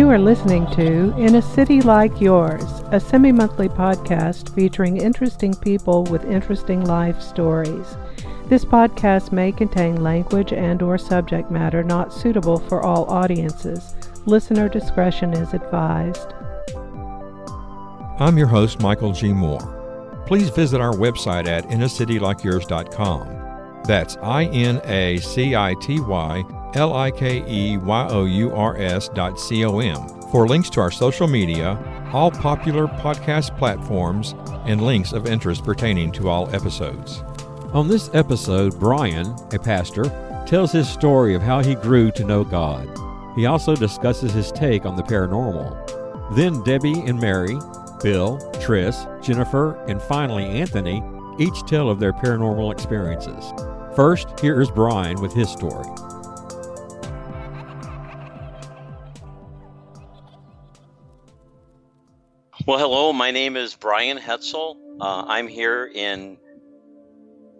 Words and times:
You 0.00 0.08
are 0.08 0.18
listening 0.18 0.66
to 0.76 1.14
In 1.18 1.34
a 1.34 1.42
City 1.42 1.82
Like 1.82 2.22
Yours, 2.22 2.64
a 2.90 2.98
semi 2.98 3.32
monthly 3.32 3.68
podcast 3.68 4.54
featuring 4.54 4.96
interesting 4.96 5.52
people 5.52 6.04
with 6.04 6.24
interesting 6.24 6.86
life 6.86 7.20
stories. 7.20 7.98
This 8.46 8.64
podcast 8.64 9.30
may 9.30 9.52
contain 9.52 10.02
language 10.02 10.54
and 10.54 10.80
or 10.80 10.96
subject 10.96 11.50
matter 11.50 11.84
not 11.84 12.14
suitable 12.14 12.60
for 12.60 12.82
all 12.82 13.04
audiences. 13.10 13.94
Listener 14.24 14.70
discretion 14.70 15.34
is 15.34 15.52
advised. 15.52 16.32
I'm 18.18 18.38
your 18.38 18.46
host, 18.46 18.80
Michael 18.80 19.12
G. 19.12 19.34
Moore. 19.34 20.24
Please 20.26 20.48
visit 20.48 20.80
our 20.80 20.94
website 20.94 21.46
at 21.46 21.68
inacitylikeyours.com. 21.68 23.82
That's 23.84 24.16
I 24.22 24.44
N 24.44 24.80
A 24.84 25.18
C 25.18 25.54
I 25.54 25.74
T 25.82 26.00
Y 26.00 26.42
L 26.74 26.94
I 26.94 27.10
K 27.10 27.44
E 27.48 27.76
Y 27.76 28.08
O 28.10 28.24
U 28.24 28.52
R 28.52 28.76
S 28.76 29.08
dot 29.08 29.38
C 29.40 29.64
O 29.64 29.78
M 29.80 30.08
for 30.30 30.46
links 30.46 30.70
to 30.70 30.80
our 30.80 30.90
social 30.90 31.26
media, 31.26 31.78
all 32.12 32.30
popular 32.30 32.86
podcast 32.86 33.56
platforms, 33.58 34.34
and 34.66 34.82
links 34.82 35.12
of 35.12 35.26
interest 35.26 35.64
pertaining 35.64 36.12
to 36.12 36.28
all 36.28 36.54
episodes. 36.54 37.22
On 37.72 37.88
this 37.88 38.10
episode, 38.14 38.78
Brian, 38.78 39.34
a 39.52 39.58
pastor, 39.58 40.04
tells 40.46 40.72
his 40.72 40.88
story 40.88 41.34
of 41.34 41.42
how 41.42 41.62
he 41.62 41.74
grew 41.74 42.10
to 42.12 42.24
know 42.24 42.44
God. 42.44 42.88
He 43.36 43.46
also 43.46 43.76
discusses 43.76 44.32
his 44.32 44.52
take 44.52 44.86
on 44.86 44.96
the 44.96 45.02
paranormal. 45.02 46.36
Then 46.36 46.62
Debbie 46.62 47.00
and 47.00 47.20
Mary, 47.20 47.58
Bill, 48.02 48.38
Tris, 48.60 49.06
Jennifer, 49.20 49.74
and 49.86 50.00
finally 50.02 50.44
Anthony 50.44 51.02
each 51.38 51.62
tell 51.66 51.88
of 51.88 52.00
their 52.00 52.12
paranormal 52.12 52.72
experiences. 52.72 53.52
First, 53.96 54.38
here 54.40 54.60
is 54.60 54.70
Brian 54.70 55.20
with 55.20 55.32
his 55.32 55.48
story. 55.48 55.86
Well, 62.66 62.78
hello. 62.78 63.14
My 63.14 63.30
name 63.30 63.56
is 63.56 63.74
Brian 63.74 64.18
Hetzel. 64.18 64.76
Uh, 65.00 65.24
I'm 65.26 65.48
here 65.48 65.90
in 65.92 66.36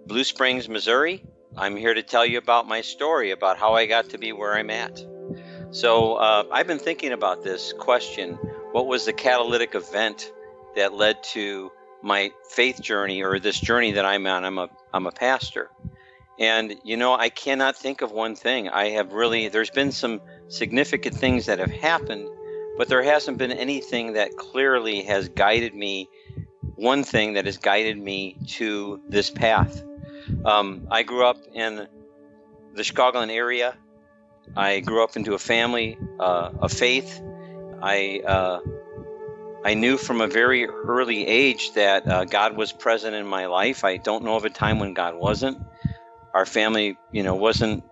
Blue 0.05 0.25
Springs, 0.25 0.69
Missouri. 0.69 1.25
I'm 1.56 1.75
here 1.75 1.95
to 1.95 2.03
tell 2.03 2.27
you 2.27 2.37
about 2.37 2.69
my 2.69 2.83
story 2.83 3.31
about 3.31 3.56
how 3.56 3.73
I 3.75 3.87
got 3.87 4.11
to 4.11 4.19
be 4.19 4.33
where 4.33 4.55
I'm 4.55 4.69
at. 4.69 5.03
So, 5.71 6.17
uh, 6.17 6.45
I've 6.53 6.67
been 6.67 6.78
thinking 6.78 7.12
about 7.12 7.43
this 7.43 7.73
question 7.73 8.34
what 8.73 8.87
was 8.87 9.06
the 9.06 9.15
catalytic 9.15 9.75
event 9.75 10.31
that 10.77 10.93
led 10.93 11.25
to 11.33 11.73
my 12.03 12.31
faith 12.51 12.83
journey 12.83 13.23
or 13.23 13.39
this 13.39 13.59
journey 13.59 13.93
that 13.93 14.05
I'm 14.05 14.27
on? 14.27 14.45
I'm 14.45 14.59
a, 14.59 14.69
I'm 14.93 15.06
a 15.06 15.12
pastor. 15.12 15.71
And, 16.39 16.75
you 16.84 16.98
know, 16.98 17.15
I 17.15 17.31
cannot 17.31 17.75
think 17.75 18.03
of 18.03 18.12
one 18.12 18.37
thing. 18.37 18.69
I 18.69 18.91
have 18.91 19.15
really, 19.15 19.48
there's 19.48 19.71
been 19.71 19.93
some 19.93 20.21
significant 20.49 21.17
things 21.17 21.47
that 21.47 21.59
have 21.59 21.71
happened 21.71 22.28
but 22.81 22.89
there 22.89 23.03
hasn't 23.03 23.37
been 23.37 23.53
anything 23.53 24.15
that 24.15 24.39
clearly 24.39 25.03
has 25.03 25.29
guided 25.29 25.75
me 25.75 26.09
one 26.77 27.05
thing 27.05 27.35
that 27.35 27.45
has 27.45 27.59
guided 27.59 27.99
me 27.99 28.39
to 28.47 28.99
this 29.07 29.29
path 29.29 29.85
um, 30.47 30.89
i 30.91 31.03
grew 31.03 31.27
up 31.27 31.37
in 31.53 31.87
the 32.73 32.83
chicagoland 32.83 33.31
area 33.31 33.77
i 34.57 34.81
grew 34.81 35.05
up 35.05 35.15
into 35.15 35.35
a 35.35 35.39
family 35.39 35.99
uh, 36.19 36.49
of 36.59 36.73
faith 36.73 37.21
i 37.83 38.23
uh, 38.27 38.61
I 39.62 39.75
knew 39.75 39.99
from 39.99 40.23
a 40.23 40.27
very 40.27 40.65
early 40.65 41.27
age 41.27 41.75
that 41.75 42.09
uh, 42.09 42.25
God 42.25 42.57
was 42.57 42.73
present 42.73 43.15
in 43.15 43.27
my 43.27 43.45
life. 43.45 43.85
I 43.85 43.99
don't 43.99 44.25
know 44.25 44.35
of 44.37 44.47
a 44.47 44.49
time 44.49 44.79
when 44.79 44.95
God 44.95 45.17
wasn't. 45.17 45.59
Our 46.33 46.47
family, 46.47 46.97
you 47.12 47.23
know, 47.23 47.35
wasn't 47.35 47.85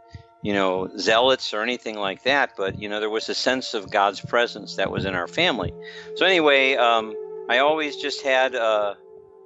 you 0.43 0.53
know, 0.53 0.89
zealots 0.97 1.53
or 1.53 1.63
anything 1.63 1.97
like 1.97 2.23
that, 2.23 2.53
but, 2.57 2.81
you 2.81 2.89
know, 2.89 3.01
there 3.01 3.11
was 3.11 3.29
a 3.29 3.35
sense 3.35 3.75
of 3.75 3.91
God's 3.91 4.21
presence 4.21 4.77
that 4.77 4.91
was 4.91 5.05
in 5.05 5.15
our 5.15 5.27
family. 5.27 5.73
So, 6.15 6.27
anyway, 6.27 6.77
um, 6.77 7.15
I 7.49 7.59
always 7.59 7.97
just 7.97 8.23
had 8.23 8.55
uh, 8.55 8.95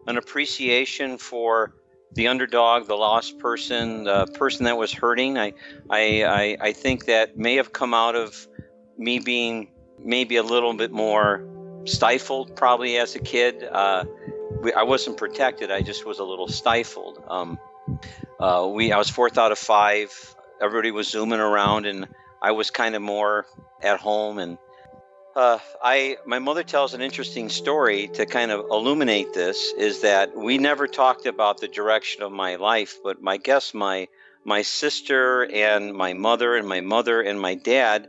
an 0.06 0.18
appreciation 0.18 1.16
for 1.18 1.72
the 2.14 2.28
underdog, 2.28 2.88
the 2.88 2.94
lost 2.94 3.38
person, 3.38 4.04
the 4.04 4.26
person 4.26 4.64
that 4.64 4.76
was 4.76 4.92
hurting. 4.92 5.38
I, 5.38 5.54
I, 5.88 6.24
I, 6.24 6.56
I 6.60 6.72
think 6.72 7.06
that 7.06 7.38
may 7.38 7.56
have 7.56 7.72
come 7.72 7.94
out 7.94 8.14
of 8.14 8.46
me 8.98 9.18
being 9.18 9.68
maybe 9.98 10.36
a 10.36 10.42
little 10.42 10.74
bit 10.74 10.90
more 10.90 11.46
stifled, 11.84 12.54
probably 12.54 12.98
as 12.98 13.14
a 13.16 13.18
kid. 13.18 13.64
Uh, 13.64 14.04
I 14.76 14.82
wasn't 14.82 15.16
protected. 15.16 15.70
I 15.70 15.80
just 15.80 16.04
was 16.04 16.18
a 16.18 16.24
little 16.24 16.48
stifled. 16.48 17.22
Um, 17.28 17.58
uh, 18.38 18.68
we, 18.70 18.92
I 18.92 18.98
was 18.98 19.08
fourth 19.08 19.38
out 19.38 19.52
of 19.52 19.58
five 19.58 20.36
everybody 20.62 20.90
was 20.90 21.08
zooming 21.08 21.40
around, 21.40 21.86
and 21.86 22.08
I 22.40 22.52
was 22.52 22.70
kind 22.70 22.94
of 22.94 23.02
more 23.02 23.46
at 23.82 23.98
home. 24.00 24.38
And 24.38 24.58
uh, 25.34 25.58
I, 25.82 26.16
my 26.24 26.38
mother 26.38 26.62
tells 26.62 26.94
an 26.94 27.02
interesting 27.02 27.48
story 27.48 28.08
to 28.14 28.24
kind 28.24 28.50
of 28.50 28.66
illuminate 28.70 29.34
this. 29.34 29.72
Is 29.76 30.02
that 30.02 30.36
we 30.36 30.58
never 30.58 30.86
talked 30.86 31.26
about 31.26 31.60
the 31.60 31.68
direction 31.68 32.22
of 32.22 32.32
my 32.32 32.56
life, 32.56 32.98
but 33.02 33.20
my 33.20 33.36
guess, 33.36 33.74
my 33.74 34.08
my 34.44 34.62
sister 34.62 35.44
and 35.52 35.94
my 35.94 36.14
mother 36.14 36.56
and 36.56 36.68
my 36.68 36.80
mother 36.80 37.20
and 37.20 37.40
my 37.40 37.54
dad 37.54 38.08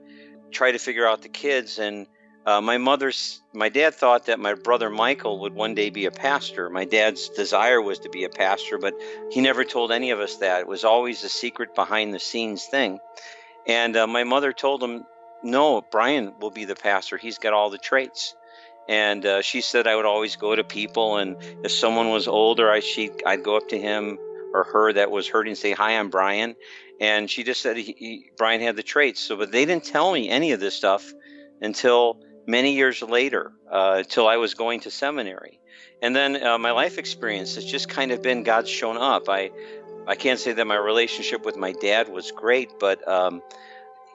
try 0.51 0.71
to 0.71 0.79
figure 0.79 1.07
out 1.07 1.21
the 1.21 1.29
kids 1.29 1.77
and 1.77 2.07
uh, 2.45 2.61
my 2.61 2.77
mother's 2.77 3.41
my 3.53 3.69
dad 3.69 3.93
thought 3.93 4.25
that 4.25 4.39
my 4.39 4.53
brother 4.53 4.89
michael 4.89 5.39
would 5.39 5.53
one 5.53 5.75
day 5.75 5.89
be 5.89 6.05
a 6.05 6.11
pastor. 6.11 6.69
My 6.69 6.85
dad's 6.85 7.29
desire 7.29 7.81
was 7.81 7.99
to 7.99 8.09
be 8.09 8.25
a 8.25 8.29
pastor 8.29 8.77
but 8.77 8.93
he 9.31 9.41
never 9.41 9.63
told 9.63 9.91
any 9.91 10.11
of 10.11 10.19
us 10.19 10.37
that. 10.37 10.61
It 10.61 10.67
was 10.67 10.83
always 10.83 11.23
a 11.23 11.29
secret 11.29 11.73
behind 11.75 12.13
the 12.13 12.19
scenes 12.19 12.65
thing. 12.65 12.99
And 13.65 13.95
uh, 13.95 14.07
my 14.07 14.23
mother 14.25 14.51
told 14.51 14.83
him 14.83 15.05
no 15.41 15.81
brian 15.81 16.33
will 16.39 16.51
be 16.51 16.65
the 16.65 16.75
pastor. 16.75 17.17
He's 17.17 17.37
got 17.37 17.53
all 17.53 17.69
the 17.69 17.77
traits. 17.77 18.35
And 18.89 19.25
uh, 19.25 19.41
she 19.41 19.61
said 19.61 19.87
i 19.87 19.95
would 19.95 20.05
always 20.05 20.35
go 20.35 20.53
to 20.53 20.63
people 20.63 21.17
and 21.17 21.37
if 21.63 21.71
someone 21.71 22.09
was 22.09 22.27
older 22.27 22.69
i 22.69 22.81
she 22.81 23.11
i'd 23.25 23.43
go 23.43 23.55
up 23.55 23.69
to 23.69 23.79
him 23.79 24.17
or 24.53 24.65
her 24.65 24.93
that 24.93 25.09
was 25.09 25.27
hurting 25.27 25.51
and 25.51 25.57
say 25.57 25.71
hi 25.71 25.97
i'm 25.97 26.09
brian. 26.09 26.55
And 26.99 27.29
she 27.29 27.43
just 27.43 27.61
said 27.61 27.77
he, 27.77 27.95
he, 27.97 28.31
brian 28.37 28.59
had 28.59 28.75
the 28.75 28.83
traits. 28.83 29.21
So 29.21 29.37
but 29.37 29.53
they 29.53 29.63
didn't 29.63 29.85
tell 29.85 30.11
me 30.11 30.29
any 30.29 30.51
of 30.51 30.59
this 30.59 30.75
stuff 30.75 31.09
until 31.61 32.19
many 32.45 32.73
years 32.73 33.01
later 33.01 33.51
uh, 33.71 34.03
till 34.03 34.27
I 34.27 34.37
was 34.37 34.53
going 34.53 34.81
to 34.81 34.91
seminary. 34.91 35.59
And 36.01 36.15
then 36.15 36.43
uh, 36.43 36.57
my 36.57 36.71
life 36.71 36.97
experience 36.97 37.55
has 37.55 37.65
just 37.65 37.87
kind 37.87 38.11
of 38.11 38.21
been 38.21 38.43
God's 38.43 38.69
shown 38.69 38.97
up. 38.97 39.29
I, 39.29 39.51
I 40.05 40.15
can't 40.15 40.39
say 40.39 40.51
that 40.51 40.67
my 40.67 40.75
relationship 40.75 41.45
with 41.45 41.55
my 41.55 41.71
dad 41.71 42.09
was 42.09 42.31
great, 42.31 42.71
but 42.79 43.07
um, 43.07 43.41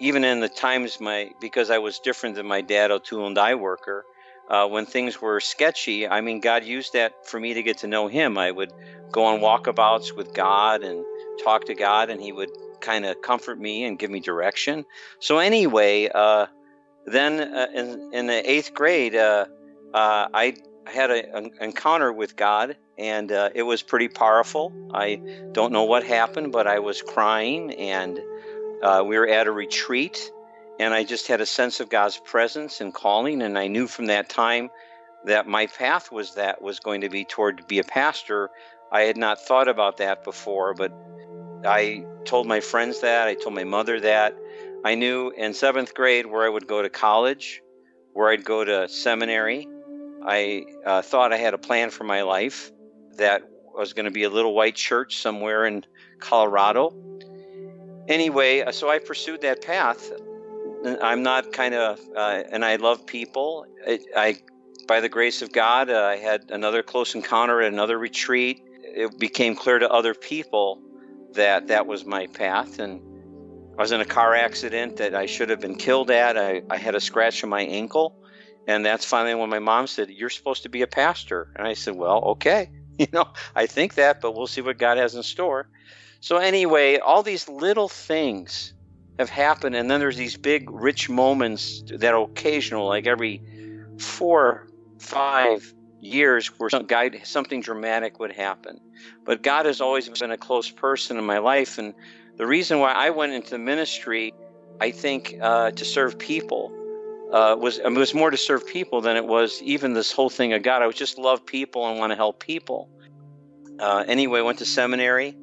even 0.01 0.25
in 0.25 0.41
the 0.41 0.49
times 0.49 1.01
my 1.01 1.31
because 1.41 1.71
I 1.71 1.79
was 1.79 1.99
different 1.99 2.37
than 2.37 2.47
my 2.47 2.61
dad, 2.61 2.91
a 2.91 2.99
tool 2.99 3.27
and 3.27 3.35
die 3.35 3.55
worker, 3.55 4.05
uh, 4.49 4.67
when 4.67 4.87
things 4.87 5.21
were 5.21 5.41
sketchy, 5.41 6.07
I 6.07 6.21
mean, 6.21 6.41
God 6.41 6.65
used 6.65 6.93
that 6.93 7.27
for 7.27 7.41
me 7.41 7.55
to 7.55 7.63
get 7.63 7.79
to 7.79 7.87
know 7.87 8.09
Him. 8.09 8.39
I 8.39 8.51
would 8.51 8.73
go 9.11 9.25
on 9.25 9.41
walkabouts 9.41 10.15
with 10.17 10.35
God 10.35 10.83
and 10.83 11.05
talk 11.43 11.67
to 11.67 11.75
God, 11.75 12.11
and 12.11 12.21
He 12.21 12.33
would 12.33 12.51
kind 12.81 13.05
of 13.05 13.21
comfort 13.23 13.59
me 13.59 13.85
and 13.85 13.99
give 13.99 14.11
me 14.11 14.21
direction. 14.21 14.85
So 15.21 15.39
anyway, 15.39 16.09
uh, 16.15 16.47
then 17.13 17.41
uh, 17.41 17.67
in, 17.75 18.11
in 18.13 18.27
the 18.27 18.51
eighth 18.51 18.75
grade, 18.75 19.15
uh, 19.15 19.47
uh, 19.95 20.29
I 20.33 20.57
had 20.87 21.11
an 21.11 21.51
encounter 21.61 22.13
with 22.13 22.37
God, 22.37 22.77
and 22.97 23.31
uh, 23.31 23.51
it 23.55 23.63
was 23.63 23.83
pretty 23.83 24.09
powerful. 24.09 24.73
I 24.93 25.21
don't 25.53 25.73
know 25.73 25.85
what 25.85 26.05
happened, 26.05 26.53
but 26.53 26.67
I 26.67 26.79
was 26.79 27.03
crying, 27.03 27.73
and 27.75 28.19
uh, 28.83 29.05
we 29.07 29.19
were 29.19 29.29
at 29.29 29.47
a 29.47 29.53
retreat, 29.53 30.31
and 30.81 30.95
I 30.95 31.05
just 31.05 31.27
had 31.27 31.41
a 31.41 31.47
sense 31.47 31.81
of 31.81 31.89
God's 31.89 32.19
presence 32.19 32.81
and 32.81 32.93
calling, 32.95 33.43
and 33.43 33.59
I 33.59 33.67
knew 33.69 33.87
from 33.87 34.07
that 34.07 34.29
time 34.29 34.71
that 35.25 35.47
my 35.47 35.67
path 35.67 36.11
was 36.11 36.35
that 36.35 36.63
was 36.63 36.81
going 36.81 37.03
to 37.03 37.09
be 37.09 37.25
toward 37.25 37.59
to 37.59 37.65
be 37.65 37.79
a 37.81 37.85
pastor. 37.85 38.51
I 38.91 39.03
had 39.03 39.17
not 39.17 39.41
thought 39.41 39.69
about 39.69 39.99
that 39.99 40.25
before, 40.25 40.75
but 40.75 40.93
I 41.67 42.05
told 42.25 42.47
my 42.47 42.61
friends 42.61 43.01
that. 43.01 43.29
I 43.29 43.35
told 43.35 43.55
my 43.55 43.65
mother 43.65 44.01
that. 44.01 44.35
I 44.85 44.95
knew 44.95 45.31
in 45.31 45.55
seventh 45.55 45.95
grade 45.95 46.27
where 46.27 46.45
I 46.45 46.49
would 46.49 46.67
go 46.67 46.83
to 46.83 46.89
college, 46.89 47.63
where 48.13 48.31
I'd 48.31 48.45
go 48.45 48.65
to 48.65 48.89
seminary. 48.89 49.69
I 50.25 50.65
uh, 50.85 51.03
thought 51.03 51.33
I 51.33 51.37
had 51.37 51.55
a 51.55 51.59
plan 51.59 51.91
for 51.91 52.05
my 52.05 52.23
life 52.23 52.71
that 53.17 53.43
was 53.75 53.93
going 53.93 54.05
to 54.05 54.11
be 54.11 54.25
a 54.25 54.31
little 54.31 54.55
white 54.55 54.75
church 54.75 55.19
somewhere 55.19 55.67
in 55.67 55.85
Colorado. 56.21 56.95
Anyway, 58.09 58.63
uh, 58.63 58.73
so 58.73 58.89
I 58.89 58.99
pursued 58.99 59.43
that 59.43 59.63
path. 59.63 60.11
I'm 61.03 61.23
not 61.23 61.53
kind 61.53 61.75
of, 61.75 62.01
uh, 62.17 62.43
and 62.51 62.65
I 62.65 62.77
love 62.77 63.07
people. 63.07 63.67
I, 63.87 63.99
I 64.17 64.37
by 64.87 65.01
the 65.01 65.09
grace 65.09 65.43
of 65.43 65.53
God, 65.53 65.91
uh, 65.91 66.03
I 66.03 66.17
had 66.17 66.51
another 66.51 66.83
close 66.83 67.15
encounter 67.15 67.61
at 67.61 67.73
another 67.73 67.99
retreat. 67.99 68.63
It 68.83 69.19
became 69.19 69.55
clear 69.55 69.79
to 69.79 69.91
other 69.91 70.15
people 70.15 70.81
that 71.35 71.67
that 71.69 71.87
was 71.87 72.05
my 72.07 72.27
path, 72.29 72.79
and 72.79 73.01
I 73.79 73.83
was 73.83 73.93
in 73.93 74.01
a 74.01 74.05
car 74.05 74.35
accident 74.35 74.97
that 74.97 75.15
I 75.15 75.27
should 75.27 75.51
have 75.51 75.61
been 75.61 75.77
killed 75.77 76.11
at. 76.11 76.37
I, 76.37 76.63
I 76.69 76.77
had 76.77 76.97
a 76.97 77.01
scratch 77.01 77.45
on 77.45 77.51
my 77.51 77.63
ankle, 77.63 78.17
and 78.67 78.85
that's 78.85 79.05
finally 79.05 79.37
when 79.37 79.51
my 79.51 79.61
mom 79.61 79.87
said, 79.87 80.11
"You're 80.11 80.31
supposed 80.31 80.65
to 80.65 80.69
be 80.69 80.83
a 80.83 80.89
pastor," 80.89 81.49
and 81.55 81.67
I 81.67 81.75
said, 81.75 81.95
"Well, 81.95 82.23
okay." 82.33 82.69
You 82.99 83.07
know, 83.13 83.27
I 83.55 83.67
think 83.67 83.95
that, 83.95 84.21
but 84.21 84.35
we'll 84.35 84.49
see 84.49 84.61
what 84.61 84.77
God 84.77 84.99
has 84.99 85.15
in 85.15 85.23
store. 85.23 85.69
So, 86.19 86.39
anyway, 86.39 86.99
all 86.99 87.23
these 87.23 87.49
little 87.49 87.89
things 87.89 88.75
have 89.21 89.31
happened, 89.31 89.77
and 89.77 89.89
then 89.89 90.01
there's 90.01 90.17
these 90.17 90.37
big, 90.37 90.69
rich 90.69 91.09
moments 91.09 91.85
that 91.97 92.13
are 92.13 92.25
occasional, 92.25 92.89
like 92.89 93.07
every 93.07 93.41
four, 93.99 94.65
five 94.99 95.73
years, 96.01 96.51
where 96.59 96.71
some 96.71 96.87
guy, 96.87 97.21
something 97.23 97.61
dramatic 97.61 98.19
would 98.19 98.33
happen. 98.33 98.81
But 99.25 99.45
God 99.45 99.67
has 99.67 99.81
always 99.81 100.09
been 100.09 100.33
a 100.33 100.37
close 100.37 100.69
person 100.69 101.19
in 101.19 101.25
my 101.25 101.39
life, 101.39 101.79
and 101.79 101.95
the 102.39 102.47
reason 102.47 102.79
why 102.79 102.93
I 102.93 103.11
went 103.11 103.33
into 103.33 103.51
the 103.51 103.59
ministry, 103.59 104.33
I 104.81 104.93
think, 104.93 105.37
uh, 105.41 105.73
to 105.73 105.85
serve 105.85 106.19
people 106.19 106.73
uh, 107.33 107.57
was 107.59 107.79
it 107.79 107.91
was 107.91 108.15
more 108.15 108.31
to 108.31 108.37
serve 108.37 108.67
people 108.67 109.01
than 109.01 109.17
it 109.17 109.27
was 109.27 109.61
even 109.63 109.93
this 109.93 110.13
whole 110.13 110.31
thing 110.31 110.53
of 110.53 110.63
God. 110.63 110.83
I 110.83 110.91
just 110.93 111.19
love 111.19 111.45
people 111.45 111.87
and 111.89 111.99
want 111.99 112.13
to 112.13 112.17
help 112.17 112.41
people. 112.41 112.89
Uh, 113.79 114.05
anyway, 114.07 114.41
went 114.41 114.59
to 114.61 114.65
seminary. 114.65 115.37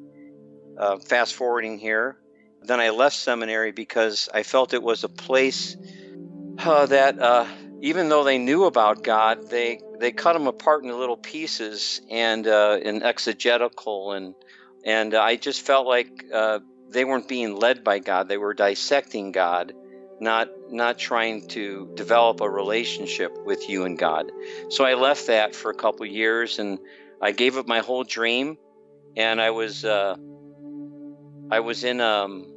Uh, 0.78 0.98
fast 0.98 1.34
forwarding 1.34 1.78
here, 1.78 2.18
then 2.60 2.80
I 2.80 2.90
left 2.90 3.16
seminary 3.16 3.72
because 3.72 4.28
I 4.34 4.42
felt 4.42 4.74
it 4.74 4.82
was 4.82 5.04
a 5.04 5.08
place 5.08 5.74
uh, 6.58 6.84
that 6.84 7.18
uh, 7.18 7.46
even 7.80 8.10
though 8.10 8.24
they 8.24 8.36
knew 8.36 8.64
about 8.64 9.02
God, 9.02 9.48
they 9.48 9.80
they 9.98 10.12
cut 10.12 10.34
them 10.34 10.46
apart 10.46 10.82
into 10.82 10.94
little 10.96 11.16
pieces 11.16 12.02
and 12.10 12.46
uh, 12.46 12.78
exegetical 12.82 14.12
and 14.12 14.34
and 14.84 15.14
I 15.14 15.36
just 15.36 15.62
felt 15.62 15.86
like 15.86 16.24
they 16.88 17.04
weren't 17.04 17.28
being 17.28 17.56
led 17.56 17.84
by 17.84 17.98
God; 17.98 18.28
they 18.28 18.38
were 18.38 18.54
dissecting 18.54 19.32
God 19.32 19.72
not 20.20 20.48
not 20.70 20.98
trying 20.98 21.46
to 21.48 21.90
develop 21.94 22.40
a 22.40 22.48
relationship 22.48 23.36
with 23.44 23.68
you 23.68 23.84
and 23.84 23.98
God. 23.98 24.32
So 24.70 24.84
I 24.84 24.94
left 24.94 25.26
that 25.26 25.54
for 25.54 25.70
a 25.70 25.74
couple 25.74 26.06
years, 26.06 26.58
and 26.58 26.78
I 27.20 27.32
gave 27.32 27.56
up 27.56 27.66
my 27.66 27.80
whole 27.80 28.04
dream, 28.04 28.58
and 29.16 29.40
I 29.40 29.50
was 29.50 29.84
uh, 29.84 30.16
I 31.50 31.60
was 31.60 31.84
in 31.84 32.00
um, 32.00 32.52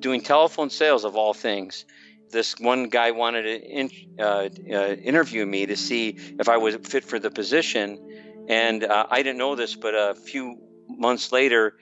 doing 0.00 0.20
telephone 0.20 0.70
sales 0.70 1.04
of 1.04 1.16
all 1.16 1.34
things. 1.34 1.84
This 2.30 2.58
one 2.58 2.88
guy 2.88 3.12
wanted 3.12 3.42
to 3.42 3.60
in, 3.60 3.90
uh, 4.18 4.48
uh, 4.72 4.94
interview 4.94 5.46
me 5.46 5.66
to 5.66 5.76
see 5.76 6.16
if 6.40 6.48
I 6.48 6.56
was 6.56 6.74
fit 6.76 7.04
for 7.04 7.18
the 7.18 7.30
position, 7.30 8.46
and 8.48 8.82
uh, 8.82 9.06
I 9.08 9.22
didn't 9.22 9.38
know 9.38 9.54
this, 9.54 9.76
but 9.76 9.94
a 9.94 10.14
few 10.14 10.58
months 10.88 11.32
later, 11.32 11.76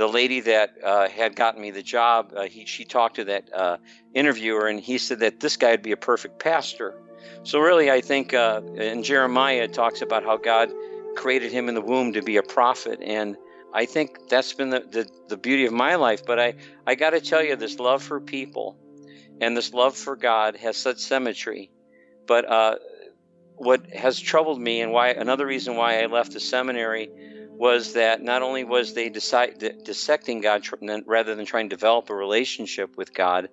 the 0.00 0.08
lady 0.08 0.40
that 0.40 0.70
uh, 0.82 1.10
had 1.10 1.36
gotten 1.36 1.60
me 1.60 1.70
the 1.70 1.82
job, 1.82 2.32
uh, 2.34 2.44
he, 2.44 2.64
she 2.64 2.86
talked 2.86 3.16
to 3.16 3.24
that 3.24 3.52
uh, 3.52 3.76
interviewer, 4.14 4.66
and 4.66 4.80
he 4.80 4.96
said 4.96 5.18
that 5.18 5.40
this 5.40 5.58
guy 5.58 5.72
would 5.72 5.82
be 5.82 5.92
a 5.92 5.96
perfect 5.98 6.38
pastor. 6.38 6.94
So 7.42 7.58
really, 7.58 7.90
I 7.90 8.00
think 8.00 8.32
uh, 8.32 8.62
in 8.76 9.02
Jeremiah 9.02 9.64
it 9.64 9.74
talks 9.74 10.00
about 10.00 10.24
how 10.24 10.38
God 10.38 10.72
created 11.16 11.52
him 11.52 11.68
in 11.68 11.74
the 11.74 11.82
womb 11.82 12.14
to 12.14 12.22
be 12.22 12.38
a 12.38 12.42
prophet, 12.42 13.02
and 13.02 13.36
I 13.74 13.84
think 13.84 14.30
that's 14.30 14.54
been 14.54 14.70
the, 14.70 14.80
the, 14.80 15.06
the 15.28 15.36
beauty 15.36 15.66
of 15.66 15.74
my 15.74 15.96
life. 15.96 16.24
But 16.24 16.40
I, 16.40 16.54
I 16.86 16.94
got 16.94 17.10
to 17.10 17.20
tell 17.20 17.44
you, 17.44 17.54
this 17.56 17.78
love 17.78 18.02
for 18.02 18.20
people 18.20 18.78
and 19.42 19.54
this 19.54 19.74
love 19.74 19.94
for 19.94 20.16
God 20.16 20.56
has 20.56 20.78
such 20.78 21.00
symmetry. 21.00 21.70
But 22.26 22.50
uh, 22.50 22.76
what 23.56 23.90
has 23.90 24.18
troubled 24.18 24.58
me, 24.58 24.80
and 24.80 24.92
why 24.92 25.08
another 25.08 25.44
reason 25.44 25.76
why 25.76 26.02
I 26.02 26.06
left 26.06 26.32
the 26.32 26.40
seminary 26.40 27.10
was 27.60 27.92
that 27.92 28.22
not 28.22 28.40
only 28.40 28.64
was 28.64 28.94
they 28.94 29.10
dissecting 29.10 30.40
God 30.40 30.66
rather 31.04 31.34
than 31.34 31.44
trying 31.44 31.68
to 31.68 31.76
develop 31.76 32.08
a 32.08 32.14
relationship 32.14 32.96
with 32.96 33.12
God, 33.12 33.50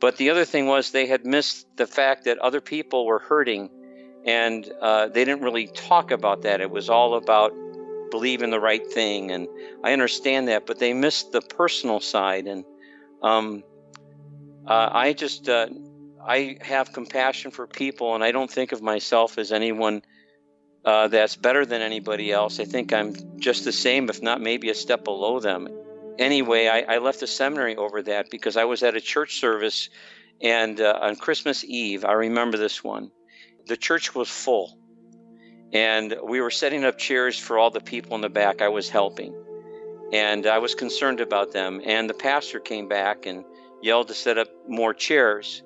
but 0.00 0.16
the 0.16 0.30
other 0.30 0.44
thing 0.44 0.66
was 0.66 0.90
they 0.90 1.06
had 1.06 1.24
missed 1.24 1.64
the 1.76 1.86
fact 1.86 2.24
that 2.24 2.38
other 2.38 2.60
people 2.60 3.06
were 3.06 3.20
hurting, 3.20 3.70
and 4.24 4.68
uh, 4.82 5.06
they 5.06 5.24
didn't 5.24 5.44
really 5.44 5.68
talk 5.68 6.10
about 6.10 6.42
that. 6.42 6.60
It 6.60 6.72
was 6.72 6.90
all 6.90 7.14
about 7.14 7.52
believing 8.10 8.50
the 8.50 8.58
right 8.58 8.84
thing, 8.84 9.30
and 9.30 9.46
I 9.84 9.92
understand 9.92 10.48
that, 10.48 10.66
but 10.66 10.80
they 10.80 10.92
missed 10.92 11.30
the 11.30 11.40
personal 11.40 12.00
side. 12.00 12.48
And 12.48 12.64
um, 13.22 13.62
uh, 14.66 14.90
I 14.92 15.12
just 15.12 15.48
uh, 15.48 15.68
I 16.26 16.58
have 16.62 16.92
compassion 16.92 17.52
for 17.52 17.68
people, 17.68 18.16
and 18.16 18.24
I 18.24 18.32
don't 18.32 18.50
think 18.50 18.72
of 18.72 18.82
myself 18.82 19.38
as 19.38 19.52
anyone 19.52 20.02
uh, 20.86 21.08
that's 21.08 21.34
better 21.34 21.66
than 21.66 21.82
anybody 21.82 22.30
else. 22.30 22.60
I 22.60 22.64
think 22.64 22.92
I'm 22.92 23.12
just 23.40 23.64
the 23.64 23.72
same, 23.72 24.08
if 24.08 24.22
not 24.22 24.40
maybe 24.40 24.70
a 24.70 24.74
step 24.74 25.02
below 25.02 25.40
them. 25.40 25.68
Anyway, 26.18 26.68
I, 26.68 26.94
I 26.94 26.98
left 26.98 27.20
the 27.20 27.26
seminary 27.26 27.76
over 27.76 28.02
that 28.02 28.30
because 28.30 28.56
I 28.56 28.64
was 28.64 28.82
at 28.84 28.94
a 28.94 29.00
church 29.00 29.40
service, 29.40 29.90
and 30.40 30.80
uh, 30.80 30.98
on 31.02 31.16
Christmas 31.16 31.64
Eve, 31.64 32.04
I 32.04 32.12
remember 32.12 32.56
this 32.56 32.84
one. 32.84 33.10
The 33.66 33.76
church 33.76 34.14
was 34.14 34.28
full, 34.28 34.78
and 35.72 36.16
we 36.22 36.40
were 36.40 36.52
setting 36.52 36.84
up 36.84 36.98
chairs 36.98 37.36
for 37.36 37.58
all 37.58 37.70
the 37.70 37.80
people 37.80 38.14
in 38.14 38.20
the 38.20 38.30
back. 38.30 38.62
I 38.62 38.68
was 38.68 38.88
helping, 38.88 39.34
and 40.12 40.46
I 40.46 40.58
was 40.58 40.76
concerned 40.76 41.20
about 41.20 41.52
them. 41.52 41.82
And 41.84 42.08
the 42.08 42.14
pastor 42.14 42.60
came 42.60 42.86
back 42.86 43.26
and 43.26 43.44
yelled 43.82 44.06
to 44.08 44.14
set 44.14 44.38
up 44.38 44.48
more 44.68 44.94
chairs. 44.94 45.62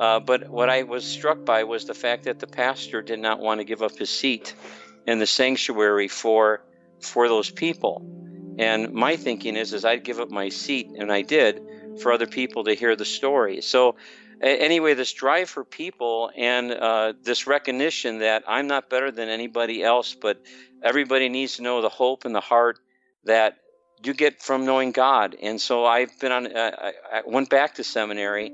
Uh, 0.00 0.18
but 0.18 0.48
what 0.48 0.70
I 0.70 0.84
was 0.84 1.04
struck 1.04 1.44
by 1.44 1.64
was 1.64 1.84
the 1.84 1.92
fact 1.92 2.24
that 2.24 2.38
the 2.38 2.46
pastor 2.46 3.02
did 3.02 3.18
not 3.18 3.38
want 3.38 3.60
to 3.60 3.64
give 3.64 3.82
up 3.82 3.98
his 3.98 4.08
seat 4.08 4.54
in 5.06 5.18
the 5.18 5.26
sanctuary 5.26 6.08
for 6.08 6.64
for 7.00 7.28
those 7.28 7.50
people. 7.50 8.02
And 8.58 8.92
my 8.92 9.16
thinking 9.16 9.56
is, 9.56 9.74
is 9.74 9.84
I'd 9.84 10.02
give 10.02 10.18
up 10.18 10.30
my 10.30 10.48
seat, 10.48 10.88
and 10.98 11.12
I 11.12 11.22
did, 11.22 11.62
for 12.02 12.12
other 12.12 12.26
people 12.26 12.64
to 12.64 12.74
hear 12.74 12.96
the 12.96 13.04
story. 13.04 13.60
So, 13.60 13.96
anyway, 14.42 14.94
this 14.94 15.12
drive 15.12 15.48
for 15.50 15.64
people 15.64 16.30
and 16.36 16.72
uh, 16.72 17.12
this 17.22 17.46
recognition 17.46 18.18
that 18.18 18.44
I'm 18.48 18.66
not 18.66 18.88
better 18.90 19.10
than 19.10 19.28
anybody 19.28 19.82
else, 19.82 20.14
but 20.14 20.42
everybody 20.82 21.28
needs 21.28 21.56
to 21.56 21.62
know 21.62 21.82
the 21.82 21.88
hope 21.90 22.24
and 22.24 22.34
the 22.34 22.40
heart 22.40 22.78
that 23.24 23.58
you 24.02 24.14
get 24.14 24.42
from 24.42 24.64
knowing 24.64 24.92
God. 24.92 25.36
And 25.40 25.60
so 25.60 25.84
I've 25.84 26.18
been 26.20 26.32
on. 26.32 26.46
Uh, 26.54 26.92
I 27.12 27.22
went 27.26 27.50
back 27.50 27.74
to 27.74 27.84
seminary 27.84 28.52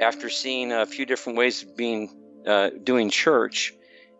after 0.00 0.30
seeing 0.30 0.72
a 0.72 0.86
few 0.86 1.06
different 1.06 1.38
ways 1.38 1.62
of 1.62 1.76
being 1.76 2.10
uh, 2.46 2.70
doing 2.82 3.10
church, 3.10 3.74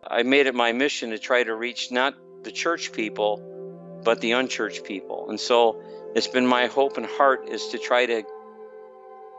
I 0.05 0.23
made 0.23 0.47
it 0.47 0.55
my 0.55 0.71
mission 0.71 1.11
to 1.11 1.19
try 1.19 1.43
to 1.43 1.55
reach 1.55 1.91
not 1.91 2.15
the 2.43 2.51
church 2.51 2.91
people, 2.91 4.01
but 4.03 4.21
the 4.21 4.31
unchurched 4.31 4.83
people. 4.83 5.29
And 5.29 5.39
so 5.39 5.81
it's 6.15 6.27
been 6.27 6.47
my 6.47 6.67
hope 6.67 6.97
and 6.97 7.05
heart 7.05 7.47
is 7.47 7.67
to 7.69 7.77
try 7.77 8.05
to 8.05 8.23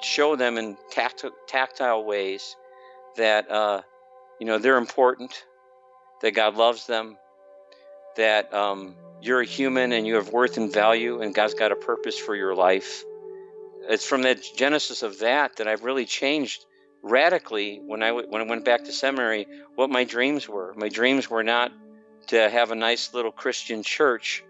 show 0.02 0.36
them 0.36 0.56
in 0.56 0.76
tactile 1.46 2.04
ways 2.04 2.56
that 3.16 3.50
uh, 3.50 3.82
you 4.38 4.46
know 4.46 4.58
they're 4.58 4.78
important, 4.78 5.44
that 6.22 6.32
God 6.32 6.56
loves 6.56 6.86
them, 6.86 7.16
that 8.16 8.52
um, 8.54 8.94
you're 9.20 9.40
a 9.40 9.46
human 9.46 9.92
and 9.92 10.06
you 10.06 10.14
have 10.14 10.30
worth 10.30 10.56
and 10.56 10.72
value, 10.72 11.20
and 11.20 11.34
God's 11.34 11.54
got 11.54 11.72
a 11.72 11.76
purpose 11.76 12.18
for 12.18 12.34
your 12.34 12.54
life 12.54 13.04
it's 13.90 14.06
from 14.06 14.22
the 14.22 14.36
genesis 14.56 15.02
of 15.02 15.18
that 15.18 15.56
that 15.56 15.66
I've 15.66 15.82
really 15.82 16.06
changed 16.06 16.64
radically 17.02 17.80
when 17.84 18.02
I 18.02 18.12
when 18.12 18.40
I 18.40 18.44
went 18.44 18.64
back 18.64 18.84
to 18.84 18.92
seminary 18.92 19.46
what 19.74 19.90
my 19.90 20.04
dreams 20.04 20.48
were. 20.48 20.72
My 20.76 20.88
dreams 20.88 21.28
were 21.28 21.42
not 21.42 21.72
to 22.28 22.48
have 22.48 22.70
a 22.70 22.76
nice 22.76 23.12
little 23.12 23.32
Christian 23.32 23.82
church. 23.82 24.44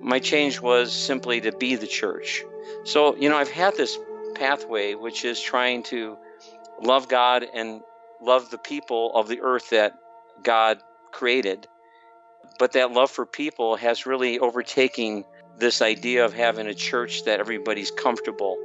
My 0.00 0.18
change 0.18 0.58
was 0.58 0.90
simply 0.92 1.42
to 1.42 1.52
be 1.52 1.76
the 1.76 1.86
church. 1.86 2.42
So, 2.84 3.14
you 3.16 3.28
know, 3.28 3.36
I've 3.36 3.50
had 3.50 3.76
this 3.76 3.98
pathway 4.34 4.94
which 4.94 5.26
is 5.26 5.38
trying 5.38 5.82
to 5.84 6.16
love 6.82 7.08
God 7.08 7.44
and 7.52 7.82
love 8.22 8.50
the 8.50 8.58
people 8.58 9.12
of 9.14 9.28
the 9.28 9.40
earth 9.42 9.70
that 9.70 9.98
God 10.42 10.78
created. 11.12 11.66
But 12.58 12.72
that 12.72 12.92
love 12.92 13.10
for 13.10 13.26
people 13.26 13.76
has 13.76 14.06
really 14.06 14.38
overtaken 14.38 15.24
this 15.60 15.82
idea 15.82 16.24
of 16.24 16.32
having 16.32 16.66
a 16.66 16.74
church 16.74 17.24
that 17.24 17.40
everybody's 17.40 17.90
comfortable. 17.90 18.56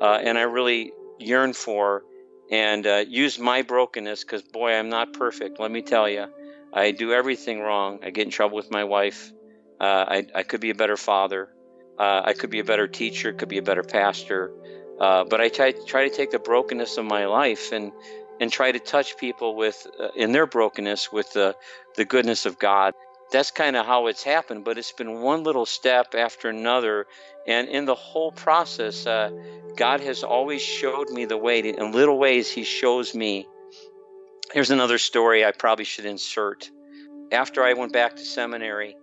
Uh, 0.00 0.18
and 0.22 0.38
I 0.38 0.42
really 0.42 0.92
yearn 1.18 1.52
for 1.52 2.04
and 2.50 2.86
uh, 2.86 3.04
use 3.08 3.38
my 3.38 3.62
brokenness 3.62 4.22
because, 4.22 4.42
boy, 4.42 4.74
I'm 4.74 4.90
not 4.90 5.14
perfect. 5.14 5.58
Let 5.58 5.70
me 5.70 5.82
tell 5.82 6.08
you, 6.08 6.26
I 6.72 6.90
do 6.90 7.12
everything 7.12 7.60
wrong. 7.60 8.00
I 8.04 8.10
get 8.10 8.26
in 8.26 8.30
trouble 8.30 8.56
with 8.56 8.70
my 8.70 8.84
wife. 8.84 9.32
Uh, 9.80 10.04
I, 10.08 10.26
I, 10.34 10.42
could 10.42 10.60
be 10.60 10.70
a 10.70 10.74
better 10.74 10.96
father. 10.96 11.48
Uh, 11.98 12.22
I 12.24 12.32
could 12.32 12.50
be 12.50 12.60
a 12.60 12.64
better 12.64 12.86
teacher, 12.86 13.32
could 13.32 13.48
be 13.48 13.58
a 13.58 13.62
better 13.62 13.82
pastor. 13.82 14.52
Uh, 15.00 15.24
but 15.24 15.40
I 15.40 15.48
try, 15.48 15.72
try 15.86 16.08
to 16.08 16.14
take 16.14 16.30
the 16.30 16.38
brokenness 16.38 16.96
of 16.98 17.04
my 17.04 17.26
life 17.26 17.72
and, 17.72 17.92
and 18.40 18.52
try 18.52 18.70
to 18.70 18.78
touch 18.78 19.16
people 19.16 19.56
with, 19.56 19.86
uh, 19.98 20.08
in 20.16 20.32
their 20.32 20.46
brokenness, 20.46 21.12
with 21.12 21.32
the, 21.32 21.56
the 21.96 22.04
goodness 22.04 22.46
of 22.46 22.58
God. 22.58 22.94
That's 23.30 23.50
kind 23.50 23.76
of 23.76 23.86
how 23.86 24.06
it's 24.06 24.22
happened. 24.22 24.64
But 24.64 24.78
it's 24.78 24.92
been 24.92 25.20
one 25.20 25.42
little 25.42 25.66
step 25.66 26.14
after 26.14 26.48
another, 26.48 27.06
and 27.46 27.68
in 27.68 27.84
the 27.84 27.94
whole 27.94 28.32
process, 28.32 29.06
uh, 29.06 29.30
God 29.76 30.00
has 30.00 30.22
always 30.22 30.62
showed 30.62 31.10
me 31.10 31.24
the 31.24 31.36
way. 31.36 31.62
To, 31.62 31.68
in 31.68 31.92
little 31.92 32.18
ways, 32.18 32.50
He 32.50 32.64
shows 32.64 33.14
me. 33.14 33.46
Here's 34.52 34.70
another 34.70 34.98
story 34.98 35.44
I 35.44 35.52
probably 35.52 35.84
should 35.84 36.06
insert. 36.06 36.70
After 37.32 37.64
I 37.64 37.72
went 37.72 37.92
back 37.92 38.16
to 38.16 38.24
seminary, 38.24 38.96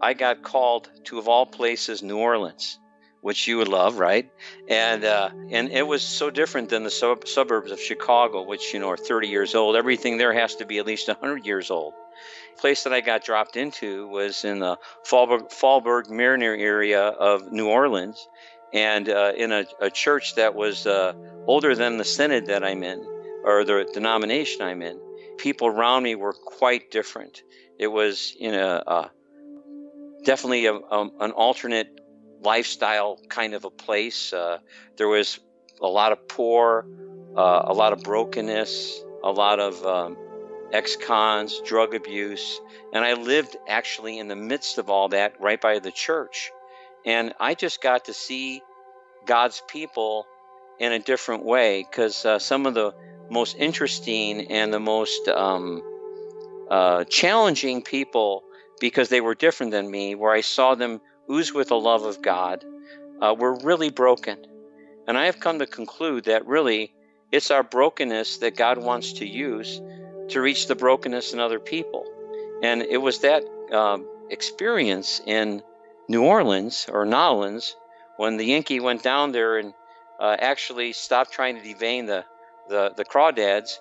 I 0.00 0.14
got 0.14 0.42
called 0.42 0.88
to, 1.04 1.18
of 1.18 1.26
all 1.26 1.46
places, 1.46 2.02
New 2.02 2.18
Orleans 2.18 2.78
which 3.26 3.48
you 3.48 3.56
would 3.56 3.66
love, 3.66 3.98
right? 3.98 4.30
And 4.68 5.04
uh, 5.04 5.30
and 5.50 5.70
it 5.70 5.84
was 5.84 6.02
so 6.02 6.30
different 6.30 6.68
than 6.68 6.84
the 6.84 6.92
sub- 6.92 7.26
suburbs 7.26 7.72
of 7.72 7.80
Chicago, 7.80 8.42
which 8.42 8.72
you 8.72 8.78
know 8.78 8.90
are 8.90 8.96
30 8.96 9.26
years 9.26 9.56
old. 9.56 9.74
Everything 9.74 10.16
there 10.16 10.32
has 10.32 10.54
to 10.56 10.64
be 10.64 10.78
at 10.78 10.86
least 10.86 11.08
100 11.08 11.44
years 11.44 11.72
old. 11.72 11.94
Place 12.58 12.84
that 12.84 12.92
I 12.92 13.00
got 13.00 13.24
dropped 13.24 13.56
into 13.56 14.08
was 14.08 14.44
in 14.44 14.60
the 14.60 14.78
Faubourg, 15.04 15.50
Faubourg 15.50 16.06
Marigny 16.06 16.58
area 16.58 17.02
of 17.02 17.52
New 17.52 17.68
Orleans, 17.68 18.26
and 18.72 19.08
uh, 19.08 19.32
in 19.36 19.52
a, 19.52 19.66
a, 19.80 19.90
church 19.90 20.34
that 20.36 20.54
was 20.54 20.86
uh, 20.86 21.12
older 21.46 21.74
than 21.74 21.98
the 21.98 22.04
synod 22.04 22.46
that 22.46 22.64
I'm 22.64 22.82
in, 22.82 23.04
or 23.44 23.64
the 23.64 23.88
denomination 23.92 24.62
I'm 24.62 24.82
in. 24.82 25.00
People 25.38 25.68
around 25.68 26.02
me 26.02 26.14
were 26.14 26.32
quite 26.32 26.90
different. 26.90 27.42
It 27.78 27.88
was 27.88 28.34
in 28.38 28.54
a, 28.54 28.82
a 28.86 29.10
definitely 30.24 30.66
a, 30.66 30.74
an 30.74 31.30
alternate 31.32 32.00
lifestyle 32.40 33.18
kind 33.28 33.54
of 33.54 33.64
a 33.64 33.70
place. 33.70 34.32
Uh, 34.32 34.58
there 34.96 35.08
was 35.08 35.38
a 35.80 35.86
lot 35.86 36.12
of 36.12 36.26
poor, 36.28 36.86
uh, 37.36 37.62
a 37.64 37.72
lot 37.72 37.92
of 37.92 38.02
brokenness, 38.02 39.00
a 39.22 39.30
lot 39.30 39.60
of 39.60 39.84
um, 39.84 40.16
ex 40.72 40.96
cons, 40.96 41.60
drug 41.64 41.94
abuse. 41.94 42.60
And 42.92 43.04
I 43.04 43.14
lived 43.14 43.56
actually 43.68 44.18
in 44.18 44.28
the 44.28 44.36
midst 44.36 44.78
of 44.78 44.90
all 44.90 45.08
that 45.08 45.40
right 45.40 45.60
by 45.60 45.78
the 45.78 45.92
church. 45.92 46.50
And 47.04 47.34
I 47.38 47.54
just 47.54 47.80
got 47.80 48.06
to 48.06 48.14
see 48.14 48.62
God's 49.26 49.62
people 49.68 50.26
in 50.78 50.92
a 50.92 50.98
different 50.98 51.44
way 51.44 51.84
because 51.88 52.24
uh, 52.24 52.38
some 52.38 52.66
of 52.66 52.74
the 52.74 52.94
most 53.30 53.56
interesting 53.56 54.50
and 54.50 54.72
the 54.72 54.80
most 54.80 55.28
um, 55.28 55.82
uh, 56.70 57.04
challenging 57.04 57.82
people, 57.82 58.42
because 58.80 59.08
they 59.08 59.20
were 59.20 59.34
different 59.34 59.72
than 59.72 59.90
me, 59.90 60.14
where 60.14 60.32
I 60.32 60.42
saw 60.42 60.74
them 60.74 61.00
ooze 61.30 61.52
with 61.52 61.68
the 61.68 61.78
love 61.78 62.04
of 62.04 62.22
God, 62.22 62.64
uh, 63.20 63.34
we're 63.36 63.58
really 63.60 63.90
broken. 63.90 64.46
And 65.08 65.16
I 65.16 65.26
have 65.26 65.40
come 65.40 65.60
to 65.60 65.66
conclude 65.66 66.24
that 66.24 66.46
really 66.46 66.92
it's 67.32 67.50
our 67.50 67.62
brokenness 67.62 68.38
that 68.38 68.56
God 68.56 68.78
wants 68.78 69.14
to 69.14 69.26
use 69.26 69.80
to 70.28 70.40
reach 70.40 70.66
the 70.66 70.74
brokenness 70.74 71.32
in 71.32 71.40
other 71.40 71.58
people. 71.58 72.04
And 72.62 72.82
it 72.82 72.98
was 72.98 73.20
that 73.20 73.44
um, 73.72 74.06
experience 74.30 75.20
in 75.26 75.62
New 76.08 76.24
Orleans 76.24 76.86
or 76.90 77.04
Nolans 77.04 77.76
when 78.16 78.36
the 78.36 78.44
Yankee 78.44 78.80
went 78.80 79.02
down 79.02 79.32
there 79.32 79.58
and 79.58 79.74
uh, 80.18 80.36
actually 80.38 80.92
stopped 80.92 81.32
trying 81.32 81.56
to 81.56 81.62
devein 81.62 82.06
the, 82.06 82.24
the, 82.68 82.92
the 82.96 83.04
crawdads 83.04 83.78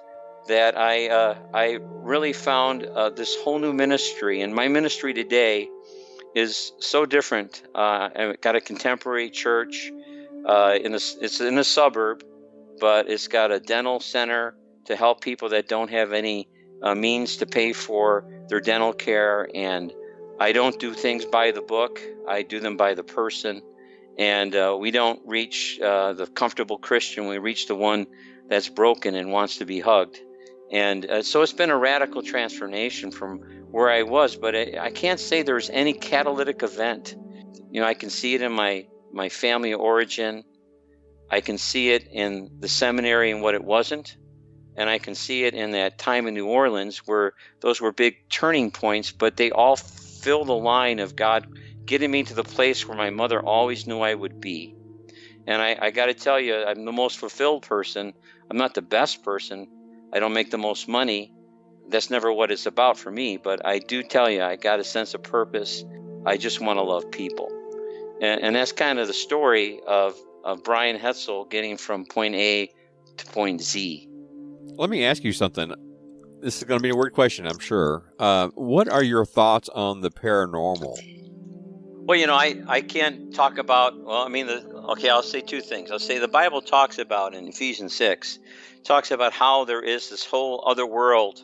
that 0.47 0.77
I, 0.77 1.07
uh, 1.07 1.37
I 1.53 1.79
really 1.81 2.33
found 2.33 2.83
uh, 2.83 3.09
this 3.09 3.35
whole 3.37 3.59
new 3.59 3.73
ministry. 3.73 4.41
And 4.41 4.53
my 4.53 4.67
ministry 4.67 5.13
today 5.13 5.69
is 6.35 6.73
so 6.79 7.05
different. 7.05 7.63
Uh, 7.73 8.09
I've 8.15 8.41
got 8.41 8.55
a 8.55 8.61
contemporary 8.61 9.29
church 9.29 9.91
uh, 10.45 10.77
in 10.79 10.91
the, 10.91 11.15
it's 11.21 11.39
in 11.41 11.57
a 11.57 11.63
suburb, 11.63 12.23
but 12.79 13.09
it's 13.09 13.27
got 13.27 13.51
a 13.51 13.59
dental 13.59 13.99
center 13.99 14.55
to 14.85 14.95
help 14.95 15.21
people 15.21 15.49
that 15.49 15.67
don't 15.67 15.89
have 15.89 16.13
any 16.13 16.47
uh, 16.81 16.95
means 16.95 17.37
to 17.37 17.45
pay 17.45 17.73
for 17.73 18.25
their 18.49 18.59
dental 18.59 18.93
care. 18.93 19.49
And 19.53 19.93
I 20.39 20.51
don't 20.51 20.79
do 20.79 20.93
things 20.93 21.25
by 21.25 21.51
the 21.51 21.61
book; 21.61 22.01
I 22.27 22.41
do 22.41 22.59
them 22.59 22.77
by 22.77 22.93
the 22.93 23.03
person. 23.03 23.61
And 24.17 24.55
uh, 24.55 24.77
we 24.79 24.91
don't 24.91 25.19
reach 25.25 25.79
uh, 25.81 26.13
the 26.13 26.27
comfortable 26.27 26.77
Christian; 26.77 27.27
we 27.27 27.37
reach 27.37 27.67
the 27.67 27.75
one 27.75 28.07
that's 28.47 28.69
broken 28.69 29.15
and 29.15 29.31
wants 29.31 29.57
to 29.57 29.65
be 29.65 29.79
hugged. 29.79 30.19
And 30.71 31.05
uh, 31.05 31.23
so 31.23 31.41
it's 31.41 31.53
been 31.53 31.69
a 31.69 31.77
radical 31.77 32.21
transformation 32.21 33.11
from 33.11 33.39
where 33.71 33.89
I 33.89 34.03
was, 34.03 34.35
but 34.35 34.55
I, 34.55 34.77
I 34.79 34.91
can't 34.91 35.19
say 35.19 35.43
there's 35.43 35.69
any 35.69 35.93
catalytic 35.93 36.63
event. 36.63 37.15
You 37.71 37.81
know, 37.81 37.87
I 37.87 37.93
can 37.93 38.09
see 38.09 38.35
it 38.35 38.41
in 38.41 38.51
my, 38.51 38.87
my 39.11 39.29
family 39.29 39.73
origin. 39.73 40.43
I 41.29 41.41
can 41.41 41.57
see 41.57 41.91
it 41.91 42.07
in 42.11 42.49
the 42.59 42.67
seminary 42.67 43.31
and 43.31 43.41
what 43.41 43.53
it 43.53 43.63
wasn't. 43.63 44.15
And 44.77 44.89
I 44.89 44.98
can 44.98 45.15
see 45.15 45.46
it 45.46 45.53
in 45.53 45.72
that 45.72 45.98
time 45.98 46.27
in 46.27 46.34
New 46.34 46.48
Orleans 46.48 47.00
where 47.05 47.34
those 47.62 47.79
were 47.79 47.91
big 47.91 48.15
turning 48.29 48.72
points, 48.72 49.12
but 49.12 49.38
they 49.38 49.51
all 49.51 49.75
fill 49.77 50.44
the 50.44 50.53
line 50.53 51.00
of 51.00 51.15
God 51.15 51.48
getting 51.86 52.12
me 52.12 52.24
to 52.24 52.34
the 52.34 52.44
place 52.44 52.88
where 52.88 52.98
my 52.98 53.10
mother 53.10 53.39
always 53.39 53.88
knew 53.88 54.01
I 54.01 54.13
would 54.13 54.41
be. 54.41 54.75
And 55.48 55.62
I, 55.62 55.77
I 55.79 55.91
got 55.91 56.08
to 56.08 56.13
tell 56.13 56.39
you, 56.39 56.55
I'm 56.55 56.84
the 56.86 56.91
most 56.91 57.20
fulfilled 57.20 57.63
person. 57.63 58.13
I'm 58.50 58.58
not 58.58 58.74
the 58.74 58.82
best 58.82 59.24
person, 59.24 59.67
I 60.13 60.20
don't 60.20 60.34
make 60.34 60.51
the 60.51 60.58
most 60.58 60.88
money. 60.88 61.32
That's 61.89 62.10
never 62.10 62.32
what 62.32 62.51
it's 62.51 62.65
about 62.65 62.98
for 62.98 63.12
me, 63.12 63.38
but 63.38 63.65
I 63.65 63.79
do 63.79 64.01
tell 64.01 64.29
you, 64.29 64.41
I 64.41 64.55
got 64.55 64.79
a 64.79 64.84
sense 64.84 65.13
of 65.13 65.24
purpose. 65.24 65.84
I 66.25 66.38
just 66.38 66.60
want 66.60 66.77
to 66.77 66.84
love 66.84 67.12
people. 67.12 67.50
And, 68.22 68.41
and 68.41 68.55
that's 68.55 68.72
kind 68.72 68.98
of 68.98 69.08
the 69.08 69.13
story 69.13 69.79
of, 69.86 70.15
of 70.44 70.63
Brian 70.63 70.98
Hetzel 70.98 71.50
getting 71.50 71.77
from 71.77 72.05
point 72.05 72.36
A 72.36 72.72
to 73.17 73.25
point 73.27 73.62
Z. 73.62 74.10
Let 74.77 74.89
me 74.89 75.05
ask 75.05 75.24
you 75.24 75.31
something. 75.31 75.74
This 76.41 76.57
is 76.57 76.63
going 76.63 76.79
to 76.79 76.84
be 76.84 76.89
a 76.89 76.95
weird 76.95 77.13
question, 77.13 77.48
I'm 77.48 77.60
sure. 77.60 78.13
Uh, 78.19 78.50
what 78.55 78.89
are 78.89 79.03
your 79.03 79.25
thoughts 79.25 79.69
on 79.69 80.01
the 80.01 80.12
paranormal? 80.12 80.95
Well, 82.07 82.19
you 82.19 82.27
know, 82.27 82.36
I, 82.36 82.62
I 82.67 82.81
can't 82.81 83.34
talk 83.34 83.57
about, 83.57 83.98
well, 83.98 84.22
I 84.22 84.27
mean, 84.27 84.45
the, 84.45 84.63
okay, 84.91 85.10
I'll 85.10 85.24
say 85.24 85.41
two 85.41 85.62
things. 85.62 85.89
I'll 85.89 85.98
say 85.98 86.19
the 86.19 86.27
Bible 86.27 86.62
talks 86.62 87.00
about 87.00 87.34
in 87.34 87.48
Ephesians 87.48 87.95
6 87.95 88.38
talks 88.84 89.10
about 89.10 89.34
how 89.34 89.65
there 89.65 89.81
is 89.81 90.10
this 90.10 90.24
whole 90.24 90.63
other 90.67 90.86
world 90.86 91.43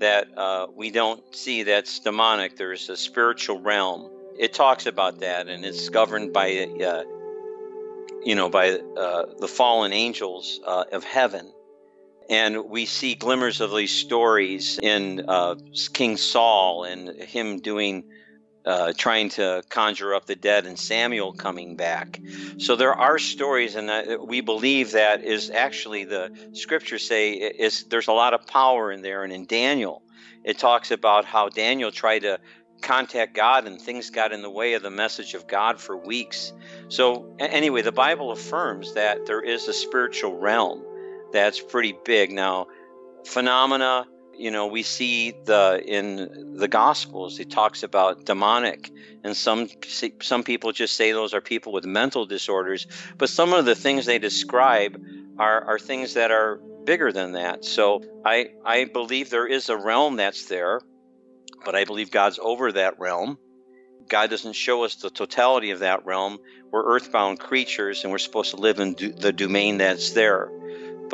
that 0.00 0.26
uh, 0.36 0.66
we 0.74 0.90
don't 0.90 1.22
see 1.34 1.62
that's 1.62 2.00
demonic. 2.00 2.56
There's 2.56 2.88
a 2.88 2.96
spiritual 2.96 3.60
realm. 3.60 4.10
It 4.38 4.52
talks 4.52 4.86
about 4.86 5.20
that, 5.20 5.48
and 5.48 5.64
it's 5.64 5.88
governed 5.88 6.32
by, 6.32 6.66
uh, 6.84 7.04
you 8.24 8.34
know, 8.34 8.48
by 8.48 8.72
uh, 8.72 9.26
the 9.38 9.46
fallen 9.46 9.92
angels 9.92 10.58
uh, 10.66 10.84
of 10.90 11.04
heaven. 11.04 11.52
And 12.30 12.68
we 12.68 12.86
see 12.86 13.14
glimmers 13.14 13.60
of 13.60 13.74
these 13.74 13.92
stories 13.92 14.78
in 14.82 15.24
uh, 15.28 15.56
King 15.92 16.16
Saul 16.16 16.84
and 16.84 17.08
him 17.22 17.60
doing 17.60 18.04
uh, 18.64 18.94
trying 18.96 19.28
to 19.28 19.62
conjure 19.68 20.14
up 20.14 20.24
the 20.24 20.34
dead 20.34 20.64
and 20.64 20.78
Samuel 20.78 21.32
coming 21.32 21.76
back. 21.76 22.18
So 22.58 22.76
there 22.76 22.94
are 22.94 23.18
stories, 23.18 23.74
and 23.74 24.26
we 24.26 24.40
believe 24.40 24.92
that 24.92 25.22
is 25.22 25.50
actually 25.50 26.04
the 26.04 26.30
scriptures 26.54 27.06
say 27.06 27.32
is 27.32 27.84
there's 27.84 28.08
a 28.08 28.12
lot 28.12 28.32
of 28.32 28.46
power 28.46 28.90
in 28.90 29.02
there. 29.02 29.22
And 29.22 29.32
in 29.32 29.44
Daniel, 29.44 30.02
it 30.44 30.58
talks 30.58 30.90
about 30.90 31.26
how 31.26 31.50
Daniel 31.50 31.90
tried 31.90 32.20
to 32.20 32.40
contact 32.80 33.34
God 33.34 33.66
and 33.66 33.80
things 33.80 34.10
got 34.10 34.32
in 34.32 34.42
the 34.42 34.50
way 34.50 34.74
of 34.74 34.82
the 34.82 34.90
message 34.90 35.34
of 35.34 35.46
God 35.46 35.78
for 35.78 35.96
weeks. 35.96 36.52
So 36.88 37.34
anyway, 37.38 37.82
the 37.82 37.92
Bible 37.92 38.30
affirms 38.30 38.94
that 38.94 39.26
there 39.26 39.40
is 39.40 39.68
a 39.68 39.72
spiritual 39.72 40.38
realm 40.38 40.82
that's 41.34 41.60
pretty 41.60 41.94
big. 42.04 42.32
Now, 42.32 42.68
phenomena 43.26 44.06
you 44.36 44.50
know 44.50 44.66
we 44.66 44.82
see 44.82 45.32
the 45.44 45.82
in 45.86 46.56
the 46.56 46.68
gospels 46.68 47.38
it 47.38 47.50
talks 47.50 47.82
about 47.82 48.24
demonic 48.24 48.90
and 49.22 49.36
some 49.36 49.68
some 50.20 50.42
people 50.42 50.72
just 50.72 50.96
say 50.96 51.12
those 51.12 51.32
are 51.32 51.40
people 51.40 51.72
with 51.72 51.84
mental 51.84 52.26
disorders 52.26 52.86
but 53.16 53.28
some 53.28 53.52
of 53.52 53.64
the 53.64 53.74
things 53.74 54.06
they 54.06 54.18
describe 54.18 55.00
are 55.38 55.64
are 55.64 55.78
things 55.78 56.14
that 56.14 56.30
are 56.30 56.60
bigger 56.84 57.12
than 57.12 57.32
that. 57.32 57.64
So 57.64 58.02
i 58.24 58.50
i 58.64 58.84
believe 58.84 59.30
there 59.30 59.46
is 59.46 59.68
a 59.68 59.76
realm 59.76 60.16
that's 60.16 60.46
there 60.46 60.80
but 61.64 61.74
i 61.74 61.84
believe 61.84 62.10
god's 62.10 62.38
over 62.38 62.72
that 62.72 62.98
realm. 62.98 63.38
God 64.06 64.28
doesn't 64.28 64.52
show 64.52 64.84
us 64.84 64.96
the 64.96 65.08
totality 65.08 65.70
of 65.70 65.78
that 65.78 66.04
realm. 66.04 66.38
We're 66.70 66.84
earthbound 66.84 67.40
creatures 67.40 68.02
and 68.02 68.12
we're 68.12 68.18
supposed 68.18 68.50
to 68.50 68.58
live 68.58 68.78
in 68.78 68.92
do, 68.92 69.10
the 69.10 69.32
domain 69.32 69.78
that's 69.78 70.10
there 70.10 70.50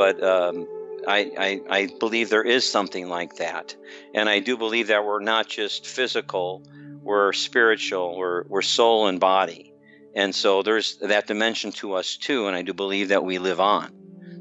but 0.00 0.24
um, 0.24 0.66
I, 1.06 1.30
I, 1.38 1.60
I 1.68 1.88
believe 2.00 2.30
there 2.30 2.42
is 2.42 2.64
something 2.66 3.10
like 3.10 3.34
that. 3.34 3.76
And 4.14 4.30
I 4.30 4.38
do 4.40 4.56
believe 4.56 4.86
that 4.86 5.04
we're 5.04 5.20
not 5.20 5.46
just 5.46 5.86
physical, 5.86 6.62
we're 7.02 7.34
spiritual, 7.34 8.16
we're, 8.16 8.44
we're 8.48 8.62
soul 8.62 9.08
and 9.08 9.20
body. 9.20 9.74
And 10.14 10.34
so 10.34 10.62
there's 10.62 10.96
that 11.02 11.26
dimension 11.26 11.72
to 11.72 11.92
us 11.96 12.16
too. 12.16 12.46
And 12.46 12.56
I 12.56 12.62
do 12.62 12.72
believe 12.72 13.08
that 13.08 13.22
we 13.22 13.38
live 13.38 13.60
on. 13.60 13.92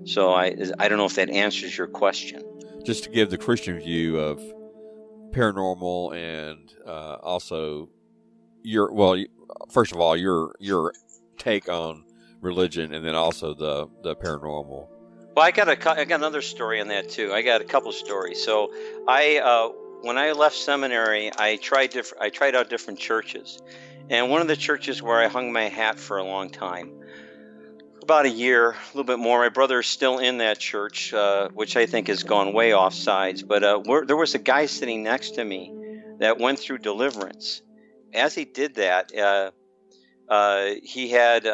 So 0.06 0.32
I, 0.32 0.56
I 0.80 0.88
don't 0.88 0.98
know 0.98 1.04
if 1.04 1.16
that 1.16 1.30
answers 1.30 1.78
your 1.78 1.88
question. 1.88 2.42
Just 2.86 3.04
to 3.04 3.10
give 3.10 3.30
the 3.30 3.38
Christian 3.38 3.82
view 3.82 4.18
of 4.18 4.42
paranormal 5.32 6.16
and 6.16 6.74
uh, 6.88 7.16
also 7.16 7.90
your, 8.64 8.94
well, 8.94 9.22
first 9.70 9.92
of 9.92 10.00
all, 10.00 10.16
your, 10.16 10.56
your 10.62 10.94
take 11.38 11.68
on 11.68 12.06
religion 12.40 12.94
and 12.94 13.06
then 13.06 13.16
also 13.16 13.54
the, 13.54 13.90
the 14.04 14.16
paranormal. 14.16 14.88
Well, 15.40 15.48
I 15.48 15.52
got 15.52 15.70
a 15.70 15.98
I 15.98 16.04
got 16.04 16.16
another 16.16 16.42
story 16.42 16.82
on 16.82 16.90
that 16.90 17.08
too. 17.08 17.32
I 17.32 17.44
got 17.44 17.62
a 17.62 17.64
couple 17.64 17.94
stories. 17.94 18.44
So 18.44 18.74
I 19.08 19.38
uh, 19.38 19.70
when 20.02 20.18
I 20.18 20.34
left 20.34 20.58
seminary, 20.58 21.32
I 21.34 21.56
tried 21.56 21.92
diff- 21.92 22.12
I 22.20 22.30
tried 22.30 22.56
out 22.56 22.70
different 22.70 23.00
churches, 23.00 23.58
and 24.10 24.30
one 24.30 24.42
of 24.42 24.50
the 24.50 24.58
churches 24.58 25.02
where 25.02 25.18
I 25.18 25.30
hung 25.30 25.54
my 25.54 25.70
hat 25.70 25.98
for 25.98 26.18
a 26.18 26.26
long 26.26 26.50
time, 26.50 26.92
about 28.04 28.26
a 28.26 28.30
year, 28.30 28.72
a 28.72 28.76
little 28.94 29.06
bit 29.06 29.18
more. 29.18 29.40
My 29.40 29.48
brother 29.48 29.80
is 29.80 29.88
still 29.88 30.20
in 30.20 30.40
that 30.40 30.60
church, 30.60 31.14
uh, 31.14 31.48
which 31.54 31.78
I 31.78 31.86
think 31.86 32.10
has 32.10 32.24
gone 32.24 32.52
way 32.52 32.74
off 32.74 32.94
sides. 32.94 33.42
But 33.42 33.64
uh, 33.64 33.82
there 34.08 34.18
was 34.18 34.36
a 34.36 34.40
guy 34.40 34.66
sitting 34.66 35.04
next 35.04 35.36
to 35.36 35.46
me 35.46 35.72
that 36.20 36.38
went 36.38 36.60
through 36.60 36.80
deliverance. 36.80 37.62
As 38.14 38.36
he 38.36 38.44
did 38.44 38.76
that, 38.76 39.16
uh, 39.18 39.52
uh 40.28 40.72
he 40.84 41.08
had 41.08 41.48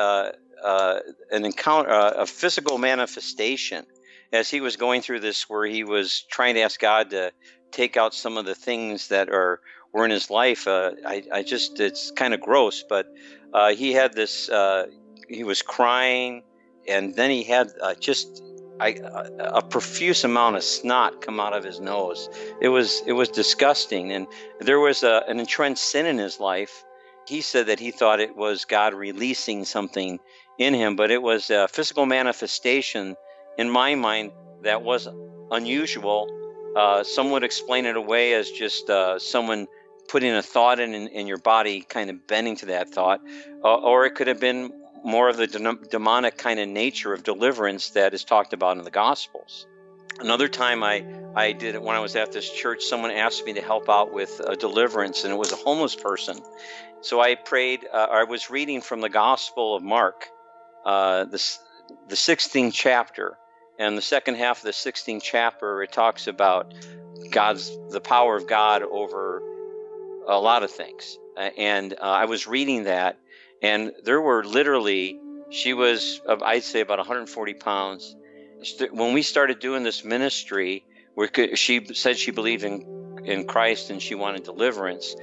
uh, 0.65 0.67
uh, 0.67 0.99
an 1.31 1.45
encounter, 1.45 1.89
a 1.91 2.25
physical 2.25 2.77
manifestation 2.77 3.85
as 4.33 4.49
he 4.49 4.61
was 4.61 4.75
going 4.75 5.01
through 5.01 5.19
this, 5.19 5.49
where 5.49 5.65
he 5.65 5.83
was 5.83 6.25
trying 6.29 6.55
to 6.55 6.61
ask 6.61 6.79
God 6.79 7.11
to 7.11 7.31
take 7.71 7.97
out 7.97 8.13
some 8.13 8.37
of 8.37 8.45
the 8.45 8.55
things 8.55 9.09
that 9.09 9.29
are 9.29 9.61
were 9.93 10.05
in 10.05 10.11
his 10.11 10.29
life. 10.29 10.67
Uh, 10.67 10.91
I, 11.05 11.23
I 11.31 11.43
just 11.43 11.79
it's 11.79 12.11
kind 12.11 12.33
of 12.33 12.41
gross, 12.41 12.83
but 12.87 13.07
uh, 13.53 13.73
he 13.73 13.93
had 13.93 14.13
this. 14.13 14.49
Uh, 14.49 14.87
he 15.29 15.43
was 15.43 15.61
crying, 15.61 16.43
and 16.87 17.15
then 17.15 17.29
he 17.29 17.43
had 17.43 17.71
uh, 17.81 17.95
just 17.95 18.43
I, 18.79 18.97
a 19.39 19.61
profuse 19.61 20.23
amount 20.23 20.57
of 20.57 20.63
snot 20.63 21.21
come 21.21 21.39
out 21.39 21.53
of 21.53 21.63
his 21.63 21.79
nose. 21.79 22.29
It 22.59 22.69
was 22.69 23.01
it 23.05 23.13
was 23.13 23.29
disgusting, 23.29 24.11
and 24.11 24.27
there 24.59 24.79
was 24.79 25.03
a, 25.03 25.23
an 25.27 25.39
entrenched 25.39 25.81
sin 25.81 26.05
in 26.05 26.17
his 26.17 26.39
life. 26.39 26.83
He 27.27 27.41
said 27.41 27.67
that 27.67 27.79
he 27.79 27.91
thought 27.91 28.19
it 28.19 28.35
was 28.35 28.65
God 28.65 28.93
releasing 28.93 29.65
something 29.65 30.19
in 30.57 30.73
him, 30.73 30.95
but 30.95 31.11
it 31.11 31.21
was 31.21 31.49
a 31.49 31.67
physical 31.67 32.05
manifestation 32.05 33.15
in 33.57 33.69
my 33.69 33.95
mind 33.95 34.31
that 34.63 34.81
was 34.81 35.07
unusual 35.51 36.27
uh, 36.75 37.03
some 37.03 37.31
would 37.31 37.43
explain 37.43 37.85
it 37.85 37.95
away 37.95 38.33
as 38.33 38.51
just 38.51 38.89
uh, 38.89 39.17
someone 39.17 39.67
putting 40.09 40.33
a 40.33 40.41
thought 40.41 40.79
in, 40.79 40.93
in, 40.93 41.07
in 41.07 41.25
your 41.25 41.37
body, 41.37 41.81
kind 41.81 42.09
of 42.09 42.27
bending 42.27 42.57
to 42.57 42.65
that 42.67 42.89
thought, 42.89 43.21
uh, 43.63 43.75
or 43.75 44.05
it 44.05 44.13
could 44.15 44.27
have 44.27 44.41
been 44.41 44.71
more 45.03 45.29
of 45.29 45.37
the 45.37 45.47
de- 45.47 45.87
demonic 45.89 46.37
kind 46.37 46.59
of 46.59 46.67
nature 46.67 47.13
of 47.13 47.23
deliverance 47.23 47.91
that 47.91 48.13
is 48.13 48.23
talked 48.23 48.51
about 48.51 48.77
in 48.77 48.83
the 48.83 48.91
Gospels. 48.91 49.65
Another 50.19 50.47
time 50.47 50.83
I, 50.83 51.05
I 51.35 51.53
did 51.53 51.75
it 51.75 51.81
when 51.81 51.95
I 51.95 51.99
was 51.99 52.15
at 52.15 52.31
this 52.33 52.49
church, 52.51 52.83
someone 52.83 53.11
asked 53.11 53.45
me 53.45 53.53
to 53.53 53.61
help 53.61 53.89
out 53.89 54.13
with 54.13 54.41
a 54.45 54.55
deliverance, 54.55 55.23
and 55.23 55.33
it 55.33 55.37
was 55.37 55.53
a 55.53 55.57
homeless 55.57 55.95
person. 55.95 56.37
So 57.01 57.21
I 57.21 57.35
prayed, 57.35 57.85
uh, 57.91 58.07
I 58.11 58.23
was 58.25 58.49
reading 58.49 58.81
from 58.81 58.99
the 58.99 59.09
Gospel 59.09 59.75
of 59.75 59.83
Mark, 59.83 60.27
uh, 60.85 61.25
the, 61.25 61.57
the 62.09 62.15
16th 62.15 62.73
chapter, 62.73 63.37
and 63.77 63.97
the 63.97 64.01
second 64.01 64.35
half 64.35 64.59
of 64.59 64.63
the 64.63 64.71
16th 64.71 65.21
chapter, 65.23 65.81
it 65.83 65.91
talks 65.91 66.27
about 66.27 66.73
God's 67.31 67.69
the 67.89 68.01
power 68.01 68.35
of 68.35 68.47
God 68.47 68.83
over 68.83 69.41
a 70.27 70.39
lot 70.39 70.63
of 70.63 70.71
things. 70.71 71.17
And 71.57 71.93
uh, 71.93 71.97
I 72.01 72.25
was 72.25 72.47
reading 72.47 72.85
that, 72.85 73.17
and 73.61 73.91
there 74.03 74.21
were 74.21 74.43
literally 74.43 75.19
she 75.49 75.73
was 75.73 76.21
I'd 76.27 76.63
say 76.63 76.81
about 76.81 76.99
140 76.99 77.53
pounds. 77.55 78.15
When 78.91 79.13
we 79.13 79.21
started 79.21 79.59
doing 79.59 79.83
this 79.83 80.03
ministry, 80.03 80.85
she 81.55 81.85
said 81.93 82.17
she 82.17 82.31
believed 82.31 82.63
in 82.63 83.21
in 83.25 83.45
Christ 83.45 83.89
and 83.89 84.01
she 84.01 84.15
wanted 84.15 84.43
deliverance, 84.43 85.15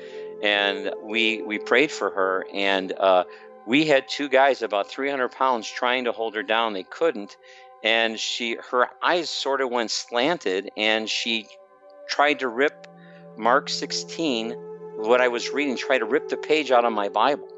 and 0.42 0.92
we 1.02 1.40
we 1.42 1.58
prayed 1.58 1.90
for 1.90 2.10
her 2.10 2.46
and. 2.52 2.92
Uh, 2.92 3.24
we 3.66 3.86
had 3.86 4.08
two 4.08 4.28
guys 4.28 4.62
about 4.62 4.88
300 4.88 5.30
pounds 5.30 5.68
trying 5.68 6.04
to 6.04 6.12
hold 6.12 6.34
her 6.34 6.42
down. 6.42 6.72
They 6.72 6.82
couldn't. 6.82 7.36
And 7.84 8.18
she 8.18 8.56
her 8.70 8.88
eyes 9.02 9.28
sort 9.28 9.60
of 9.60 9.70
went 9.70 9.90
slanted 9.90 10.70
and 10.76 11.08
she 11.08 11.46
tried 12.08 12.40
to 12.40 12.48
rip 12.48 12.86
Mark 13.36 13.68
16 13.68 14.52
what 14.96 15.20
I 15.20 15.28
was 15.28 15.50
reading 15.50 15.76
tried 15.76 15.98
to 15.98 16.04
rip 16.04 16.28
the 16.28 16.36
page 16.36 16.70
out 16.70 16.84
of 16.84 16.92
my 16.92 17.08
Bible. 17.08 17.48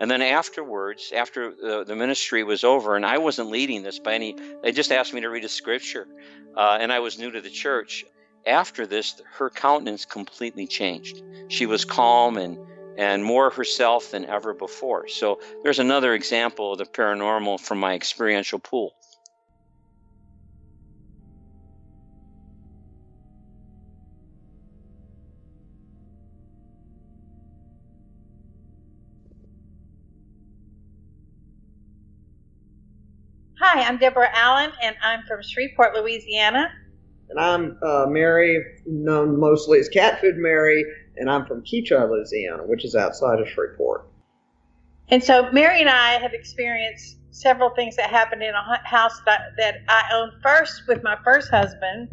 And 0.00 0.10
then 0.10 0.22
afterwards 0.22 1.12
after 1.14 1.52
the, 1.54 1.84
the 1.84 1.94
ministry 1.94 2.44
was 2.44 2.64
over 2.64 2.96
and 2.96 3.04
I 3.04 3.18
wasn't 3.18 3.50
leading 3.50 3.82
this 3.82 3.98
by 3.98 4.14
any 4.14 4.36
they 4.62 4.72
just 4.72 4.90
asked 4.90 5.12
me 5.12 5.20
to 5.20 5.28
read 5.28 5.44
a 5.44 5.48
scripture 5.48 6.06
uh, 6.56 6.78
and 6.80 6.92
I 6.92 7.00
was 7.00 7.18
new 7.18 7.30
to 7.30 7.40
the 7.40 7.50
church. 7.50 8.04
After 8.46 8.86
this 8.86 9.20
her 9.32 9.50
countenance 9.50 10.06
completely 10.06 10.66
changed. 10.66 11.22
She 11.48 11.66
was 11.66 11.84
calm 11.84 12.38
and 12.38 12.58
and 12.98 13.24
more 13.24 13.48
herself 13.48 14.10
than 14.10 14.26
ever 14.26 14.52
before. 14.52 15.06
So 15.06 15.40
there's 15.62 15.78
another 15.78 16.14
example 16.14 16.72
of 16.72 16.78
the 16.78 16.84
paranormal 16.84 17.60
from 17.60 17.78
my 17.78 17.94
experiential 17.94 18.58
pool. 18.58 18.92
Hi, 33.60 33.82
I'm 33.82 33.98
Deborah 33.98 34.28
Allen, 34.34 34.70
and 34.82 34.96
I'm 35.02 35.20
from 35.28 35.40
Shreveport, 35.42 35.94
Louisiana. 35.94 36.68
And 37.30 37.38
I'm 37.38 37.78
uh, 37.84 38.06
Mary, 38.08 38.64
known 38.86 39.38
mostly 39.38 39.78
as 39.78 39.88
Cat 39.88 40.20
Food 40.20 40.36
Mary, 40.36 40.84
and 41.18 41.30
I'm 41.30 41.46
from 41.46 41.62
Keachi, 41.62 42.08
Louisiana, 42.08 42.64
which 42.64 42.84
is 42.84 42.94
outside 42.94 43.40
of 43.40 43.48
Shreveport. 43.48 44.06
And 45.08 45.22
so 45.22 45.50
Mary 45.52 45.80
and 45.80 45.90
I 45.90 46.18
have 46.18 46.34
experienced 46.34 47.16
several 47.30 47.70
things 47.70 47.96
that 47.96 48.10
happened 48.10 48.42
in 48.42 48.54
a 48.54 48.86
house 48.86 49.20
that, 49.26 49.52
that 49.56 49.76
I 49.88 50.10
owned 50.12 50.32
first 50.42 50.82
with 50.86 51.02
my 51.02 51.16
first 51.24 51.50
husband, 51.50 52.08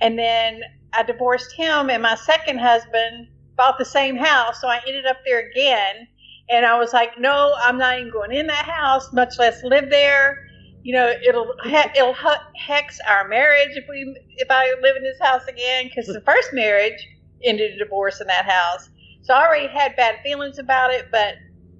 and 0.00 0.18
then 0.18 0.60
I 0.92 1.02
divorced 1.02 1.52
him, 1.52 1.90
and 1.90 2.02
my 2.02 2.14
second 2.14 2.58
husband 2.58 3.28
bought 3.56 3.78
the 3.78 3.84
same 3.84 4.16
house, 4.16 4.60
so 4.60 4.68
I 4.68 4.80
ended 4.86 5.06
up 5.06 5.18
there 5.24 5.48
again. 5.50 6.08
And 6.48 6.64
I 6.64 6.78
was 6.78 6.92
like, 6.92 7.18
no, 7.18 7.54
I'm 7.64 7.78
not 7.78 7.98
even 7.98 8.12
going 8.12 8.32
in 8.32 8.46
that 8.46 8.66
house, 8.66 9.12
much 9.12 9.38
less 9.38 9.64
live 9.64 9.90
there 9.90 10.46
you 10.86 10.92
know, 10.92 11.12
it'll 11.26 11.52
it'll 11.64 12.14
hex 12.54 13.00
our 13.08 13.26
marriage 13.26 13.76
if 13.76 13.86
we 13.88 14.16
if 14.36 14.48
I 14.48 14.72
live 14.80 14.94
in 14.94 15.02
this 15.02 15.18
house 15.20 15.44
again 15.48 15.86
because 15.88 16.06
the 16.06 16.20
first 16.20 16.52
marriage 16.52 17.08
ended 17.44 17.74
a 17.74 17.78
divorce 17.78 18.20
in 18.20 18.26
that 18.28 18.44
house. 18.44 18.88
So 19.22 19.34
I 19.34 19.46
already 19.46 19.68
had 19.68 19.96
bad 19.96 20.16
feelings 20.22 20.58
about 20.58 20.92
it, 20.92 21.06
but 21.10 21.34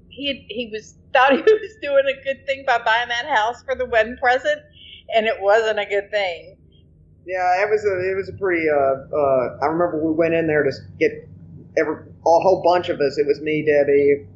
he 0.08 0.46
he 0.48 0.68
was 0.72 0.96
thought 1.12 1.32
he 1.32 1.38
was 1.38 1.76
doing 1.80 2.04
a 2.06 2.24
good 2.24 2.46
thing 2.46 2.64
by 2.66 2.78
buying 2.78 3.08
that 3.08 3.26
house 3.26 3.62
for 3.62 3.74
the 3.74 3.86
wedding 3.86 4.16
present, 4.20 4.60
and 5.14 5.26
it 5.26 5.40
wasn't 5.40 5.78
a 5.78 5.86
good 5.86 6.10
thing. 6.10 6.56
Yeah, 7.26 7.62
it 7.62 7.70
was 7.70 7.84
a 7.84 8.10
it 8.10 8.16
was 8.16 8.28
a 8.28 8.32
pretty. 8.34 8.68
Uh, 8.68 9.16
uh, 9.16 9.58
I 9.62 9.66
remember 9.66 10.00
we 10.04 10.12
went 10.12 10.34
in 10.34 10.46
there 10.46 10.62
to 10.62 10.70
get 10.98 11.28
every 11.76 11.94
a 11.96 12.40
whole 12.40 12.62
bunch 12.64 12.88
of 12.88 13.00
us. 13.00 13.18
It 13.18 13.26
was 13.26 13.40
me, 13.40 13.64
Debbie, 13.64 14.26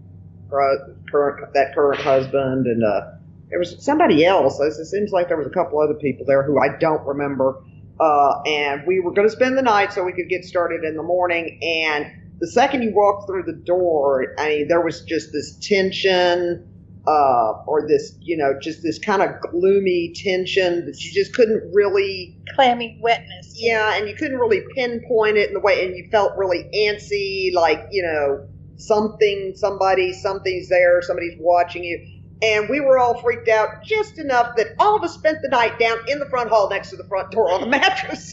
current 0.51 1.53
that 1.55 1.75
current 1.75 2.01
husband, 2.01 2.67
and 2.67 2.85
uh, 2.85 3.13
there 3.49 3.59
was 3.59 3.83
somebody 3.85 4.25
else. 4.25 4.59
It 4.61 4.87
seems 4.87 5.13
like 5.13 5.29
there 5.29 5.37
was 5.37 5.47
a 5.47 5.51
couple 5.51 5.81
other 5.81 5.95
people 5.95 6.25
there 6.27 6.43
who 6.43 6.59
I 6.61 6.77
don't 6.79 7.05
remember. 7.07 7.63
Uh, 8.01 8.41
and 8.47 8.87
we 8.87 8.99
were 8.99 9.13
going 9.13 9.29
to 9.29 9.33
spend 9.33 9.59
the 9.59 9.63
night 9.63 9.93
so 9.93 10.03
we 10.03 10.13
could 10.13 10.29
get 10.29 10.45
started 10.45 10.85
in 10.85 10.97
the 10.97 11.03
morning. 11.03 11.59
And 11.63 12.07
the 12.41 12.49
second 12.49 12.83
you 12.83 12.95
walked 12.95 13.29
through 13.29 13.43
the 13.43 13.53
door, 13.53 14.35
I 14.39 14.49
mean, 14.49 14.69
there 14.69 14.81
was 14.81 15.03
just 15.03 15.33
this 15.33 15.57
tension, 15.57 16.67
uh, 17.07 17.53
or 17.67 17.87
this, 17.87 18.17
you 18.21 18.37
know, 18.37 18.59
just 18.59 18.83
this 18.83 18.99
kind 18.99 19.21
of 19.21 19.41
gloomy 19.51 20.13
tension 20.15 20.87
that 20.87 21.03
you 21.05 21.13
just 21.13 21.35
couldn't 21.35 21.71
really. 21.75 22.39
Clammy 22.55 22.99
wetness. 23.03 23.55
Yeah, 23.57 23.97
and 23.97 24.09
you 24.09 24.15
couldn't 24.15 24.39
really 24.39 24.63
pinpoint 24.75 25.37
it 25.37 25.49
in 25.49 25.55
the 25.55 25.61
way, 25.61 25.85
and 25.85 25.95
you 25.95 26.09
felt 26.11 26.37
really 26.37 26.71
antsy, 26.75 27.53
like, 27.53 27.87
you 27.91 28.03
know, 28.03 28.49
something, 28.77 29.53
somebody, 29.55 30.15
something's 30.15 30.69
there, 30.71 31.03
somebody's 31.03 31.37
watching 31.39 31.85
you 31.85 32.20
and 32.43 32.69
we 32.69 32.81
were 32.81 32.99
all 32.99 33.21
freaked 33.21 33.49
out 33.49 33.83
just 33.85 34.19
enough 34.19 34.57
that 34.57 34.69
all 34.79 34.97
of 34.97 35.03
us 35.03 35.15
spent 35.15 35.39
the 35.43 35.49
night 35.49 35.79
down 35.79 35.99
in 36.09 36.19
the 36.19 36.27
front 36.27 36.49
hall 36.49 36.71
next 36.71 36.91
to 36.91 36.97
the 36.97 37.05
front 37.05 37.31
door 37.31 37.51
on 37.51 37.61
the 37.61 37.67
mattress. 37.79 38.33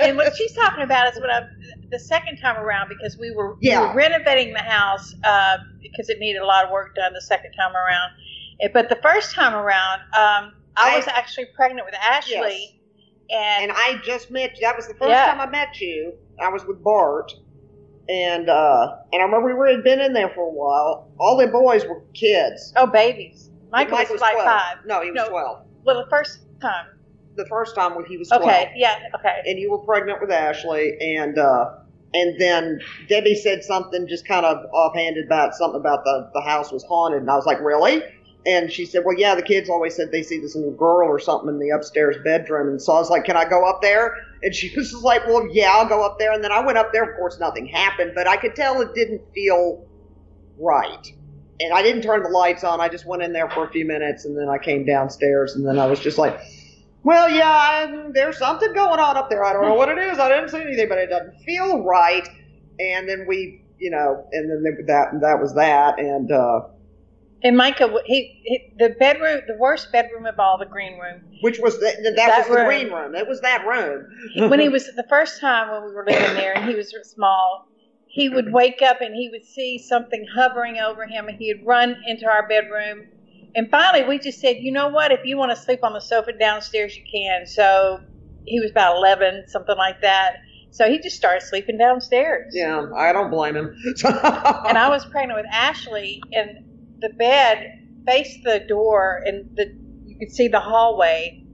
and 0.00 0.16
what 0.16 0.36
she's 0.36 0.52
talking 0.52 0.84
about 0.84 1.12
is 1.12 1.18
what 1.20 1.30
I 1.30 1.46
the 1.90 1.98
second 1.98 2.38
time 2.38 2.56
around 2.56 2.88
because 2.88 3.16
we 3.16 3.30
were, 3.30 3.56
yeah. 3.60 3.80
we 3.80 3.86
were 3.88 3.94
renovating 3.94 4.52
the 4.52 4.62
house 4.62 5.14
uh, 5.24 5.58
because 5.80 6.08
it 6.08 6.18
needed 6.18 6.42
a 6.42 6.46
lot 6.46 6.64
of 6.64 6.70
work 6.70 6.94
done 6.94 7.12
the 7.12 7.20
second 7.20 7.52
time 7.52 7.74
around. 7.74 8.10
But 8.72 8.88
the 8.88 8.96
first 8.96 9.34
time 9.34 9.54
around, 9.54 10.00
um, 10.00 10.54
I, 10.76 10.94
I, 10.94 10.96
was 10.96 11.06
actually 11.06 11.46
pregnant 11.54 11.86
with 11.86 11.94
Ashley. 11.94 12.34
Yes. 12.34 12.72
And, 13.30 13.70
and 13.70 13.72
I 13.72 14.00
just 14.04 14.30
met 14.30 14.56
you. 14.56 14.62
That 14.62 14.76
was 14.76 14.88
the 14.88 14.94
first 14.94 15.10
yeah. 15.10 15.26
time 15.26 15.40
I 15.40 15.50
met 15.50 15.80
you. 15.80 16.14
I 16.40 16.48
was 16.48 16.64
with 16.64 16.82
Bart 16.82 17.32
and 18.08 18.48
uh, 18.48 18.96
and 19.12 19.22
I 19.22 19.24
remember 19.24 19.58
we 19.58 19.72
had 19.72 19.84
been 19.84 20.00
in 20.00 20.12
there 20.12 20.30
for 20.34 20.42
a 20.42 20.52
while. 20.52 21.10
All 21.18 21.36
the 21.36 21.46
boys 21.46 21.84
were 21.84 22.02
kids. 22.14 22.72
Oh, 22.76 22.86
babies. 22.86 23.50
Michael 23.70 23.96
Mike 23.96 24.08
was, 24.08 24.14
was 24.14 24.20
like 24.20 24.34
12. 24.34 24.46
five. 24.46 24.76
No, 24.86 25.02
he 25.02 25.10
was 25.10 25.16
no, 25.16 25.28
twelve. 25.28 25.66
Well, 25.84 26.02
the 26.02 26.10
first 26.10 26.40
time. 26.60 26.86
The 27.36 27.46
first 27.46 27.74
time 27.74 27.94
when 27.94 28.06
he 28.06 28.16
was 28.16 28.28
12. 28.28 28.42
Okay. 28.42 28.72
Yeah. 28.76 28.98
Okay. 29.14 29.42
And 29.44 29.58
you 29.58 29.70
were 29.70 29.78
pregnant 29.78 30.20
with 30.20 30.30
Ashley, 30.30 30.96
and 31.00 31.38
uh, 31.38 31.72
and 32.14 32.40
then 32.40 32.80
Debbie 33.08 33.34
said 33.34 33.62
something 33.62 34.06
just 34.08 34.26
kind 34.26 34.46
of 34.46 34.64
offhanded 34.72 35.26
about 35.26 35.54
something 35.54 35.80
about 35.80 36.04
the 36.04 36.30
the 36.32 36.40
house 36.40 36.72
was 36.72 36.84
haunted, 36.84 37.20
and 37.20 37.30
I 37.30 37.34
was 37.34 37.46
like, 37.46 37.60
really? 37.60 38.02
And 38.46 38.72
she 38.72 38.86
said, 38.86 39.02
well, 39.04 39.18
yeah, 39.18 39.34
the 39.34 39.42
kids 39.42 39.68
always 39.68 39.96
said 39.96 40.12
they 40.12 40.22
see 40.22 40.38
this 40.38 40.54
little 40.54 40.70
girl 40.70 41.08
or 41.08 41.18
something 41.18 41.48
in 41.48 41.58
the 41.58 41.70
upstairs 41.70 42.16
bedroom. 42.22 42.68
And 42.68 42.80
so 42.80 42.92
I 42.92 43.00
was 43.00 43.10
like, 43.10 43.24
can 43.24 43.36
I 43.36 43.44
go 43.48 43.68
up 43.68 43.82
there? 43.82 44.14
And 44.42 44.54
she 44.54 44.72
was 44.76 44.94
like, 44.94 45.26
well, 45.26 45.48
yeah, 45.50 45.72
I'll 45.72 45.88
go 45.88 46.06
up 46.06 46.20
there. 46.20 46.32
And 46.32 46.44
then 46.44 46.52
I 46.52 46.64
went 46.64 46.78
up 46.78 46.92
there. 46.92 47.02
Of 47.10 47.16
course, 47.16 47.40
nothing 47.40 47.66
happened, 47.66 48.12
but 48.14 48.28
I 48.28 48.36
could 48.36 48.54
tell 48.54 48.80
it 48.80 48.94
didn't 48.94 49.20
feel 49.34 49.84
right. 50.58 51.12
And 51.58 51.72
I 51.74 51.82
didn't 51.82 52.02
turn 52.02 52.22
the 52.22 52.28
lights 52.28 52.62
on. 52.62 52.80
I 52.80 52.88
just 52.88 53.04
went 53.04 53.22
in 53.22 53.32
there 53.32 53.50
for 53.50 53.64
a 53.66 53.70
few 53.70 53.84
minutes 53.84 54.26
and 54.26 54.38
then 54.38 54.48
I 54.48 54.58
came 54.58 54.86
downstairs 54.86 55.56
and 55.56 55.66
then 55.66 55.78
I 55.78 55.86
was 55.86 55.98
just 55.98 56.16
like, 56.16 56.38
well, 57.02 57.28
yeah, 57.28 57.48
I, 57.48 58.10
there's 58.12 58.38
something 58.38 58.72
going 58.74 59.00
on 59.00 59.16
up 59.16 59.28
there. 59.28 59.44
I 59.44 59.52
don't 59.52 59.62
know 59.62 59.74
what 59.74 59.88
it 59.88 59.98
is. 59.98 60.18
I 60.18 60.28
didn't 60.28 60.50
see 60.50 60.60
anything, 60.60 60.88
but 60.88 60.98
it 60.98 61.08
doesn't 61.08 61.40
feel 61.40 61.82
right. 61.82 62.28
And 62.78 63.08
then 63.08 63.26
we, 63.26 63.64
you 63.78 63.90
know, 63.90 64.28
and 64.32 64.50
then 64.50 64.86
that 64.86 65.20
that 65.20 65.40
was 65.40 65.54
that. 65.54 65.98
And 65.98 66.30
uh, 66.30 66.60
And 67.42 67.56
Micah, 67.56 67.92
he, 68.06 68.40
he 68.44 68.72
the 68.78 68.94
bedroom, 68.98 69.42
the 69.46 69.56
worst 69.58 69.92
bedroom 69.92 70.26
of 70.26 70.38
all, 70.38 70.58
the 70.58 70.66
green 70.66 70.98
room. 70.98 71.22
which 71.42 71.58
was 71.58 71.78
the, 71.78 71.94
that, 72.02 72.16
That 72.16 72.48
was 72.48 72.56
the 72.56 72.64
green 72.64 72.90
room. 72.90 73.14
It 73.14 73.28
was 73.28 73.40
that 73.42 73.66
room. 73.66 74.06
When 74.50 74.58
he 74.58 74.68
was 74.76 74.86
the 74.86 75.04
first 75.08 75.40
time 75.40 75.70
when 75.70 75.84
we 75.84 75.94
were 75.94 76.04
living 76.06 76.34
there, 76.34 76.56
and 76.56 76.68
he 76.68 76.74
was 76.74 76.94
small, 77.04 77.68
he 78.06 78.30
would 78.30 78.50
wake 78.52 78.80
up 78.80 79.02
and 79.02 79.14
he 79.14 79.28
would 79.30 79.44
see 79.44 79.78
something 79.78 80.26
hovering 80.34 80.78
over 80.78 81.06
him, 81.06 81.28
and 81.28 81.36
he'd 81.38 81.62
run 81.64 81.96
into 82.06 82.26
our 82.26 82.48
bedroom. 82.48 83.02
And 83.54 83.70
finally, 83.70 84.06
we 84.08 84.18
just 84.18 84.40
said, 84.40 84.56
you 84.60 84.72
know 84.72 84.88
what? 84.88 85.12
If 85.12 85.20
you 85.24 85.36
want 85.36 85.50
to 85.50 85.56
sleep 85.56 85.80
on 85.82 85.92
the 85.92 86.00
sofa 86.00 86.32
downstairs, 86.32 86.96
you 86.96 87.04
can. 87.10 87.46
So 87.46 88.00
he 88.46 88.60
was 88.60 88.70
about 88.70 88.96
eleven, 88.96 89.44
something 89.48 89.76
like 89.76 90.00
that. 90.00 90.36
So 90.70 90.88
he 90.88 90.98
just 90.98 91.16
started 91.16 91.42
sleeping 91.42 91.78
downstairs. 91.78 92.52
Yeah, 92.54 92.86
I 92.94 93.12
don't 93.12 93.30
blame 93.30 93.56
him. 93.56 93.74
and 94.04 94.78
I 94.78 94.88
was 94.88 95.04
pregnant 95.06 95.38
with 95.38 95.46
Ashley, 95.50 96.22
and 96.32 96.65
the 97.00 97.10
bed 97.10 98.02
faced 98.06 98.42
the 98.44 98.60
door, 98.68 99.22
and 99.24 99.56
the 99.56 99.66
you 100.06 100.18
could 100.18 100.30
see 100.34 100.48
the 100.48 100.60
hallway 100.60 101.44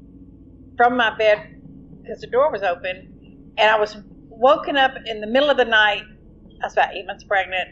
from 0.76 0.96
my 0.96 1.16
bed 1.16 1.61
because 2.02 2.20
the 2.20 2.26
door 2.28 2.50
was 2.50 2.62
open, 2.62 3.55
and 3.59 3.70
I 3.70 3.78
was 3.78 3.96
woken 4.28 4.76
up 4.76 4.92
in 5.07 5.20
the 5.20 5.26
middle 5.26 5.50
of 5.50 5.57
the 5.57 5.64
night. 5.64 6.02
I 6.62 6.66
was 6.66 6.72
about 6.74 6.94
eight 6.94 7.07
months 7.07 7.24
pregnant, 7.24 7.68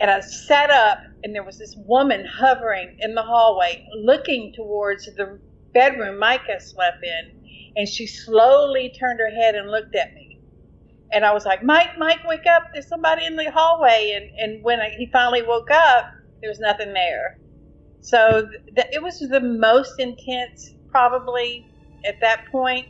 and 0.00 0.10
I 0.10 0.20
sat 0.20 0.70
up, 0.70 0.98
and 1.22 1.34
there 1.34 1.44
was 1.44 1.58
this 1.58 1.74
woman 1.86 2.24
hovering 2.26 2.96
in 3.00 3.14
the 3.14 3.22
hallway, 3.22 3.86
looking 4.04 4.52
towards 4.54 5.06
the 5.06 5.40
bedroom 5.72 6.18
Micah 6.18 6.60
slept 6.60 7.04
in, 7.04 7.72
and 7.76 7.88
she 7.88 8.06
slowly 8.06 8.92
turned 8.98 9.20
her 9.20 9.30
head 9.30 9.54
and 9.54 9.70
looked 9.70 9.94
at 9.94 10.14
me. 10.14 10.40
And 11.12 11.24
I 11.24 11.32
was 11.32 11.44
like, 11.44 11.62
Mike, 11.62 11.96
Mike, 11.98 12.26
wake 12.26 12.46
up! 12.46 12.64
There's 12.72 12.88
somebody 12.88 13.24
in 13.24 13.36
the 13.36 13.50
hallway. 13.50 14.12
And 14.16 14.30
and 14.38 14.64
when 14.64 14.80
I, 14.80 14.90
he 14.90 15.06
finally 15.12 15.42
woke 15.42 15.70
up, 15.70 16.06
there 16.44 16.50
was 16.52 16.60
nothing 16.60 16.94
there. 16.94 17.32
So 18.00 18.48
th- 18.76 18.88
it 18.92 19.02
was 19.02 19.18
the 19.20 19.40
most 19.40 19.94
intense, 19.98 20.76
probably 20.90 21.66
at 22.06 22.16
that 22.22 22.40
point. 22.52 22.86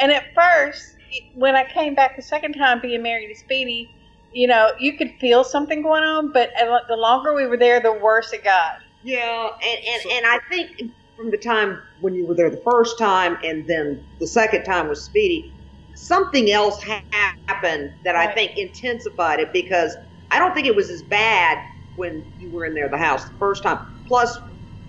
And 0.00 0.12
at 0.12 0.24
first, 0.34 0.82
it- 1.10 1.24
when 1.34 1.56
I 1.56 1.64
came 1.64 1.94
back 1.94 2.16
the 2.16 2.22
second 2.22 2.54
time, 2.54 2.80
being 2.80 3.02
married 3.02 3.28
to 3.28 3.36
Speedy, 3.40 3.94
you 4.32 4.48
know, 4.48 4.72
you 4.80 4.96
could 4.98 5.12
feel 5.20 5.44
something 5.44 5.82
going 5.82 6.04
on. 6.04 6.32
But 6.32 6.50
a 6.60 6.80
the 6.88 6.96
longer 6.96 7.34
we 7.34 7.46
were 7.46 7.58
there, 7.58 7.80
the 7.80 7.92
worse 7.94 8.32
it 8.32 8.44
got. 8.44 8.72
yeah, 9.02 9.48
and, 9.64 9.80
and, 9.88 10.12
and 10.12 10.26
I 10.26 10.40
think 10.50 10.70
from 11.16 11.30
the 11.30 11.38
time 11.38 11.78
when 12.00 12.14
you 12.14 12.26
were 12.26 12.36
there 12.36 12.50
the 12.50 12.62
first 12.64 12.98
time 12.98 13.38
and 13.44 13.68
then 13.68 14.06
the 14.20 14.28
second 14.28 14.64
time 14.64 14.88
with 14.88 14.98
Speedy, 14.98 15.56
something 15.96 16.50
else 16.52 16.82
ha- 16.82 17.04
happened 17.48 17.90
that 18.04 18.16
I 18.16 18.34
think 18.34 18.52
intensified 18.56 19.40
it 19.40 19.48
because 19.52 19.96
I 20.30 20.38
don't 20.38 20.54
think 20.54 20.66
it 20.68 20.76
was 20.76 20.90
as 20.90 21.02
bad 21.10 21.58
when 21.94 22.24
you 22.36 22.50
were 22.52 22.64
in 22.64 22.74
there 22.74 22.88
the 22.90 22.98
house 22.98 23.24
the 23.24 23.34
first 23.38 23.62
time. 23.62 23.78
Plus, 24.06 24.38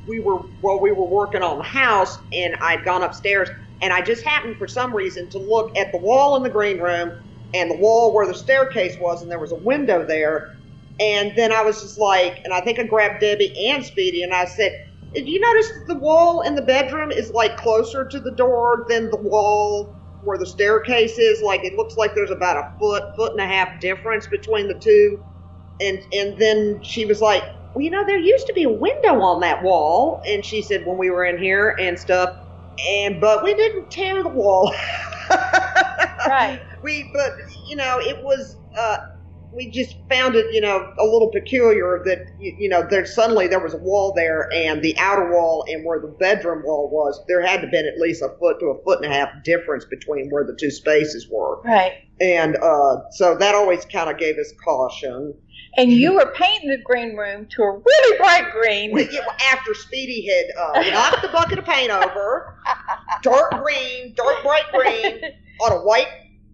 we 0.07 0.19
were 0.19 0.41
well, 0.61 0.81
we 0.81 0.91
were 0.91 1.07
working 1.09 1.41
on 1.43 1.57
the 1.57 1.63
house, 1.63 2.17
and 2.33 2.55
I'd 2.61 2.83
gone 2.83 3.03
upstairs, 3.03 3.49
and 3.81 3.93
I 3.93 4.01
just 4.01 4.25
happened 4.25 4.57
for 4.57 4.67
some 4.67 4.95
reason 4.95 5.29
to 5.31 5.39
look 5.39 5.71
at 5.77 5.91
the 5.91 5.99
wall 5.99 6.35
in 6.35 6.43
the 6.43 6.49
green 6.49 6.79
room 6.79 7.11
and 7.53 7.69
the 7.71 7.77
wall 7.77 8.13
where 8.13 8.27
the 8.27 8.33
staircase 8.33 8.95
was, 8.99 9.21
and 9.21 9.31
there 9.31 9.39
was 9.39 9.51
a 9.51 9.57
window 9.57 10.05
there. 10.05 10.47
And 10.99 11.33
then 11.35 11.51
I 11.51 11.63
was 11.63 11.81
just 11.81 11.97
like, 11.97 12.39
and 12.43 12.53
I 12.53 12.61
think 12.61 12.79
I 12.79 12.83
grabbed 12.83 13.21
Debbie 13.21 13.53
and 13.69 13.83
Speedy, 13.83 14.23
and 14.23 14.33
I 14.33 14.45
said, 14.45 14.71
"Did 15.13 15.27
you 15.27 15.39
notice 15.39 15.69
the 15.87 15.99
wall 15.99 16.41
in 16.41 16.55
the 16.55 16.61
bedroom 16.61 17.11
is 17.11 17.31
like 17.31 17.57
closer 17.57 18.05
to 18.05 18.19
the 18.19 18.35
door 18.35 18.85
than 18.89 19.09
the 19.09 19.17
wall 19.21 19.95
where 20.21 20.37
the 20.37 20.45
staircase 20.45 21.17
is? 21.17 21.41
Like 21.41 21.63
it 21.63 21.73
looks 21.75 21.95
like 21.97 22.13
there's 22.15 22.31
about 22.31 22.57
a 22.57 22.69
foot, 22.79 23.03
foot 23.15 23.31
and 23.31 23.41
a 23.41 23.47
half 23.47 23.79
difference 23.81 24.27
between 24.27 24.67
the 24.67 24.79
two." 24.79 25.19
And 25.79 25.99
and 26.12 26.39
then 26.39 26.79
she 26.83 27.05
was 27.05 27.21
like, 27.21 27.43
"Well, 27.73 27.83
you 27.83 27.89
know, 27.91 28.05
there 28.05 28.19
used 28.19 28.47
to 28.47 28.53
be 28.53 28.63
a 28.63 28.69
window 28.69 29.21
on 29.21 29.41
that 29.41 29.63
wall," 29.63 30.21
and 30.27 30.45
she 30.45 30.62
said 30.62 30.83
when 30.86 30.97
we 30.97 31.09
were 31.09 31.25
in 31.25 31.38
here 31.38 31.75
and 31.79 31.97
stuff, 31.99 32.29
and 32.89 33.19
but 33.21 33.43
we 33.43 33.53
didn't 33.55 33.89
tear 33.91 34.23
the 34.23 34.29
wall. 34.29 34.73
Right. 36.27 36.62
We, 36.83 37.09
but 37.13 37.31
you 37.67 37.75
know, 37.75 37.99
it 37.99 38.23
was. 38.23 38.55
uh 38.79 38.97
we 39.55 39.69
just 39.69 39.95
found 40.09 40.36
it, 40.36 40.47
you 40.51 40.59
know, 40.62 40.83
a 40.99 41.03
little 41.05 41.29
peculiar 41.31 42.01
that 42.05 42.19
you, 42.39 42.55
you 42.57 42.69
know 42.69 42.83
there 42.89 43.05
suddenly 43.05 43.47
there 43.47 43.59
was 43.63 43.73
a 43.75 43.77
wall 43.77 44.12
there, 44.15 44.49
and 44.53 44.81
the 44.81 44.97
outer 44.97 45.31
wall 45.31 45.63
and 45.67 45.86
where 45.86 45.99
the 46.01 46.15
bedroom 46.19 46.63
wall 46.65 46.89
was, 46.91 47.23
there 47.27 47.41
had 47.45 47.57
to 47.57 47.62
have 47.67 47.71
been 47.71 47.86
at 47.86 47.99
least 47.99 48.23
a 48.23 48.29
foot 48.39 48.59
to 48.59 48.67
a 48.67 48.83
foot 48.83 49.03
and 49.03 49.12
a 49.13 49.15
half 49.15 49.29
difference 49.45 49.86
between 49.86 50.29
where 50.31 50.43
the 50.43 50.57
two 50.59 50.71
spaces 50.71 51.27
were, 51.31 51.62
Right. 51.63 51.93
and 52.19 52.55
uh, 52.55 53.01
so 53.12 53.38
that 53.38 53.53
always 53.53 53.86
kind 53.86 54.09
of 54.09 54.17
gave 54.17 54.38
us 54.39 54.51
caution. 54.63 55.36
And 55.77 55.91
you 55.91 56.13
were 56.15 56.31
painting 56.36 56.69
the 56.69 56.77
green 56.83 57.15
room 57.15 57.47
to 57.51 57.63
a 57.63 57.71
really 57.77 58.17
bright 58.17 58.51
green. 58.51 58.91
Well, 58.91 59.07
After 59.51 59.73
Speedy 59.73 60.27
had 60.27 60.45
uh, 60.59 60.91
knocked 60.91 61.21
the 61.23 61.29
bucket 61.29 61.57
of 61.59 61.65
paint 61.65 61.89
over, 61.89 62.59
dark 63.21 63.51
green, 63.63 64.13
dark 64.15 64.43
bright 64.43 64.65
green 64.71 65.21
on 65.62 65.71
a 65.71 65.81
white 65.81 66.07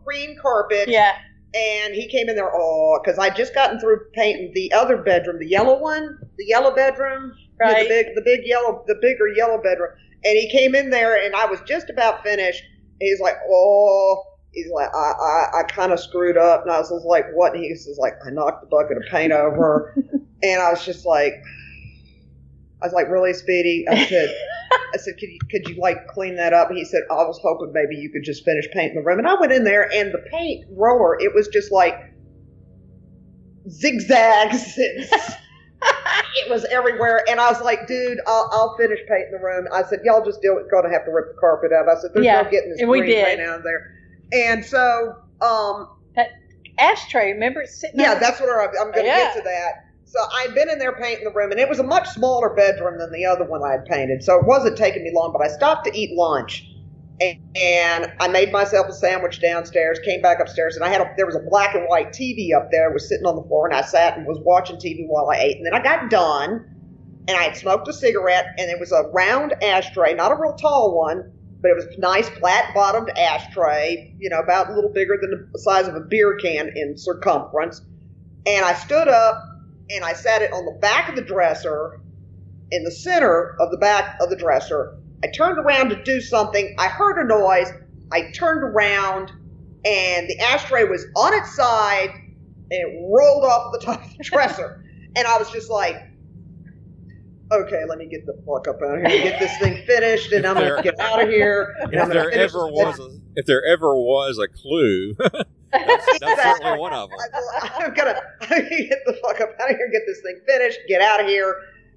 cream 0.05 0.37
carpet, 0.41 0.87
yeah. 0.87 1.17
and 1.53 1.93
he 1.93 2.07
came 2.07 2.29
in 2.29 2.35
there, 2.35 2.51
oh, 2.53 2.99
because 3.03 3.19
I'd 3.19 3.35
just 3.35 3.53
gotten 3.53 3.79
through 3.79 4.05
painting 4.13 4.51
the 4.55 4.71
other 4.73 4.97
bedroom, 4.97 5.39
the 5.39 5.47
yellow 5.47 5.77
one, 5.79 6.17
the 6.37 6.45
yellow 6.45 6.73
bedroom, 6.73 7.33
Right. 7.59 7.83
the 7.83 7.89
big, 7.89 8.15
the 8.15 8.21
big 8.23 8.41
yellow, 8.45 8.85
the 8.87 8.95
bigger 9.01 9.27
yellow 9.35 9.61
bedroom, 9.61 9.89
and 10.23 10.37
he 10.37 10.49
came 10.49 10.75
in 10.75 10.89
there, 10.89 11.21
and 11.25 11.35
I 11.35 11.45
was 11.45 11.59
just 11.67 11.89
about 11.89 12.23
finished. 12.23 12.63
He's 13.01 13.19
like, 13.19 13.35
oh, 13.49 14.23
he's 14.51 14.71
like, 14.73 14.89
I, 14.93 15.11
I, 15.11 15.59
I 15.59 15.63
kind 15.63 15.91
of 15.91 15.99
screwed 15.99 16.37
up, 16.37 16.63
and 16.63 16.71
I 16.71 16.79
was 16.79 16.91
like, 17.05 17.25
what? 17.33 17.53
And 17.53 17.63
he 17.63 17.75
says 17.75 17.97
like, 17.99 18.13
I 18.25 18.31
knocked 18.31 18.61
the 18.61 18.67
bucket 18.67 18.97
of 18.97 19.03
paint 19.11 19.31
over, 19.31 19.93
and 20.43 20.61
I 20.61 20.71
was 20.71 20.85
just 20.85 21.05
like. 21.05 21.33
I 22.81 22.85
was 22.85 22.93
like, 22.93 23.09
really, 23.09 23.33
Speedy? 23.33 23.83
I 23.89 24.05
said, 24.05 24.33
I 24.71 24.97
said, 24.97 25.15
could 25.19 25.27
you, 25.27 25.39
could 25.51 25.67
you 25.67 25.81
like 25.81 26.07
clean 26.07 26.37
that 26.37 26.53
up? 26.53 26.69
And 26.69 26.77
he 26.77 26.85
said, 26.85 27.01
I 27.11 27.15
was 27.15 27.37
hoping 27.43 27.73
maybe 27.73 27.99
you 27.99 28.09
could 28.09 28.23
just 28.23 28.45
finish 28.45 28.65
painting 28.71 28.95
the 28.95 29.01
room. 29.01 29.19
And 29.19 29.27
I 29.27 29.33
went 29.37 29.51
in 29.51 29.65
there, 29.65 29.91
and 29.93 30.13
the 30.13 30.23
paint 30.31 30.65
roller, 30.71 31.19
it 31.19 31.35
was 31.35 31.49
just 31.49 31.73
like 31.73 31.99
zigzags. 33.69 34.75
it 34.77 36.49
was 36.49 36.65
everywhere, 36.65 37.23
and 37.29 37.39
I 37.39 37.51
was 37.51 37.61
like, 37.61 37.87
dude, 37.87 38.17
I'll, 38.27 38.49
I'll 38.51 38.77
finish 38.77 38.99
painting 39.07 39.31
the 39.31 39.43
room. 39.45 39.67
I 39.73 39.83
said, 39.83 39.99
y'all 40.03 40.23
just 40.23 40.41
deal 40.41 40.55
with 40.55 40.69
to 40.69 40.89
have 40.89 41.05
to 41.05 41.11
rip 41.11 41.27
the 41.27 41.39
carpet 41.39 41.71
out. 41.71 41.89
I 41.89 41.99
said, 41.99 42.11
there's 42.13 42.25
Yeah, 42.25 42.43
no 42.43 42.49
getting 42.49 42.69
this 42.69 42.81
green 42.81 43.25
paint 43.25 43.41
out 43.41 43.57
of 43.59 43.63
there. 43.63 43.81
And 44.31 44.63
so, 44.65 45.15
um, 45.41 45.89
that 46.15 46.29
Ashtray, 46.77 47.33
remember 47.33 47.61
it's 47.61 47.79
sitting 47.79 47.99
yeah, 47.99 48.13
on- 48.13 48.19
that's 48.19 48.39
what 48.39 48.49
I'm, 48.49 48.69
I'm 48.79 48.91
going 48.91 49.05
to 49.05 49.09
Yeah. 49.11 49.33
get 49.33 49.35
to 49.37 49.41
that. 49.43 49.85
So 50.05 50.19
I'd 50.19 50.55
been 50.55 50.69
in 50.69 50.79
there 50.79 50.93
painting 50.95 51.23
the 51.25 51.31
room, 51.31 51.51
and 51.51 51.59
it 51.59 51.69
was 51.69 51.77
a 51.79 51.83
much 51.83 52.07
smaller 52.09 52.49
bedroom 52.55 52.97
than 52.97 53.11
the 53.11 53.25
other 53.25 53.45
one 53.45 53.61
I 53.63 53.73
had 53.73 53.85
painted. 53.85 54.23
So 54.23 54.39
it 54.39 54.45
wasn't 54.47 54.75
taking 54.77 55.03
me 55.03 55.11
long, 55.13 55.31
but 55.31 55.43
I 55.45 55.47
stopped 55.49 55.85
to 55.85 55.95
eat 55.95 56.17
lunch, 56.17 56.65
and, 57.21 57.37
and 57.55 58.11
I 58.19 58.27
made 58.27 58.51
myself 58.51 58.87
a 58.87 58.93
sandwich 58.93 59.39
downstairs. 59.39 59.99
Came 59.99 60.19
back 60.21 60.39
upstairs, 60.39 60.75
and 60.75 60.83
I 60.83 60.89
had 60.89 61.01
a, 61.01 61.13
there 61.15 61.27
was 61.27 61.35
a 61.35 61.43
black 61.47 61.75
and 61.75 61.85
white 61.87 62.09
TV 62.11 62.55
up 62.55 62.69
there. 62.71 62.89
It 62.89 62.93
was 62.93 63.07
sitting 63.07 63.27
on 63.27 63.35
the 63.35 63.43
floor, 63.43 63.67
and 63.67 63.75
I 63.75 63.81
sat 63.81 64.17
and 64.17 64.25
was 64.25 64.39
watching 64.43 64.77
TV 64.77 65.05
while 65.07 65.29
I 65.29 65.37
ate. 65.37 65.57
And 65.57 65.65
then 65.65 65.75
I 65.75 65.79
got 65.83 66.09
done, 66.09 66.65
and 67.27 67.37
I 67.37 67.43
had 67.43 67.55
smoked 67.55 67.87
a 67.87 67.93
cigarette, 67.93 68.47
and 68.57 68.71
it 68.71 68.79
was 68.79 68.91
a 68.91 69.03
round 69.13 69.53
ashtray, 69.61 70.15
not 70.15 70.31
a 70.31 70.35
real 70.35 70.53
tall 70.53 70.97
one, 70.97 71.31
but 71.61 71.71
it 71.71 71.75
was 71.75 71.85
a 71.85 71.99
nice 71.99 72.29
flat 72.29 72.73
bottomed 72.73 73.09
ashtray, 73.17 74.13
you 74.17 74.29
know, 74.29 74.39
about 74.39 74.69
a 74.69 74.73
little 74.73 74.91
bigger 74.91 75.17
than 75.19 75.49
the 75.51 75.59
size 75.59 75.87
of 75.87 75.95
a 75.95 75.99
beer 75.99 76.37
can 76.37 76.71
in 76.75 76.97
circumference. 76.97 77.81
And 78.45 78.65
I 78.65 78.73
stood 78.73 79.07
up 79.07 79.43
and 79.89 80.03
I 80.03 80.13
sat 80.13 80.41
it 80.41 80.53
on 80.53 80.65
the 80.65 80.79
back 80.79 81.09
of 81.09 81.15
the 81.15 81.21
dresser, 81.21 81.99
in 82.71 82.83
the 82.83 82.91
center 82.91 83.55
of 83.59 83.71
the 83.71 83.77
back 83.77 84.17
of 84.21 84.29
the 84.29 84.35
dresser. 84.35 84.97
I 85.23 85.27
turned 85.27 85.57
around 85.57 85.89
to 85.89 86.03
do 86.03 86.21
something. 86.21 86.75
I 86.77 86.87
heard 86.87 87.19
a 87.19 87.27
noise. 87.27 87.71
I 88.11 88.31
turned 88.31 88.63
around 88.63 89.31
and 89.85 90.27
the 90.27 90.39
ashtray 90.39 90.83
was 90.85 91.05
on 91.15 91.33
its 91.33 91.55
side 91.55 92.09
and 92.71 92.71
it 92.71 93.09
rolled 93.09 93.43
off 93.43 93.71
the 93.73 93.79
top 93.79 94.03
of 94.03 94.17
the 94.17 94.23
dresser. 94.23 94.83
And 95.15 95.27
I 95.27 95.37
was 95.37 95.49
just 95.49 95.69
like, 95.69 95.95
okay, 97.51 97.83
let 97.87 97.97
me 97.97 98.05
get 98.07 98.25
the 98.25 98.33
fuck 98.45 98.67
up 98.67 98.81
out 98.81 98.99
of 98.99 99.05
here 99.05 99.21
and 99.21 99.23
get 99.23 99.39
this 99.39 99.57
thing 99.59 99.83
finished 99.85 100.31
and 100.31 100.45
I'm 100.45 100.55
going 100.55 100.75
to 100.77 100.83
get 100.83 100.99
out 100.99 101.21
of 101.21 101.29
here. 101.29 101.75
and 101.81 101.93
If 101.93 102.09
there 102.09 102.31
ever 102.31 102.67
was, 102.67 102.99
a, 102.99 103.09
if 103.35 103.45
there 103.45 103.65
ever 103.65 103.95
was 103.95 104.37
a 104.37 104.47
clue, 104.47 105.15
that's, 105.71 106.19
that's 106.19 106.41
certainly 106.43 106.79
one 106.79 106.93
of 106.93 107.09
them. 107.09 107.19
I- 107.61 107.83
I'm 107.85 107.93
gonna, 107.93 108.19
I'm 108.41 108.49
gonna 108.49 108.69
get 108.69 108.99
the 109.05 109.13
fuck 109.21 109.41
up 109.41 109.49
out 109.59 109.71
of 109.71 109.77
here, 109.77 109.89
get 109.91 110.01
this 110.07 110.21
thing 110.21 110.39
finished, 110.47 110.79
get 110.87 111.01
out 111.01 111.19
of 111.21 111.27
here. 111.27 111.55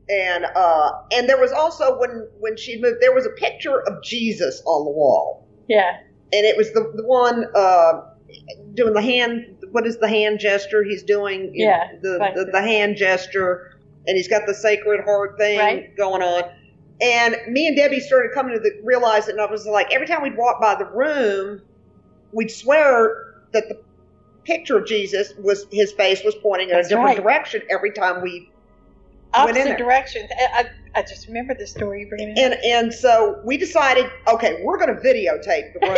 and 0.08 0.44
uh, 0.44 0.90
and 1.12 1.28
there 1.28 1.38
was 1.40 1.52
also 1.52 1.98
when 1.98 2.28
when 2.40 2.56
she 2.56 2.80
moved, 2.80 2.98
there 3.00 3.14
was 3.14 3.24
a 3.26 3.30
picture 3.30 3.80
of 3.82 4.02
Jesus 4.02 4.60
on 4.66 4.84
the 4.84 4.90
wall, 4.90 5.46
Yeah. 5.68 5.98
and 6.32 6.44
it 6.46 6.56
was 6.56 6.72
the 6.72 6.92
the 6.96 7.04
one 7.06 7.44
uh, 7.54 8.00
doing 8.74 8.94
the 8.94 9.02
hand. 9.02 9.56
What 9.70 9.86
is 9.86 9.98
the 9.98 10.08
hand 10.08 10.40
gesture 10.40 10.82
he's 10.84 11.02
doing? 11.04 11.52
Yeah, 11.54 11.92
the 12.02 12.18
the- 12.34 12.50
the 12.52 12.60
hand 12.60 12.96
gesture, 12.96 13.71
and 14.06 14.16
he's 14.16 14.28
got 14.28 14.46
the 14.46 14.54
Sacred 14.54 15.04
Heart 15.04 15.38
thing 15.38 15.58
Right. 15.58 15.96
going 15.96 16.22
on. 16.22 16.44
And 17.00 17.36
me 17.48 17.66
and 17.66 17.76
Debbie 17.76 18.00
started 18.00 18.32
coming 18.32 18.54
to 18.54 18.60
the 18.60 18.80
realize 18.84 19.28
and 19.28 19.40
I 19.40 19.46
was 19.46 19.66
like, 19.66 19.92
every 19.92 20.06
time 20.06 20.22
we'd 20.22 20.36
walk 20.36 20.60
by 20.60 20.74
the 20.74 20.86
room, 20.86 21.62
we'd 22.32 22.50
swear 22.50 23.34
that 23.52 23.68
the 23.68 23.80
picture 24.44 24.78
of 24.78 24.86
Jesus 24.86 25.32
was 25.38 25.66
his 25.70 25.92
face 25.92 26.22
was 26.24 26.34
pointing 26.42 26.70
in 26.70 26.76
a 26.76 26.82
different 26.82 27.04
right. 27.04 27.16
direction 27.16 27.62
every 27.70 27.92
time 27.92 28.22
we 28.22 28.50
Went 29.34 29.56
in 29.56 29.62
Opposite 29.62 29.78
directions. 29.78 30.30
I, 30.38 30.64
I, 30.94 31.00
I 31.00 31.02
just 31.02 31.26
remember 31.26 31.54
the 31.54 31.66
story 31.66 32.00
you 32.00 32.08
bringing 32.08 32.38
and 32.38 32.54
and 32.64 32.92
so 32.92 33.40
we 33.44 33.56
decided, 33.56 34.10
okay, 34.28 34.60
we're 34.62 34.76
going 34.76 34.94
to 34.94 35.00
videotape 35.00 35.72
the 35.72 35.80
room. 35.88 35.96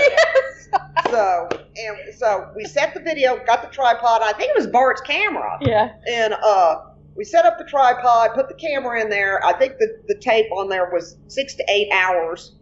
so 1.10 1.48
and 1.76 2.14
so 2.16 2.52
we 2.54 2.64
set 2.64 2.94
the 2.94 3.00
video, 3.00 3.44
got 3.44 3.62
the 3.62 3.68
tripod. 3.68 4.22
I 4.22 4.32
think 4.34 4.50
it 4.50 4.56
was 4.56 4.68
Bart's 4.68 5.00
camera, 5.00 5.58
yeah. 5.62 5.94
and 6.08 6.34
uh, 6.34 6.82
we 7.16 7.24
set 7.24 7.44
up 7.44 7.58
the 7.58 7.64
tripod, 7.64 8.30
put 8.34 8.48
the 8.48 8.54
camera 8.54 9.00
in 9.00 9.08
there. 9.10 9.44
I 9.44 9.52
think 9.52 9.74
the 9.78 9.88
the 10.08 10.18
tape 10.20 10.46
on 10.52 10.68
there 10.68 10.90
was 10.92 11.16
six 11.28 11.54
to 11.56 11.64
eight 11.68 11.88
hours. 11.92 12.56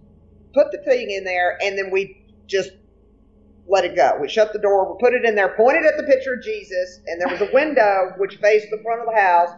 Put 0.54 0.66
the 0.70 0.82
thing 0.84 1.10
in 1.10 1.24
there, 1.24 1.56
and 1.62 1.78
then 1.78 1.90
we 1.90 2.16
just 2.46 2.70
let 3.66 3.84
it 3.84 3.96
go. 3.96 4.18
We 4.20 4.28
shut 4.28 4.52
the 4.52 4.58
door, 4.58 4.92
we 4.92 4.98
put 5.00 5.14
it 5.14 5.24
in 5.24 5.34
there, 5.34 5.54
pointed 5.56 5.84
at 5.84 5.96
the 5.96 6.02
picture 6.02 6.34
of 6.34 6.42
Jesus, 6.42 7.00
and 7.06 7.20
there 7.20 7.28
was 7.28 7.40
a 7.40 7.52
window 7.54 8.12
which 8.18 8.36
faced 8.36 8.66
the 8.70 8.80
front 8.82 9.00
of 9.00 9.06
the 9.14 9.20
house, 9.20 9.48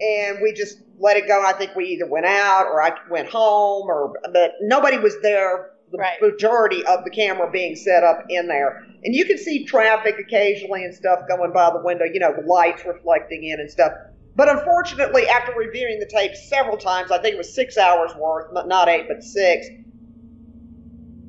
and 0.00 0.38
we 0.42 0.52
just 0.52 0.78
let 0.98 1.16
it 1.16 1.28
go. 1.28 1.42
I 1.44 1.52
think 1.52 1.74
we 1.74 1.86
either 1.86 2.06
went 2.06 2.26
out 2.26 2.66
or 2.66 2.82
I 2.82 2.92
went 3.10 3.28
home, 3.28 3.88
or 3.88 4.14
but 4.32 4.52
nobody 4.62 4.98
was 4.98 5.16
there. 5.22 5.70
The 5.96 6.02
Right. 6.02 6.20
majority 6.20 6.84
of 6.86 7.04
the 7.04 7.10
camera 7.10 7.50
being 7.50 7.74
set 7.74 8.04
up 8.04 8.24
in 8.28 8.48
there, 8.48 8.82
and 9.04 9.14
you 9.14 9.24
can 9.24 9.38
see 9.38 9.64
traffic 9.64 10.16
occasionally 10.18 10.84
and 10.84 10.94
stuff 10.94 11.20
going 11.28 11.52
by 11.52 11.70
the 11.70 11.80
window. 11.82 12.04
You 12.04 12.20
know, 12.20 12.34
lights 12.46 12.82
reflecting 12.86 13.44
in 13.44 13.60
and 13.60 13.70
stuff. 13.70 13.92
But 14.34 14.48
unfortunately, 14.50 15.26
after 15.28 15.52
reviewing 15.56 15.98
the 15.98 16.06
tape 16.06 16.34
several 16.34 16.76
times, 16.76 17.10
I 17.10 17.18
think 17.18 17.34
it 17.34 17.38
was 17.38 17.54
six 17.54 17.78
hours 17.78 18.12
worth, 18.18 18.52
not- 18.52 18.68
not 18.68 18.88
eight, 18.88 19.06
but 19.08 19.22
six. 19.22 19.66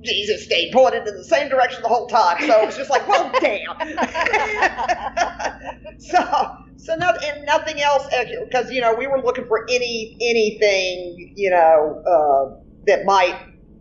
Jesus 0.04 0.44
stayed 0.44 0.72
pointed 0.74 1.08
in 1.08 1.16
the 1.16 1.24
same 1.24 1.50
direction 1.50 1.82
the 1.82 1.88
whole 1.90 2.08
time, 2.08 2.38
so 2.42 2.62
it 2.62 2.66
was 2.66 2.78
just 2.78 2.90
like, 2.90 3.08
well, 3.08 3.32
damn. 3.42 3.78
so, 6.00 6.20
so 6.78 6.96
no, 6.96 7.12
and 7.26 7.46
nothing 7.46 7.82
else 7.82 8.06
because 8.50 8.72
you 8.72 8.82
know 8.82 8.94
we 8.96 9.08
were 9.08 9.22
looking 9.22 9.46
for 9.48 9.66
any 9.70 10.18
anything 10.22 11.34
you 11.36 11.50
know 11.50 12.02
uh, 12.06 12.56
that 12.86 13.06
might 13.06 13.36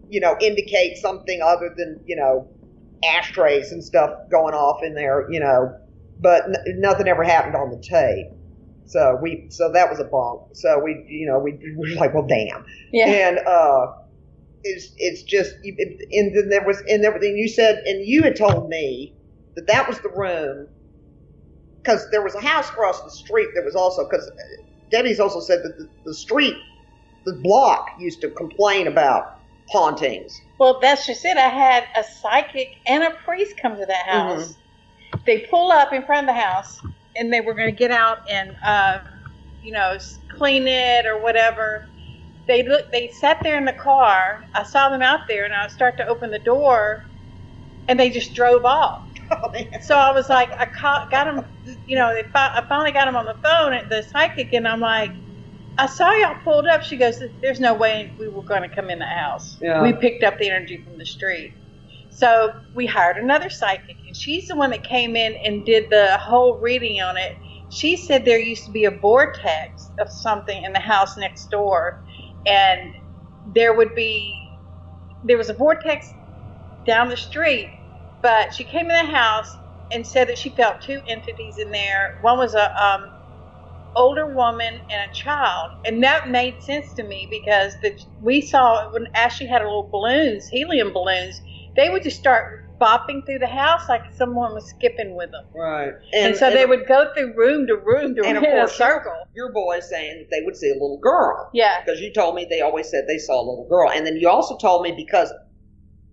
you 0.08 0.20
know 0.20 0.36
indicate 0.40 0.96
something 0.96 1.40
other 1.42 1.74
than 1.76 2.00
you 2.06 2.16
know 2.16 2.48
ashtrays 3.04 3.72
and 3.72 3.82
stuff 3.82 4.10
going 4.30 4.54
off 4.54 4.82
in 4.82 4.94
there, 4.94 5.30
you 5.30 5.40
know, 5.40 5.76
but 6.20 6.44
n- 6.44 6.80
nothing 6.80 7.08
ever 7.08 7.22
happened 7.22 7.56
on 7.56 7.70
the 7.70 7.78
tape. 7.78 8.28
So 8.86 9.18
we, 9.20 9.46
so 9.50 9.72
that 9.72 9.90
was 9.90 9.98
a 9.98 10.04
bump. 10.04 10.54
So 10.54 10.80
we, 10.82 11.04
you 11.08 11.26
know, 11.26 11.38
we, 11.38 11.52
we 11.76 11.94
were 11.94 12.00
like, 12.00 12.14
well, 12.14 12.26
damn. 12.26 12.64
Yeah. 12.92 13.06
And 13.06 13.38
uh, 13.38 13.92
it's 14.62 14.92
it's 14.96 15.22
just, 15.22 15.54
it, 15.62 16.08
and 16.12 16.36
then 16.36 16.48
there 16.48 16.64
was, 16.64 16.82
and 16.88 17.04
everything 17.04 17.36
you 17.36 17.48
said, 17.48 17.82
and 17.84 18.06
you 18.06 18.22
had 18.22 18.36
told 18.36 18.68
me 18.68 19.14
that 19.56 19.66
that 19.66 19.88
was 19.88 19.98
the 20.00 20.10
room 20.10 20.68
because 21.82 22.08
there 22.10 22.22
was 22.22 22.34
a 22.34 22.40
house 22.40 22.68
across 22.68 23.02
the 23.02 23.10
street 23.10 23.48
that 23.54 23.64
was 23.64 23.76
also 23.76 24.08
because 24.08 24.30
Debbie's 24.90 25.20
also 25.20 25.40
said 25.40 25.60
that 25.62 25.76
the, 25.78 25.88
the 26.04 26.14
street, 26.14 26.54
the 27.24 27.34
block 27.42 27.90
used 27.98 28.20
to 28.20 28.30
complain 28.30 28.86
about 28.86 29.35
hauntings. 29.68 30.40
Well, 30.58 30.78
that's 30.80 31.06
just 31.06 31.24
it. 31.24 31.36
I 31.36 31.48
had 31.48 31.84
a 31.96 32.04
psychic 32.04 32.76
and 32.86 33.04
a 33.04 33.10
priest 33.24 33.56
come 33.60 33.76
to 33.76 33.86
that 33.86 34.06
house. 34.06 34.56
They 35.24 35.46
pull 35.50 35.70
up 35.72 35.92
in 35.92 36.04
front 36.04 36.28
of 36.28 36.34
the 36.34 36.40
house, 36.40 36.80
and 37.16 37.32
they 37.32 37.40
were 37.40 37.54
going 37.54 37.70
to 37.70 37.76
get 37.76 37.90
out 37.90 38.18
and, 38.30 38.56
uh, 38.64 39.00
you 39.62 39.72
know, 39.72 39.98
clean 40.28 40.66
it 40.66 41.06
or 41.06 41.20
whatever. 41.20 41.86
They 42.46 42.62
look. 42.62 42.90
They 42.92 43.08
sat 43.08 43.38
there 43.42 43.58
in 43.58 43.64
the 43.64 43.72
car. 43.72 44.44
I 44.54 44.62
saw 44.62 44.88
them 44.88 45.02
out 45.02 45.20
there, 45.28 45.44
and 45.44 45.54
I 45.54 45.66
start 45.68 45.96
to 45.98 46.06
open 46.06 46.30
the 46.30 46.38
door, 46.38 47.04
and 47.88 47.98
they 47.98 48.10
just 48.10 48.34
drove 48.34 48.64
off. 48.64 49.02
Oh. 49.28 49.52
So 49.82 49.96
I 49.96 50.12
was 50.12 50.28
like, 50.28 50.52
I 50.52 50.66
caught, 50.66 51.10
got 51.10 51.26
him, 51.26 51.44
you 51.84 51.96
know, 51.96 52.16
I 52.32 52.62
finally 52.68 52.92
got 52.92 53.08
him 53.08 53.16
on 53.16 53.24
the 53.24 53.34
phone, 53.42 53.72
at 53.72 53.88
the 53.88 54.04
psychic, 54.04 54.52
and 54.52 54.68
I'm 54.68 54.78
like, 54.78 55.10
I 55.78 55.86
saw 55.86 56.10
y'all 56.12 56.36
pulled 56.42 56.66
up. 56.66 56.82
She 56.82 56.96
goes, 56.96 57.22
There's 57.42 57.60
no 57.60 57.74
way 57.74 58.14
we 58.18 58.28
were 58.28 58.42
going 58.42 58.62
to 58.62 58.74
come 58.74 58.90
in 58.90 58.98
the 58.98 59.06
house. 59.06 59.56
Yeah. 59.60 59.82
We 59.82 59.92
picked 59.92 60.24
up 60.24 60.38
the 60.38 60.48
energy 60.50 60.82
from 60.84 60.98
the 60.98 61.06
street. 61.06 61.52
So 62.10 62.50
we 62.74 62.86
hired 62.86 63.18
another 63.18 63.50
psychic, 63.50 63.96
and 64.06 64.16
she's 64.16 64.48
the 64.48 64.56
one 64.56 64.70
that 64.70 64.82
came 64.84 65.16
in 65.16 65.36
and 65.44 65.66
did 65.66 65.90
the 65.90 66.16
whole 66.18 66.58
reading 66.60 67.00
on 67.02 67.18
it. 67.18 67.32
She 67.70 67.96
said 67.96 68.24
there 68.24 68.38
used 68.38 68.64
to 68.64 68.72
be 68.72 68.86
a 68.86 68.90
vortex 68.90 69.90
of 70.00 70.08
something 70.10 70.64
in 70.64 70.72
the 70.72 70.80
house 70.80 71.18
next 71.18 71.50
door, 71.50 72.02
and 72.46 72.94
there 73.44 73.74
would 73.74 73.94
be, 73.94 74.34
there 75.24 75.36
was 75.36 75.50
a 75.50 75.54
vortex 75.54 76.06
down 76.86 77.10
the 77.10 77.16
street, 77.18 77.68
but 78.22 78.54
she 78.54 78.64
came 78.64 78.90
in 78.90 79.06
the 79.06 79.12
house 79.12 79.54
and 79.92 80.06
said 80.06 80.28
that 80.28 80.38
she 80.38 80.50
felt 80.50 80.80
two 80.80 81.00
entities 81.06 81.58
in 81.58 81.70
there. 81.70 82.18
One 82.22 82.38
was 82.38 82.54
a 82.54 82.82
um, 82.82 83.10
older 83.96 84.34
woman 84.34 84.74
and 84.90 85.10
a 85.10 85.14
child, 85.14 85.70
and 85.84 86.02
that 86.04 86.28
made 86.28 86.62
sense 86.62 86.92
to 86.94 87.02
me 87.02 87.26
because 87.30 87.72
the, 87.82 87.98
we 88.20 88.40
saw 88.40 88.92
when 88.92 89.06
Ashley 89.14 89.46
had 89.46 89.60
her 89.62 89.66
little 89.66 89.88
balloons, 89.90 90.46
helium 90.48 90.92
balloons, 90.92 91.40
they 91.76 91.88
would 91.88 92.02
just 92.02 92.18
start 92.18 92.44
bopping 92.80 93.24
through 93.24 93.38
the 93.38 93.46
house 93.46 93.88
like 93.88 94.02
someone 94.14 94.52
was 94.52 94.68
skipping 94.68 95.16
with 95.16 95.30
them, 95.30 95.44
Right. 95.54 95.92
and, 96.12 96.36
so 96.36 96.50
they 96.50 96.66
would 96.66 96.86
go 96.86 97.10
through 97.14 97.34
room 97.34 97.66
to 97.68 97.76
room 97.76 98.14
to 98.16 98.22
and 98.24 98.36
of 98.36 98.42
hit 98.42 98.52
a 98.52 98.58
course, 98.58 98.76
circle. 98.76 99.14
Your 99.34 99.50
boy 99.52 99.80
saying 99.80 100.18
that 100.18 100.36
they 100.36 100.44
would 100.44 100.56
see 100.56 100.68
a 100.70 100.74
little 100.74 100.98
girl. 101.02 101.48
Yeah, 101.54 101.80
Because 101.84 102.00
you 102.00 102.12
told 102.12 102.34
me 102.34 102.46
they 102.48 102.60
always 102.60 102.90
said 102.90 103.04
they 103.08 103.18
saw 103.18 103.40
a 103.40 103.44
little 103.48 103.66
girl. 103.68 103.90
And 103.90 104.06
then 104.06 104.16
you 104.16 104.28
also 104.28 104.56
told 104.58 104.82
me 104.82 104.92
because 104.92 105.32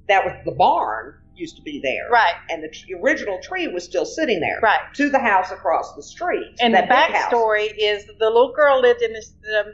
that 0.08 0.24
was 0.26 0.34
the 0.46 0.52
barn 0.52 1.14
used 1.36 1.56
to 1.58 1.62
be 1.64 1.80
there. 1.84 2.10
right, 2.12 2.36
And 2.50 2.64
the 2.64 2.70
tr- 2.70 2.98
original 3.04 3.40
tree 3.42 3.68
was 3.68 3.84
still 3.84 4.06
sitting 4.06 4.40
there. 4.40 4.60
right. 4.62 4.80
To 4.96 5.10
the 5.10 5.20
house 5.20 5.52
across 5.52 5.96
the 5.96 6.04
street. 6.04 6.56
And 6.60 6.74
the 6.74 6.80
backstory 6.80 7.74
is 7.78 8.06
the 8.06 8.26
little 8.26 8.54
girl 8.56 8.82
lived 8.82 9.02
in 9.02 9.14
this 9.14 9.34
um, 9.60 9.74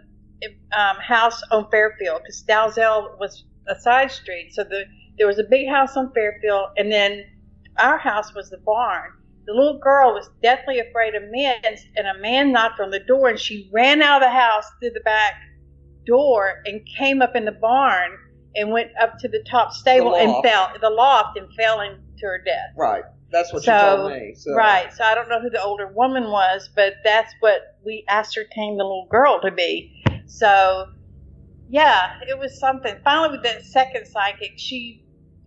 um, 0.78 0.96
house 1.02 1.42
on 1.52 1.70
Fairfield 1.70 2.22
because 2.24 2.44
Dalzell 2.48 3.20
was 3.20 3.44
a 3.68 3.80
side 3.80 4.12
street. 4.12 4.52
So 4.54 4.64
the, 4.64 4.84
there 5.18 5.28
was 5.28 5.40
a 5.40 5.44
big 5.50 5.68
house 5.68 5.98
on 5.98 6.12
Fairfield, 6.14 6.70
and 6.78 6.92
then 6.92 7.24
our 7.78 7.98
house 7.98 8.34
was 8.34 8.50
the 8.50 8.58
barn. 8.66 9.12
The 9.46 9.54
little 9.54 9.80
girl 9.80 10.14
was 10.14 10.30
deathly 10.44 10.80
afraid 10.80 11.16
of 11.16 11.24
men, 11.30 11.56
and 11.98 12.08
a 12.08 12.20
man 12.22 12.52
knocked 12.52 12.80
on 12.80 12.90
the 12.92 13.00
door, 13.00 13.30
and 13.30 13.40
she 13.40 13.70
ran 13.74 14.02
out 14.02 14.22
of 14.22 14.28
the 14.28 14.34
house 14.34 14.66
through 14.80 14.92
the 14.92 15.02
back 15.02 15.34
door 16.06 16.62
and 16.66 16.82
came 16.98 17.22
up 17.22 17.36
in 17.36 17.46
the 17.46 17.52
barn 17.52 18.12
and 18.56 18.72
went 18.72 18.92
up 19.02 19.18
to 19.20 19.28
the 19.28 19.44
top 19.44 19.74
stable 19.74 20.16
and 20.16 20.44
fell 20.44 20.72
the 20.82 20.90
loft 20.90 21.38
and 21.38 21.54
fell 21.54 21.82
into 21.82 22.02
her 22.22 22.42
death. 22.44 22.74
Right. 22.76 23.04
That's 23.32 23.54
what 23.54 23.64
So, 23.64 23.74
you 23.74 23.98
told 23.98 24.12
me. 24.12 24.34
So. 24.36 24.54
Right. 24.56 24.92
So 24.94 25.04
I 25.04 25.14
don't 25.14 25.30
know 25.30 25.40
who 25.40 25.50
the 25.50 25.62
older 25.62 25.88
woman 25.88 26.32
was, 26.32 26.70
but 26.76 26.94
that's 27.04 27.34
what 27.42 27.78
we 27.86 28.04
ascertained 28.08 28.80
the 28.80 28.84
little 28.84 29.08
girl 29.10 29.40
to 29.42 29.52
be. 29.52 30.04
So 30.26 30.88
yeah, 31.70 32.20
it 32.28 32.38
was 32.38 32.60
something. 32.60 32.96
Finally, 33.04 33.38
with 33.38 33.44
that 33.44 33.64
second 33.64 34.08
psychic, 34.08 34.54
she 34.58 35.04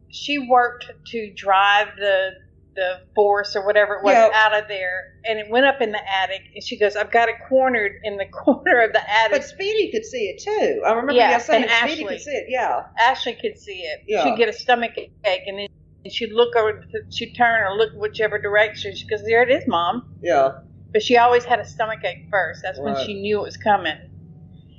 she 0.08 0.38
worked 0.38 0.92
to 1.06 1.32
drive 1.34 1.88
the 1.96 2.32
the 2.74 3.00
force 3.14 3.54
or 3.56 3.64
whatever 3.66 3.96
it 3.96 4.02
was 4.04 4.14
Yeah. 4.14 4.30
out 4.32 4.54
of 4.54 4.66
there, 4.68 5.14
and 5.24 5.38
it 5.38 5.48
went 5.50 5.66
up 5.66 5.80
in 5.80 5.92
the 5.92 6.00
attic. 6.10 6.40
And 6.54 6.64
she 6.64 6.78
goes, 6.78 6.96
"I've 6.96 7.10
got 7.10 7.28
it 7.28 7.34
cornered 7.48 7.92
in 8.04 8.16
the 8.16 8.26
corner 8.44 8.80
of 8.82 8.92
the 8.92 9.10
attic." 9.10 9.32
But 9.32 9.44
Speedy 9.44 9.90
could 9.92 10.04
see 10.04 10.24
it 10.34 10.42
too. 10.42 10.82
I 10.84 10.90
remember 10.90 11.12
Yeah, 11.12 11.34
you 11.34 11.40
saying 11.40 11.64
Speedy 11.68 11.74
Ashley. 11.92 12.04
could 12.04 12.20
see 12.20 12.30
it. 12.30 12.46
Yeah. 12.48 12.82
Ashley 12.98 13.34
could 13.40 13.58
see 13.58 13.80
it. 13.82 14.00
Yeah. 14.06 14.24
She'd 14.24 14.36
get 14.36 14.48
a 14.48 14.52
stomach 14.52 14.92
ache, 14.96 15.42
and 15.46 15.58
then 15.58 15.68
she'd 16.10 16.32
look 16.32 16.56
over, 16.56 16.82
she'd 17.10 17.34
turn 17.34 17.62
or 17.62 17.76
look 17.76 17.90
whichever 17.94 18.38
direction. 18.38 18.94
She 18.96 19.06
goes, 19.06 19.22
"There 19.22 19.42
it 19.42 19.50
is, 19.50 19.66
mom." 19.66 20.14
Yeah. 20.22 20.52
But 20.92 21.02
she 21.02 21.16
always 21.16 21.44
had 21.44 21.58
a 21.60 21.64
stomach 21.66 22.00
ache 22.04 22.26
first. 22.30 22.62
That's 22.62 22.78
when 22.78 22.96
she 23.04 23.14
knew 23.20 23.38
it 23.40 23.42
was 23.44 23.56
coming. 23.56 23.96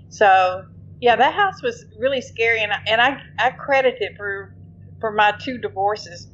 So 0.10 0.66
yeah, 1.00 1.16
that 1.16 1.34
house 1.34 1.62
was 1.62 1.86
really 2.00 2.22
scary, 2.22 2.62
and 2.64 2.72
I, 2.72 2.80
and 2.88 3.02
I 3.02 3.22
I 3.40 3.50
credit 3.52 3.98
it 4.00 4.14
for 4.18 4.56
for 5.00 5.12
my 5.12 5.34
two 5.40 5.58
divorces 5.58 6.28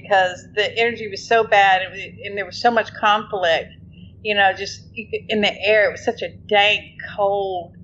because 0.00 0.46
the 0.54 0.76
energy 0.76 1.08
was 1.08 1.26
so 1.26 1.44
bad, 1.44 1.82
and, 1.82 2.18
and 2.20 2.36
there 2.36 2.46
was 2.46 2.60
so 2.60 2.70
much 2.70 2.92
conflict. 2.94 3.72
You 4.22 4.34
know, 4.34 4.52
just 4.54 4.82
in 4.94 5.42
the 5.42 5.52
air, 5.62 5.88
it 5.88 5.92
was 5.92 6.04
such 6.04 6.22
a 6.22 6.28
dank, 6.28 6.84
cold. 7.14 7.76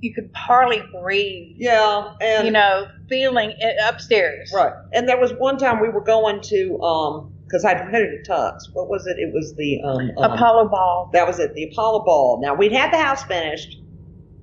You 0.00 0.14
could 0.14 0.30
hardly 0.34 0.82
breathe. 1.00 1.56
Yeah. 1.58 2.14
And 2.20 2.46
you 2.46 2.52
know, 2.52 2.88
feeling 3.08 3.54
it 3.58 3.76
upstairs. 3.82 4.52
Right. 4.54 4.72
And 4.92 5.08
there 5.08 5.20
was 5.20 5.32
one 5.32 5.58
time 5.58 5.80
we 5.80 5.88
were 5.88 6.02
going 6.02 6.40
to 6.42 6.80
um 6.80 7.32
because 7.44 7.64
I'd 7.64 7.78
rented 7.78 8.20
a 8.20 8.28
tux. 8.28 8.72
What 8.72 8.88
was 8.88 9.06
it? 9.06 9.18
It 9.18 9.32
was 9.32 9.54
the 9.54 9.80
um, 9.82 10.10
um 10.18 10.32
Apollo 10.32 10.68
Ball. 10.68 11.10
That 11.12 11.26
was 11.26 11.38
it, 11.38 11.54
the 11.54 11.64
Apollo 11.64 12.04
Ball. 12.04 12.40
Now 12.42 12.54
we'd 12.54 12.72
had 12.72 12.92
the 12.92 12.98
house 12.98 13.22
finished, 13.24 13.78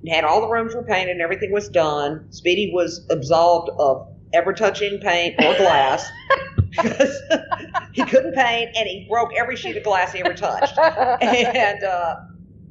had 0.08 0.24
all 0.24 0.40
the 0.40 0.48
rooms 0.48 0.74
were 0.74 0.84
painted 0.84 1.12
and 1.12 1.20
everything 1.20 1.52
was 1.52 1.68
done. 1.68 2.26
Speedy 2.30 2.70
was 2.72 3.06
absolved 3.10 3.70
of 3.78 4.08
ever 4.34 4.52
touching 4.52 4.98
paint 5.00 5.34
or 5.38 5.56
glass 5.56 6.08
because 6.76 7.20
he 7.92 8.04
couldn't 8.04 8.34
paint 8.34 8.70
and 8.76 8.88
he 8.88 9.06
broke 9.08 9.34
every 9.34 9.56
sheet 9.56 9.76
of 9.76 9.82
glass 9.84 10.12
he 10.12 10.20
ever 10.20 10.34
touched. 10.34 10.78
And 10.78 11.82
uh, 11.82 12.16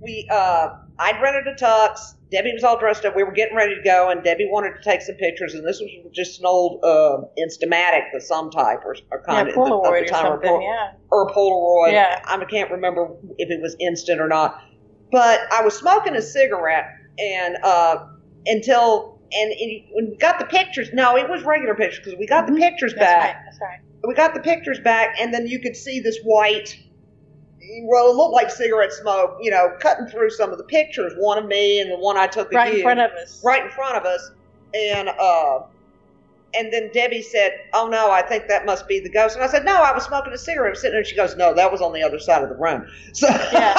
we, 0.02 0.28
uh, 0.32 0.76
I'd 1.00 1.22
rented 1.22 1.48
a 1.48 1.56
tux. 1.56 2.14
Debbie 2.32 2.54
was 2.54 2.64
all 2.64 2.80
dressed 2.80 3.06
up. 3.06 3.16
We 3.16 3.24
were 3.24 3.32
getting 3.32 3.56
ready 3.56 3.76
to 3.76 3.82
go, 3.82 4.10
and 4.10 4.24
Debbie 4.24 4.48
wanted 4.50 4.76
to 4.76 4.82
take 4.84 5.02
some 5.02 5.16
pictures. 5.16 5.54
And 5.54 5.66
this 5.66 5.80
was 5.80 5.90
just 6.14 6.40
an 6.40 6.46
old 6.46 6.84
uh, 6.84 7.22
Instamatic 7.40 8.16
of 8.16 8.24
some 8.24 8.50
type 8.50 8.80
or, 8.84 8.96
or 9.12 9.22
kind 9.24 9.48
yeah, 9.48 9.54
of 9.54 9.60
Polaroid 9.60 9.84
the 9.84 9.90
or 9.90 10.06
time, 10.06 10.26
something. 10.26 10.50
Pol- 10.50 10.62
yeah. 10.62 10.92
or 11.12 11.32
Polaroid. 11.32 11.92
Yeah. 11.92 12.22
I 12.26 12.44
can't 12.46 12.72
remember 12.72 13.10
if 13.38 13.52
it 13.52 13.62
was 13.62 13.76
instant 13.80 14.20
or 14.20 14.28
not. 14.28 14.62
But 15.12 15.42
I 15.52 15.62
was 15.62 15.78
smoking 15.78 16.16
a 16.16 16.22
cigarette, 16.24 16.86
and 17.20 17.58
uh, 17.64 18.08
until 18.48 19.22
and, 19.32 19.52
and 19.52 19.84
when 19.92 20.10
we 20.10 20.18
got 20.18 20.40
the 20.40 20.46
pictures. 20.46 20.90
No, 20.92 21.18
it 21.18 21.30
was 21.30 21.44
regular 21.44 21.76
pictures 21.76 22.04
because 22.04 22.20
we 22.20 22.26
got 22.26 22.48
the 22.48 22.54
pictures 22.54 22.94
Mm-hmm. 22.94 23.00
That's 23.00 23.14
back 23.14 23.36
right. 23.36 23.44
That's 23.46 23.62
right. 23.62 23.80
We 24.06 24.14
got 24.14 24.34
the 24.34 24.42
pictures 24.42 24.80
back, 24.80 25.16
and 25.20 25.34
then 25.34 25.48
you 25.48 25.60
could 25.60 25.76
see 25.76 26.00
this 26.00 26.20
white, 26.24 26.78
well, 27.86 28.12
it 28.12 28.16
looked 28.16 28.34
like 28.34 28.50
cigarette 28.52 28.92
smoke, 28.92 29.38
you 29.42 29.50
know, 29.52 29.70
cutting 29.80 30.08
through 30.08 30.30
some 30.30 30.52
of 30.52 30.58
the 30.58 30.64
pictures. 30.66 31.14
One 31.18 31.38
of 31.38 31.46
me 31.46 31.80
and 31.80 31.90
the 31.92 31.98
one 31.98 32.18
I 32.18 32.28
took 32.28 32.52
Right 32.52 32.76
in 32.76 32.82
front 32.82 33.00
of 33.00 33.12
us. 33.12 33.42
right 33.44 33.64
in 33.64 33.72
front 33.72 33.98
of 33.98 34.06
us, 34.06 34.32
and 34.74 35.10
uh, 35.10 35.60
and 36.56 36.72
then 36.72 36.92
Debbie 36.94 37.22
said, 37.22 37.52
"Oh 37.74 37.88
no, 37.88 38.12
I 38.12 38.22
think 38.22 38.48
that 38.50 38.66
must 38.66 38.88
be 38.88 39.00
the 39.00 39.10
ghost." 39.10 39.36
And 39.36 39.44
I 39.44 39.48
said, 39.48 39.64
"No, 39.64 39.82
I 39.82 39.94
was 39.94 40.04
smoking 40.04 40.34
a 40.34 40.38
cigarette, 40.38 40.68
I 40.68 40.70
was 40.72 40.82
sitting 40.82 40.96
there." 40.96 41.06
She 41.06 41.16
goes, 41.16 41.36
"No, 41.38 41.54
that 41.54 41.72
was 41.72 41.82
on 41.82 41.94
the 41.94 42.04
other 42.04 42.20
side 42.20 42.44
of 42.44 42.50
the 42.50 42.56
room." 42.56 42.86
So, 43.14 43.28
Yeah. 43.28 43.74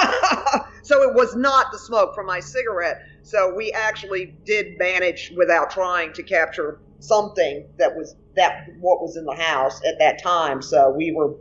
so 0.82 1.02
it 1.02 1.14
was 1.14 1.36
not 1.36 1.66
the 1.70 1.78
smoke 1.78 2.14
from 2.14 2.26
my 2.26 2.40
cigarette. 2.40 3.02
So 3.22 3.54
we 3.54 3.72
actually 3.72 4.34
did 4.44 4.78
manage, 4.78 5.32
without 5.36 5.70
trying, 5.70 6.12
to 6.14 6.22
capture 6.22 6.80
something 7.00 7.66
that 7.78 7.94
was 7.94 8.16
that 8.36 8.68
what 8.80 9.00
was 9.00 9.16
in 9.16 9.24
the 9.24 9.34
house 9.34 9.80
at 9.86 9.98
that 9.98 10.22
time. 10.22 10.62
So 10.62 10.90
we 10.90 11.12
were. 11.12 11.34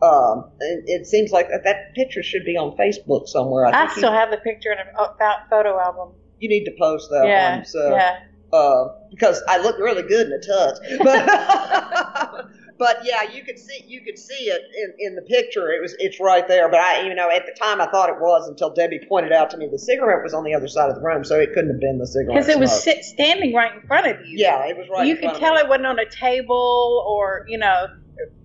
Um, 0.00 0.44
it, 0.60 0.84
it 0.86 1.06
seems 1.08 1.32
like 1.32 1.48
that, 1.48 1.64
that 1.64 1.92
picture 1.96 2.22
should 2.22 2.44
be 2.44 2.56
on 2.56 2.76
Facebook 2.76 3.26
somewhere. 3.26 3.66
I, 3.66 3.86
I 3.86 3.88
still 3.88 4.12
you, 4.12 4.16
have 4.16 4.30
the 4.30 4.36
picture 4.36 4.70
in 4.70 4.78
a 4.78 5.46
photo 5.50 5.76
album. 5.80 6.10
you 6.38 6.48
need 6.48 6.64
to 6.66 6.72
post 6.78 7.10
that 7.10 7.26
yeah. 7.26 7.56
one. 7.56 7.64
So 7.64 7.96
yeah. 7.96 8.20
uh, 8.52 8.94
because 9.10 9.42
I 9.48 9.58
look 9.58 9.76
really 9.78 10.02
good 10.02 10.28
in 10.28 10.32
a 10.32 10.38
tux. 10.38 10.78
But, 11.02 12.48
but 12.78 12.98
yeah, 13.04 13.22
you 13.32 13.42
could 13.42 13.58
see 13.58 13.84
you 13.86 14.00
could 14.02 14.18
see 14.18 14.44
it 14.44 14.62
in, 14.74 15.08
in 15.08 15.14
the 15.14 15.22
picture. 15.22 15.70
It 15.70 15.82
was 15.82 15.94
it's 15.98 16.20
right 16.20 16.46
there. 16.46 16.68
But 16.68 16.80
I 16.80 17.06
you 17.06 17.14
know 17.14 17.30
at 17.30 17.44
the 17.46 17.52
time 17.52 17.80
I 17.80 17.86
thought 17.90 18.08
it 18.08 18.20
was 18.20 18.48
until 18.48 18.72
Debbie 18.72 19.00
pointed 19.08 19.32
out 19.32 19.50
to 19.50 19.56
me 19.56 19.68
the 19.70 19.78
cigarette 19.78 20.22
was 20.22 20.34
on 20.34 20.44
the 20.44 20.54
other 20.54 20.68
side 20.68 20.88
of 20.88 20.96
the 20.96 21.02
room, 21.02 21.24
so 21.24 21.38
it 21.38 21.52
couldn't 21.54 21.70
have 21.70 21.80
been 21.80 21.98
the 21.98 22.06
cigarette. 22.06 22.36
Because 22.36 22.48
it 22.48 22.58
was 22.58 22.82
sit, 22.82 23.04
standing 23.04 23.54
right 23.54 23.74
in 23.74 23.86
front 23.86 24.06
of 24.06 24.24
you. 24.26 24.38
yeah, 24.38 24.66
it 24.66 24.76
was 24.76 24.88
right. 24.88 25.06
you 25.06 25.16
could 25.16 25.34
tell 25.34 25.56
it 25.56 25.68
wasn't 25.68 25.86
on 25.86 25.98
a 25.98 26.08
table 26.08 27.04
or 27.06 27.44
you 27.48 27.58
know, 27.58 27.86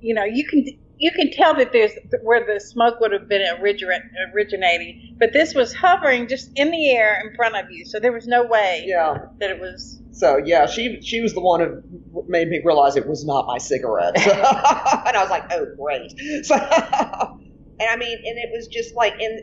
you 0.02 0.14
know, 0.14 0.24
you 0.24 0.46
can 0.48 0.66
you 0.98 1.12
can 1.12 1.32
tell 1.32 1.56
that 1.56 1.72
there's 1.72 1.92
where 2.22 2.46
the 2.46 2.60
smoke 2.60 3.00
would 3.02 3.12
have 3.12 3.28
been 3.28 3.42
originating, 3.62 5.16
but 5.18 5.34
this 5.34 5.54
was 5.54 5.74
hovering 5.74 6.28
just 6.28 6.52
in 6.56 6.72
the 6.72 6.92
air 6.92 7.22
in 7.26 7.36
front 7.36 7.56
of 7.56 7.70
you, 7.72 7.86
so 7.86 8.00
there 8.00 8.14
was 8.14 8.28
no 8.28 8.46
way. 8.46 8.86
Yeah. 8.88 9.18
that 9.40 9.50
it 9.50 9.60
was. 9.60 10.00
So 10.14 10.38
yeah, 10.38 10.68
she 10.68 11.02
she 11.02 11.22
was 11.22 11.34
the 11.34 11.42
one 11.42 11.60
who 11.60 12.26
made 12.28 12.48
me 12.48 12.62
realize 12.64 12.96
it 12.96 13.08
was 13.08 13.26
not 13.26 13.48
my 13.48 13.58
cigarette, 13.58 14.16
and 14.18 14.28
I 14.28 15.22
was 15.22 15.30
like, 15.30 15.52
oh 15.52 15.66
great. 15.76 16.12
So, 16.46 16.56
and 17.80 17.90
I 17.90 17.96
mean, 17.96 18.18
and 18.18 18.38
it 18.38 18.50
was 18.54 18.68
just 18.68 18.96
like, 18.96 19.20
and 19.20 19.42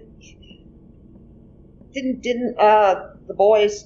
didn't 1.93 2.23
didn't 2.23 2.59
uh 2.59 3.03
the 3.27 3.35
boys 3.35 3.85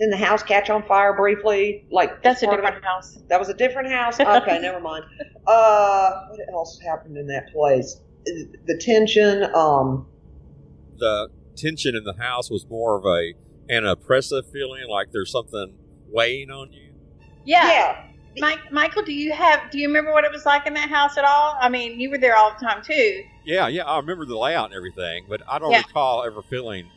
didn't 0.00 0.10
the 0.10 0.16
house 0.16 0.42
catch 0.42 0.70
on 0.70 0.82
fire 0.84 1.14
briefly? 1.14 1.86
Like 1.90 2.22
That's 2.22 2.42
a 2.42 2.46
part 2.46 2.58
of 2.58 2.64
different 2.64 2.84
house. 2.84 3.18
That 3.28 3.38
was 3.38 3.48
a 3.50 3.54
different 3.54 3.92
house. 3.92 4.18
Okay, 4.18 4.58
never 4.58 4.80
mind. 4.80 5.04
Uh, 5.46 6.10
what 6.30 6.40
else 6.52 6.80
happened 6.84 7.16
in 7.16 7.26
that 7.26 7.52
place? 7.52 8.00
The 8.24 8.80
tension. 8.80 9.44
Um, 9.54 10.08
The 10.98 11.28
tension 11.54 11.94
in 11.94 12.04
the 12.04 12.14
house 12.14 12.50
was 12.50 12.66
more 12.68 12.96
of 12.96 13.04
a 13.04 13.34
an 13.70 13.86
oppressive 13.86 14.44
feeling, 14.52 14.88
like 14.88 15.12
there's 15.12 15.30
something 15.30 15.76
weighing 16.10 16.50
on 16.50 16.72
you. 16.72 16.92
Yeah. 17.44 17.68
yeah. 17.70 17.96
Mike, 18.38 18.58
Michael, 18.72 19.02
do 19.02 19.12
you 19.12 19.32
have? 19.32 19.70
Do 19.70 19.78
you 19.78 19.86
remember 19.88 20.12
what 20.12 20.24
it 20.24 20.32
was 20.32 20.44
like 20.44 20.66
in 20.66 20.74
that 20.74 20.88
house 20.88 21.16
at 21.16 21.24
all? 21.24 21.56
I 21.60 21.68
mean, 21.68 22.00
you 22.00 22.10
were 22.10 22.18
there 22.18 22.36
all 22.36 22.52
the 22.58 22.64
time 22.64 22.82
too. 22.82 23.22
Yeah, 23.44 23.68
yeah, 23.68 23.84
I 23.84 23.96
remember 23.98 24.26
the 24.26 24.36
layout 24.36 24.66
and 24.66 24.74
everything, 24.74 25.26
but 25.28 25.40
I 25.48 25.58
don't 25.58 25.70
Yeah. 25.72 25.78
recall 25.86 26.24
ever 26.24 26.42
feeling 26.42 26.90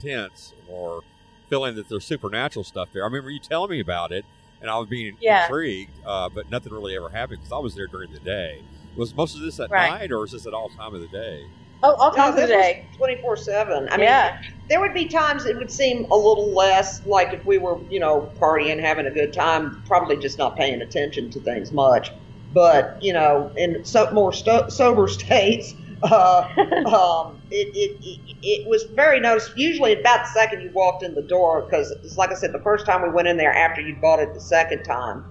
tense 0.00 0.54
or 0.68 1.02
feeling 1.50 1.74
that 1.76 1.88
there's 1.88 2.06
supernatural 2.06 2.64
stuff 2.64 2.88
there. 2.92 3.02
I 3.02 3.06
remember 3.06 3.30
you 3.30 3.40
telling 3.40 3.70
me 3.70 3.80
about 3.80 4.12
it, 4.12 4.24
and 4.60 4.70
I 4.70 4.78
was 4.78 4.86
being 4.88 5.16
Yeah. 5.20 5.44
intrigued, 5.44 5.92
uh, 6.06 6.28
but 6.28 6.50
nothing 6.50 6.72
really 6.72 6.94
ever 6.96 7.08
happened 7.10 7.40
because 7.40 7.52
I 7.52 7.58
was 7.58 7.74
there 7.74 7.86
during 7.88 8.12
the 8.12 8.20
day. 8.20 8.62
Was 8.96 9.14
most 9.14 9.34
of 9.34 9.42
this 9.42 9.58
at 9.60 9.70
Right. 9.70 9.90
night, 9.90 10.12
or 10.12 10.24
is 10.24 10.32
this 10.32 10.46
at 10.46 10.54
all 10.54 10.68
time 10.68 10.94
of 10.94 11.00
the 11.00 11.08
day? 11.08 11.44
Oh, 11.82 11.94
all 11.94 12.10
times 12.10 12.34
of 12.34 12.42
the 12.42 12.48
day. 12.48 12.86
Twenty 12.96 13.16
four 13.22 13.36
seven. 13.36 13.88
I 13.90 13.96
mean, 13.96 14.06
yeah. 14.06 14.38
there 14.68 14.80
would 14.80 14.94
be 14.94 15.06
times 15.06 15.46
it 15.46 15.56
would 15.56 15.70
seem 15.70 16.04
a 16.10 16.16
little 16.16 16.52
less 16.52 17.04
like 17.06 17.32
if 17.32 17.44
we 17.46 17.58
were, 17.58 17.78
you 17.88 18.00
know, 18.00 18.32
partying, 18.40 18.80
having 18.80 19.06
a 19.06 19.10
good 19.10 19.32
time, 19.32 19.82
probably 19.86 20.16
just 20.16 20.38
not 20.38 20.56
paying 20.56 20.82
attention 20.82 21.30
to 21.30 21.40
things 21.40 21.72
much. 21.72 22.10
But 22.52 22.98
you 23.00 23.12
know, 23.12 23.52
in 23.56 23.84
so 23.84 24.10
more 24.12 24.32
sto- 24.32 24.68
sober 24.68 25.06
states, 25.08 25.74
uh, 26.02 26.48
um, 26.86 27.40
it, 27.50 27.68
it, 27.74 27.98
it 28.02 28.36
it 28.42 28.68
was 28.68 28.84
very 28.94 29.20
noticeable. 29.20 29.60
Usually, 29.60 29.92
about 29.92 30.24
the 30.24 30.30
second 30.30 30.62
you 30.62 30.70
walked 30.72 31.04
in 31.04 31.14
the 31.14 31.22
door, 31.22 31.62
because 31.62 31.92
it's 32.02 32.16
like 32.16 32.30
I 32.30 32.34
said, 32.34 32.52
the 32.52 32.62
first 32.62 32.86
time 32.86 33.02
we 33.02 33.10
went 33.10 33.28
in 33.28 33.36
there 33.36 33.54
after 33.54 33.80
you 33.80 33.96
bought 34.00 34.18
it 34.18 34.34
the 34.34 34.40
second 34.40 34.82
time, 34.82 35.24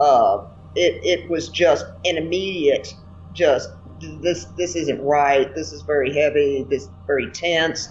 uh, 0.00 0.38
it 0.74 1.00
it 1.04 1.30
was 1.30 1.48
just 1.48 1.86
an 2.04 2.16
immediate, 2.16 2.92
just 3.32 3.68
this 4.20 4.44
this 4.56 4.76
isn't 4.76 5.02
right. 5.02 5.54
This 5.54 5.72
is 5.72 5.82
very 5.82 6.14
heavy. 6.14 6.66
This 6.68 6.88
very 7.06 7.30
tense 7.30 7.88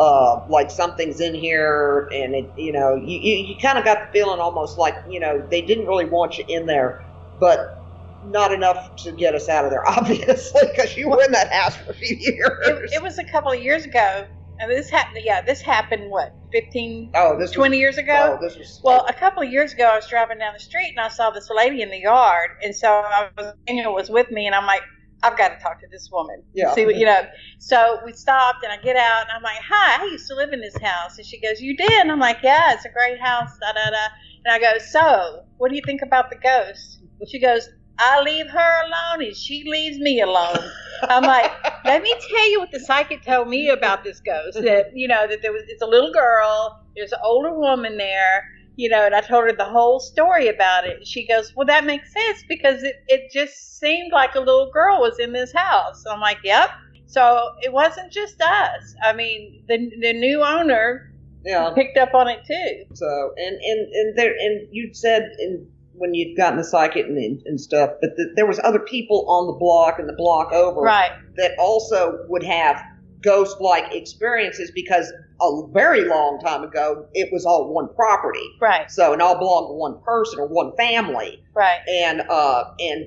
uh, 0.00 0.44
like 0.48 0.70
something's 0.70 1.20
in 1.20 1.34
here, 1.34 2.08
and 2.12 2.34
it, 2.34 2.50
you 2.56 2.72
know, 2.72 2.96
you, 2.96 3.18
you, 3.18 3.36
you 3.46 3.56
kind 3.60 3.78
of 3.78 3.84
got 3.84 4.06
the 4.06 4.12
feeling 4.12 4.40
almost 4.40 4.78
like, 4.78 4.96
you 5.08 5.20
know, 5.20 5.44
they 5.50 5.62
didn't 5.62 5.86
really 5.86 6.04
want 6.04 6.36
you 6.38 6.44
in 6.48 6.66
there, 6.66 7.04
but 7.38 7.80
not 8.26 8.52
enough 8.52 8.96
to 8.96 9.12
get 9.12 9.34
us 9.34 9.48
out 9.48 9.64
of 9.64 9.70
there, 9.70 9.86
obviously, 9.88 10.62
because 10.70 10.96
you 10.96 11.08
were 11.08 11.22
in 11.22 11.32
that 11.32 11.52
house 11.52 11.76
for 11.76 11.92
a 11.92 11.94
few 11.94 12.16
years. 12.16 12.50
It, 12.62 12.94
it 12.94 13.02
was 13.02 13.18
a 13.18 13.24
couple 13.24 13.52
of 13.52 13.62
years 13.62 13.84
ago, 13.84 14.26
and 14.58 14.70
this 14.70 14.90
happened. 14.90 15.20
Yeah, 15.24 15.42
this 15.42 15.60
happened. 15.60 16.10
What, 16.10 16.34
15, 16.50 17.12
oh, 17.14 17.38
this 17.38 17.52
20 17.52 17.70
was, 17.70 17.78
years 17.78 17.98
ago? 17.98 18.36
Oh, 18.36 18.44
this 18.44 18.56
was 18.56 18.80
Well, 18.82 19.06
a 19.08 19.12
couple 19.12 19.42
of 19.44 19.50
years 19.50 19.74
ago, 19.74 19.84
I 19.84 19.96
was 19.96 20.08
driving 20.08 20.38
down 20.38 20.54
the 20.54 20.60
street 20.60 20.90
and 20.96 21.00
I 21.00 21.08
saw 21.08 21.30
this 21.30 21.48
lady 21.54 21.82
in 21.82 21.90
the 21.90 22.00
yard, 22.00 22.50
and 22.64 22.74
so 22.74 22.88
I 22.88 23.28
was, 23.36 23.54
Daniel 23.66 23.94
was 23.94 24.10
with 24.10 24.30
me, 24.32 24.46
and 24.46 24.56
I'm 24.56 24.66
like, 24.66 24.82
I've 25.24 25.38
got 25.38 25.48
to 25.48 25.56
talk 25.62 25.80
to 25.80 25.86
this 25.90 26.10
woman. 26.12 26.42
Yeah. 26.52 26.74
See 26.74 26.84
what 26.84 26.96
you 26.96 27.06
know. 27.06 27.22
So 27.58 27.98
we 28.04 28.12
stopped, 28.12 28.62
and 28.62 28.72
I 28.72 28.76
get 28.76 28.96
out, 28.96 29.22
and 29.22 29.30
I'm 29.34 29.42
like, 29.42 29.58
Hi, 29.66 30.02
I 30.02 30.04
used 30.06 30.28
to 30.28 30.34
live 30.34 30.52
in 30.52 30.60
this 30.60 30.76
house, 30.82 31.16
and 31.16 31.26
she 31.26 31.40
goes, 31.40 31.60
You 31.60 31.76
did? 31.76 32.02
And 32.02 32.12
I'm 32.12 32.20
like, 32.20 32.38
Yeah, 32.42 32.74
it's 32.74 32.84
a 32.84 32.90
great 32.90 33.20
house. 33.20 33.50
Da 33.60 33.72
da 33.72 33.90
da. 33.90 34.06
And 34.44 34.54
I 34.54 34.58
go, 34.58 34.78
So, 34.78 35.44
what 35.56 35.70
do 35.70 35.76
you 35.76 35.82
think 35.84 36.02
about 36.02 36.30
the 36.30 36.36
ghost? 36.36 37.00
She 37.26 37.40
goes, 37.40 37.68
I 37.98 38.20
leave 38.22 38.48
her 38.50 38.82
alone, 38.82 39.26
and 39.26 39.36
she 39.36 39.64
leaves 39.66 39.98
me 39.98 40.20
alone. 40.20 40.58
I'm 41.02 41.22
like, 41.22 41.50
let 41.84 42.02
me 42.02 42.12
tell 42.28 42.50
you 42.50 42.60
what 42.60 42.70
the 42.72 42.80
psychic 42.80 43.24
told 43.24 43.48
me 43.48 43.68
about 43.68 44.04
this 44.04 44.20
ghost. 44.20 44.60
That 44.62 44.90
you 44.94 45.08
know 45.08 45.26
that 45.26 45.42
there 45.42 45.52
was 45.52 45.62
it's 45.68 45.82
a 45.82 45.86
little 45.86 46.12
girl. 46.12 46.80
There's 46.96 47.12
an 47.12 47.20
older 47.22 47.56
woman 47.58 47.96
there. 47.96 48.44
You 48.76 48.88
know, 48.88 49.06
and 49.06 49.14
I 49.14 49.20
told 49.20 49.44
her 49.44 49.52
the 49.52 49.64
whole 49.64 50.00
story 50.00 50.48
about 50.48 50.86
it. 50.86 51.06
She 51.06 51.26
goes, 51.26 51.52
"Well, 51.54 51.66
that 51.66 51.84
makes 51.84 52.12
sense 52.12 52.44
because 52.48 52.82
it 52.82 52.96
it 53.08 53.30
just 53.32 53.78
seemed 53.78 54.12
like 54.12 54.34
a 54.34 54.40
little 54.40 54.70
girl 54.72 55.00
was 55.00 55.18
in 55.18 55.32
this 55.32 55.52
house." 55.52 56.04
I'm 56.10 56.20
like, 56.20 56.38
"Yep." 56.42 56.70
So 57.06 57.50
it 57.62 57.72
wasn't 57.72 58.12
just 58.12 58.40
us. 58.40 58.94
I 59.02 59.12
mean, 59.12 59.62
the 59.68 59.90
the 60.00 60.12
new 60.12 60.42
owner 60.42 61.12
yeah. 61.44 61.70
picked 61.74 61.96
up 61.98 62.14
on 62.14 62.28
it 62.28 62.40
too. 62.46 62.84
So 62.94 63.32
and 63.36 63.56
and 63.56 63.92
and 63.92 64.18
there 64.18 64.32
and 64.32 64.68
you 64.72 64.92
said 64.92 65.30
in 65.38 65.68
when 65.96 66.12
you'd 66.12 66.36
gotten 66.36 66.58
the 66.58 66.64
psychic 66.64 67.06
and, 67.06 67.40
and 67.46 67.60
stuff, 67.60 67.90
but 68.00 68.10
the, 68.16 68.32
there 68.34 68.46
was 68.46 68.58
other 68.64 68.80
people 68.80 69.24
on 69.28 69.46
the 69.46 69.52
block 69.52 69.98
and 69.98 70.08
the 70.08 70.14
block 70.14 70.52
over 70.52 70.80
Right. 70.80 71.12
that 71.36 71.52
also 71.58 72.18
would 72.28 72.42
have 72.42 72.82
ghost-like 73.24 73.92
experiences 73.94 74.70
because 74.74 75.12
a 75.40 75.62
very 75.72 76.04
long 76.04 76.38
time 76.44 76.62
ago 76.62 77.06
it 77.14 77.30
was 77.32 77.44
all 77.44 77.72
one 77.74 77.88
property, 77.94 78.46
Right. 78.60 78.90
so 78.90 79.12
it 79.12 79.20
all 79.20 79.38
belonged 79.38 79.68
to 79.70 79.74
one 79.74 80.00
person 80.04 80.38
or 80.38 80.46
one 80.46 80.72
family, 80.76 81.38
Right. 81.54 81.78
and 81.88 82.20
uh 82.28 82.64
and 82.78 83.06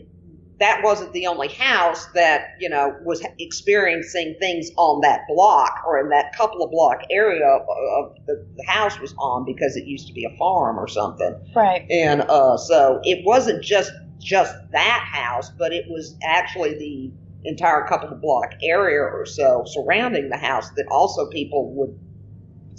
that 0.59 0.81
wasn't 0.83 1.13
the 1.13 1.27
only 1.27 1.49
house 1.49 2.07
that 2.15 2.47
you 2.59 2.67
know 2.69 2.91
was 3.05 3.23
experiencing 3.39 4.35
things 4.39 4.69
on 4.77 5.01
that 5.01 5.21
block 5.29 5.71
or 5.87 5.99
in 5.99 6.09
that 6.09 6.35
couple 6.35 6.63
of 6.63 6.71
block 6.71 6.99
area 7.11 7.45
of, 7.45 7.61
of 7.61 8.11
the, 8.25 8.43
the 8.57 8.63
house 8.67 8.99
was 8.99 9.13
on 9.19 9.45
because 9.45 9.75
it 9.75 9.85
used 9.85 10.07
to 10.07 10.13
be 10.13 10.25
a 10.25 10.37
farm 10.37 10.77
or 10.79 10.87
something 10.87 11.35
Right. 11.55 11.85
and 11.91 12.21
uh, 12.21 12.57
so 12.57 12.99
it 13.03 13.23
wasn't 13.25 13.63
just 13.63 13.91
just 14.19 14.53
that 14.71 15.07
house, 15.11 15.51
but 15.59 15.71
it 15.71 15.85
was 15.89 16.17
actually 16.23 16.73
the 16.73 17.13
entire 17.47 17.85
couple 17.87 18.09
of 18.09 18.21
block 18.21 18.51
area 18.61 19.01
or 19.01 19.25
so 19.25 19.63
surrounding 19.65 20.29
the 20.29 20.37
house 20.37 20.69
that 20.71 20.85
also 20.91 21.29
people 21.29 21.73
would 21.75 21.97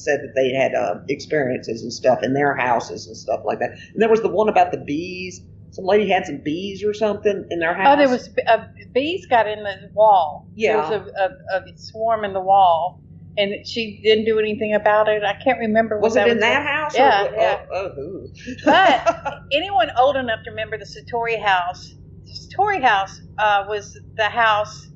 said 0.01 0.21
that 0.21 0.35
they 0.35 0.53
had 0.53 0.75
uh, 0.75 1.01
experiences 1.09 1.83
and 1.83 1.93
stuff 1.93 2.23
in 2.23 2.33
their 2.33 2.57
houses 2.57 3.07
and 3.07 3.17
stuff 3.17 3.41
like 3.45 3.59
that. 3.59 3.73
And 3.93 4.01
there 4.01 4.09
was 4.09 4.23
the 4.23 4.29
one 4.29 4.49
about 4.49 4.71
the 4.71 4.79
bees. 4.79 5.41
Some 5.71 5.85
lady 5.85 6.09
had 6.09 6.25
some 6.25 6.39
bees 6.39 6.83
or 6.83 6.95
something 6.95 7.47
in 7.51 7.59
their 7.59 7.75
house. 7.75 7.95
Oh, 7.95 7.99
there 7.99 8.09
was 8.09 8.31
uh, 8.47 8.67
bees 8.93 9.27
got 9.27 9.47
in 9.47 9.63
the 9.63 9.91
wall. 9.93 10.47
Yeah. 10.55 10.89
there 10.89 11.01
was 11.01 11.13
a, 11.19 11.57
a, 11.57 11.73
a 11.73 11.77
swarm 11.79 12.25
in 12.25 12.33
the 12.33 12.41
wall, 12.41 13.01
and 13.37 13.67
she 13.67 14.01
didn't 14.03 14.25
do 14.25 14.39
anything 14.39 14.75
about 14.75 15.09
it. 15.09 15.23
I 15.23 15.35
can't 15.43 15.59
remember. 15.59 15.99
Was 16.01 16.17
it 16.17 16.27
in 16.27 16.37
was 16.37 16.41
that 16.41 16.67
house? 16.67 16.97
Yeah, 16.97 17.31
yeah. 17.35 17.67
Oh, 17.71 17.93
oh. 17.99 18.27
But 18.65 19.43
anyone 19.53 19.91
old 19.99 20.17
enough 20.17 20.41
to 20.45 20.51
remember 20.51 20.79
the 20.79 20.87
Satori 20.87 21.41
house? 21.41 21.95
Satori 22.33 22.83
house 22.83 23.21
uh, 23.39 23.65
was 23.69 23.99
the 24.17 24.25
house 24.29 24.89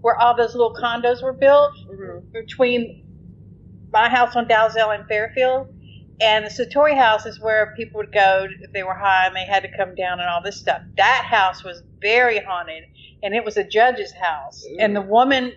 where 0.00 0.16
all 0.16 0.36
those 0.36 0.54
little 0.54 0.74
condos 0.74 1.22
were 1.22 1.32
built 1.32 1.72
Mhm. 1.88 2.32
between 2.32 3.04
my 3.92 4.08
house 4.08 4.34
on 4.36 4.46
Dalzell 4.48 4.94
and 4.94 5.06
Fairfield. 5.06 5.68
And 6.20 6.44
the 6.46 6.50
Satori 6.50 6.96
house 6.96 7.26
is 7.26 7.40
where 7.40 7.74
people 7.76 7.98
would 7.98 8.12
go 8.12 8.46
if 8.60 8.72
they 8.72 8.82
were 8.82 8.94
high 8.94 9.26
and 9.26 9.34
they 9.34 9.44
had 9.44 9.62
to 9.64 9.76
come 9.76 9.94
down 9.94 10.20
and 10.20 10.28
all 10.28 10.42
this 10.42 10.56
stuff. 10.56 10.82
That 10.96 11.24
house 11.24 11.64
was 11.64 11.82
very 12.00 12.38
haunted, 12.38 12.84
and 13.22 13.34
it 13.34 13.44
was 13.44 13.56
a 13.56 13.64
judge's 13.64 14.12
house. 14.12 14.64
Ooh. 14.70 14.76
And 14.78 14.94
the 14.94 15.02
woman's 15.02 15.54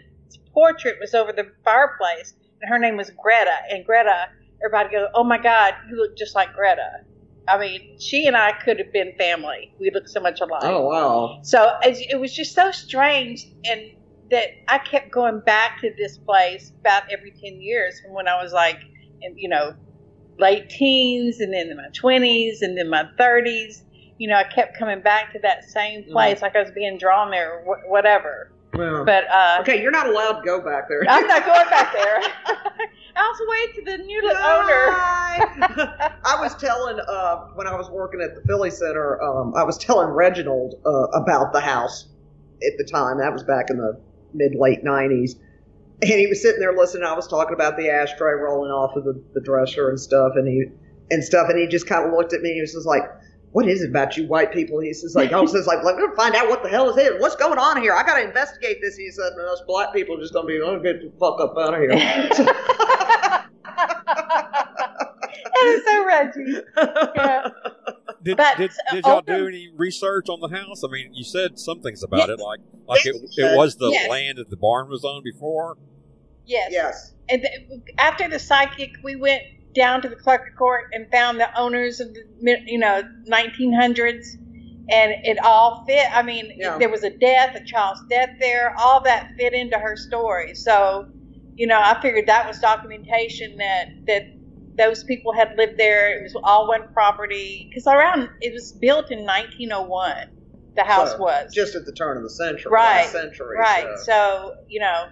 portrait 0.53 0.97
was 0.99 1.13
over 1.13 1.31
the 1.31 1.51
fireplace, 1.63 2.33
and 2.61 2.69
her 2.69 2.79
name 2.79 2.97
was 2.97 3.11
Greta. 3.11 3.55
And 3.69 3.85
Greta, 3.85 4.29
everybody 4.63 4.89
goes, 4.89 5.09
"Oh 5.13 5.23
my 5.23 5.37
God, 5.37 5.75
you 5.89 5.97
look 5.97 6.17
just 6.17 6.33
like 6.35 6.53
Greta." 6.53 7.01
I 7.47 7.57
mean, 7.59 7.99
she 7.99 8.27
and 8.27 8.35
I 8.35 8.53
could 8.53 8.79
have 8.79 8.91
been 8.91 9.13
family. 9.17 9.73
We 9.79 9.91
look 9.91 10.07
so 10.07 10.19
much 10.19 10.41
alike. 10.41 10.63
Oh 10.63 10.87
wow. 10.87 11.39
So 11.43 11.77
it, 11.83 12.19
was 12.19 12.33
just 12.33 12.55
so 12.55 12.71
strange, 12.71 13.45
and 13.63 13.91
that 14.31 14.49
I 14.67 14.79
kept 14.79 15.11
going 15.11 15.41
back 15.41 15.81
to 15.81 15.93
this 15.97 16.17
place 16.17 16.71
about 16.79 17.03
every 17.11 17.31
ten 17.31 17.61
years 17.61 17.99
from 18.01 18.13
when 18.13 18.27
I 18.27 18.41
was 18.41 18.51
like, 18.53 18.79
you 19.35 19.49
know, 19.49 19.75
late 20.39 20.69
teens, 20.69 21.39
and 21.39 21.53
then 21.53 21.69
in 21.69 21.77
my 21.77 21.89
twenties, 21.93 22.61
and 22.61 22.77
then 22.77 22.89
my 22.89 23.07
thirties. 23.17 23.83
You 24.17 24.29
know, 24.29 24.35
I 24.35 24.45
kept 24.45 24.77
coming 24.77 25.01
back 25.01 25.33
to 25.33 25.39
that 25.39 25.65
same 25.65 26.03
mm-hmm. 26.03 26.13
place, 26.13 26.41
like 26.41 26.55
I 26.55 26.61
was 26.61 26.71
being 26.71 26.97
drawn 26.97 27.31
there, 27.31 27.59
or 27.59 27.81
whatever. 27.87 28.51
Well, 28.75 29.05
But 29.05 29.29
uh, 29.29 29.57
okay, 29.61 29.81
you're 29.81 29.91
not 29.91 30.07
allowed 30.07 30.39
to 30.39 30.45
go 30.45 30.61
back 30.61 30.87
there. 30.89 31.03
I'm 31.07 31.27
not 31.27 31.45
going 31.45 31.69
back 31.69 31.93
there. 31.93 32.21
I'll 33.17 33.33
wait 33.47 33.75
to 33.75 33.81
the 33.85 33.97
new 34.03 34.21
owner. 34.27 34.91
I 36.25 36.37
was 36.39 36.53
telling 36.55 36.99
uh, 36.99 37.37
when 37.55 37.65
I 37.67 37.75
was 37.75 37.89
working 37.89 38.21
at 38.21 38.35
the 38.35 38.41
Philly 38.41 38.69
Center, 38.69 39.21
um, 39.21 39.53
I 39.55 39.63
was 39.63 39.77
telling 39.77 40.09
Reginald 40.09 40.75
uh, 40.85 41.19
about 41.21 41.53
the 41.53 41.61
house 41.61 42.07
at 42.65 42.77
the 42.77 42.83
time. 42.83 43.19
That 43.19 43.31
was 43.31 43.43
back 43.43 43.69
in 43.69 43.77
the 43.77 43.99
mid 44.33 44.55
late 44.55 44.83
'90s, 44.83 45.35
and 46.01 46.11
he 46.11 46.27
was 46.27 46.41
sitting 46.41 46.59
there 46.59 46.73
listening. 46.73 47.03
I 47.05 47.13
was 47.13 47.27
talking 47.27 47.53
about 47.53 47.77
the 47.77 47.89
ashtray 47.89 48.33
rolling 48.33 48.71
off 48.71 48.97
of 48.97 49.05
the, 49.05 49.23
the 49.33 49.41
dresser 49.41 49.89
and 49.89 49.99
stuff, 49.99 50.33
and 50.35 50.47
he 50.47 50.65
and 51.09 51.23
stuff, 51.23 51.49
and 51.49 51.57
he 51.57 51.67
just 51.67 51.87
kind 51.87 52.05
of 52.05 52.11
looked 52.13 52.33
at 52.33 52.41
me. 52.41 52.53
He 52.53 52.61
was 52.61 52.73
just 52.73 52.85
like. 52.87 53.03
What 53.55 53.69
is 53.69 53.81
it 53.81 53.89
about 53.91 54.17
you 54.17 54.27
white 54.27 54.51
people? 54.51 54.81
He 54.81 54.91
says 54.93 55.15
like, 55.15 55.31
oh, 55.31 55.45
says 55.45 55.65
like, 55.65 55.81
let 55.81 55.95
me 55.95 56.03
find 56.17 56.35
out 56.35 56.49
what 56.49 56.61
the 56.61 56.67
hell 56.67 56.89
is 56.89 56.97
it. 56.97 57.21
What's 57.21 57.37
going 57.37 57.57
on 57.57 57.81
here? 57.81 57.93
I 57.93 58.03
got 58.03 58.15
to 58.17 58.23
investigate 58.23 58.79
this. 58.81 58.97
He 58.97 59.09
said, 59.11 59.31
and 59.31 59.47
us 59.47 59.61
black 59.65 59.93
people 59.93 60.17
are 60.17 60.19
just 60.19 60.33
gonna 60.33 60.45
be, 60.45 60.59
oh, 60.61 60.77
get 60.81 60.99
the 60.99 61.09
fuck 61.17 61.39
up 61.39 61.55
out 61.57 61.73
of 61.73 61.79
here. 61.79 61.91
That 65.55 65.67
is 65.67 65.85
so 65.85 66.05
Reggie. 66.05 66.61
Yeah. 67.15 67.47
Did, 68.23 68.37
But, 68.37 68.57
did, 68.57 68.71
uh, 68.71 68.93
did 68.93 69.05
y'all 69.05 69.17
open- 69.19 69.35
do 69.35 69.47
any 69.47 69.69
research 69.75 70.27
on 70.27 70.39
the 70.41 70.49
house? 70.55 70.83
I 70.83 70.87
mean, 70.91 71.11
you 71.13 71.23
said 71.23 71.57
some 71.57 71.81
things 71.81 72.03
about 72.03 72.29
it, 72.29 72.39
like 72.39 72.59
like 72.87 73.05
it, 73.05 73.15
it 73.37 73.55
was 73.57 73.77
the 73.77 73.89
Yes. 73.89 74.09
land 74.09 74.37
that 74.37 74.49
the 74.49 74.57
barn 74.57 74.89
was 74.89 75.05
on 75.05 75.23
before. 75.23 75.77
Yes. 76.45 76.69
yes. 76.71 77.13
And 77.29 77.41
th- 77.43 77.81
after 77.97 78.27
the 78.27 78.37
psychic, 78.39 78.91
we 79.03 79.15
went 79.15 79.43
down 79.75 80.01
to 80.01 80.09
the 80.09 80.15
clerk 80.15 80.55
court 80.57 80.85
and 80.93 81.09
found 81.11 81.39
the 81.39 81.59
owners 81.59 81.99
of 81.99 82.13
the 82.13 82.57
you 82.65 82.79
know 82.79 83.01
1900s, 83.29 84.25
and 84.89 85.13
it 85.23 85.37
all 85.43 85.83
fit. 85.87 86.05
I 86.13 86.21
mean, 86.23 86.53
Yeah. 86.57 86.77
there 86.77 86.89
was 86.89 87.03
a 87.03 87.09
death, 87.09 87.55
a 87.55 87.63
child's 87.65 88.01
death 88.09 88.29
there. 88.39 88.73
All 88.79 89.01
that 89.03 89.31
fit 89.37 89.53
into 89.53 89.77
her 89.77 89.95
story. 89.95 90.53
So, 90.55 91.07
you 91.55 91.67
know, 91.67 91.79
I 91.81 91.99
figured 92.01 92.27
that 92.27 92.47
was 92.47 92.59
documentation 92.59 93.57
that 93.57 93.87
that 94.07 94.23
those 94.77 95.03
people 95.05 95.31
had 95.33 95.55
lived 95.57 95.77
there. 95.77 96.17
It 96.19 96.23
was 96.23 96.35
all 96.43 96.67
one 96.67 96.91
property 96.93 97.67
because 97.69 97.87
around 97.87 98.29
it 98.41 98.51
was 98.53 98.73
built 98.73 99.11
in 99.11 99.25
1901. 99.25 100.31
The 100.75 100.83
house 100.83 101.11
So, 101.13 101.17
was 101.19 101.53
just 101.53 101.73
at 101.75 101.85
the 101.85 101.93
turn 101.93 102.17
of 102.17 102.23
the 102.23 102.29
century. 102.29 102.69
Right, 102.69 103.03
last 103.03 103.13
century. 103.13 103.57
right. 103.57 103.97
so- 103.99 104.03
So 104.03 104.55
you 104.67 104.79
know, 104.81 105.05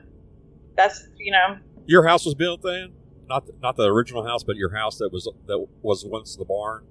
that's 0.76 1.08
you 1.18 1.32
know. 1.32 1.58
Your 1.86 2.06
house 2.08 2.26
was 2.26 2.36
built 2.36 2.62
then, 2.64 2.94
not 3.28 3.46
the, 3.48 3.54
not 3.62 3.76
the 3.78 3.86
original 3.92 4.26
house, 4.26 4.44
but 4.44 4.56
your 4.56 4.76
house 4.76 4.98
that 4.98 5.12
was 5.12 5.30
that 5.48 5.66
was 5.82 6.06
once 6.06 6.36
the 6.36 6.46
barn. 6.46 6.84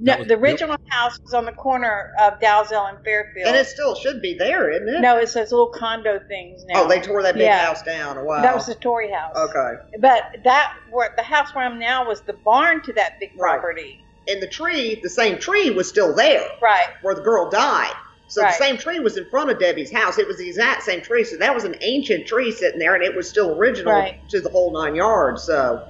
No, 0.00 0.16
was 0.18 0.28
the 0.28 0.36
built- 0.36 0.42
original 0.42 0.76
house 0.90 1.18
was 1.20 1.34
on 1.34 1.44
the 1.44 1.52
corner 1.52 2.12
of 2.20 2.38
Dalzell 2.38 2.88
and 2.88 3.04
Fairfield. 3.04 3.48
and 3.48 3.56
it 3.56 3.66
still 3.66 3.96
should 3.96 4.22
be 4.22 4.32
there, 4.34 4.70
isn't 4.70 4.88
it? 4.88 5.00
no, 5.00 5.16
it's 5.16 5.34
those 5.34 5.50
little 5.50 5.70
condo 5.70 6.20
things 6.28 6.64
now. 6.66 6.84
Oh, 6.84 6.88
they 6.88 7.00
tore 7.00 7.20
that 7.24 7.34
big 7.34 7.42
Yeah. 7.42 7.64
house 7.66 7.82
down. 7.82 8.24
Wow. 8.24 8.40
That 8.40 8.54
was 8.54 8.66
the 8.66 8.76
Tory 8.76 9.10
house. 9.10 9.36
okay. 9.36 9.96
But 9.98 10.22
that 10.44 10.72
where 10.90 11.12
the 11.16 11.24
house 11.24 11.52
where 11.52 11.64
I'm 11.64 11.80
now 11.80 12.06
was 12.06 12.20
the 12.20 12.34
barn 12.34 12.80
to 12.82 12.92
that 12.92 13.18
big 13.18 13.32
Right. 13.36 13.54
property. 13.58 14.04
And 14.28 14.40
the 14.40 14.46
tree, 14.46 15.00
the 15.02 15.08
same 15.10 15.38
tree, 15.38 15.70
was 15.70 15.88
still 15.88 16.14
there 16.14 16.46
Right. 16.62 16.86
where 17.02 17.16
the 17.16 17.22
girl 17.22 17.50
died. 17.50 17.94
So 18.28 18.42
Right. 18.42 18.50
the 18.50 18.64
same 18.64 18.78
tree 18.78 19.00
was 19.00 19.16
in 19.16 19.26
front 19.30 19.50
of 19.50 19.58
Debbie's 19.58 19.92
house. 19.92 20.18
It 20.18 20.28
was 20.28 20.38
the 20.38 20.48
exact 20.48 20.84
same 20.84 21.02
tree. 21.02 21.24
So 21.24 21.38
that 21.38 21.54
was 21.54 21.64
an 21.64 21.76
ancient 21.82 22.26
tree 22.28 22.52
sitting 22.52 22.78
there, 22.78 22.94
and 22.94 23.04
it 23.04 23.16
was 23.16 23.28
still 23.30 23.52
original 23.52 23.92
Right. 23.92 24.14
to 24.30 24.40
the 24.40 24.50
whole 24.50 24.72
nine 24.72 24.94
yards. 24.96 25.44
So 25.44 25.80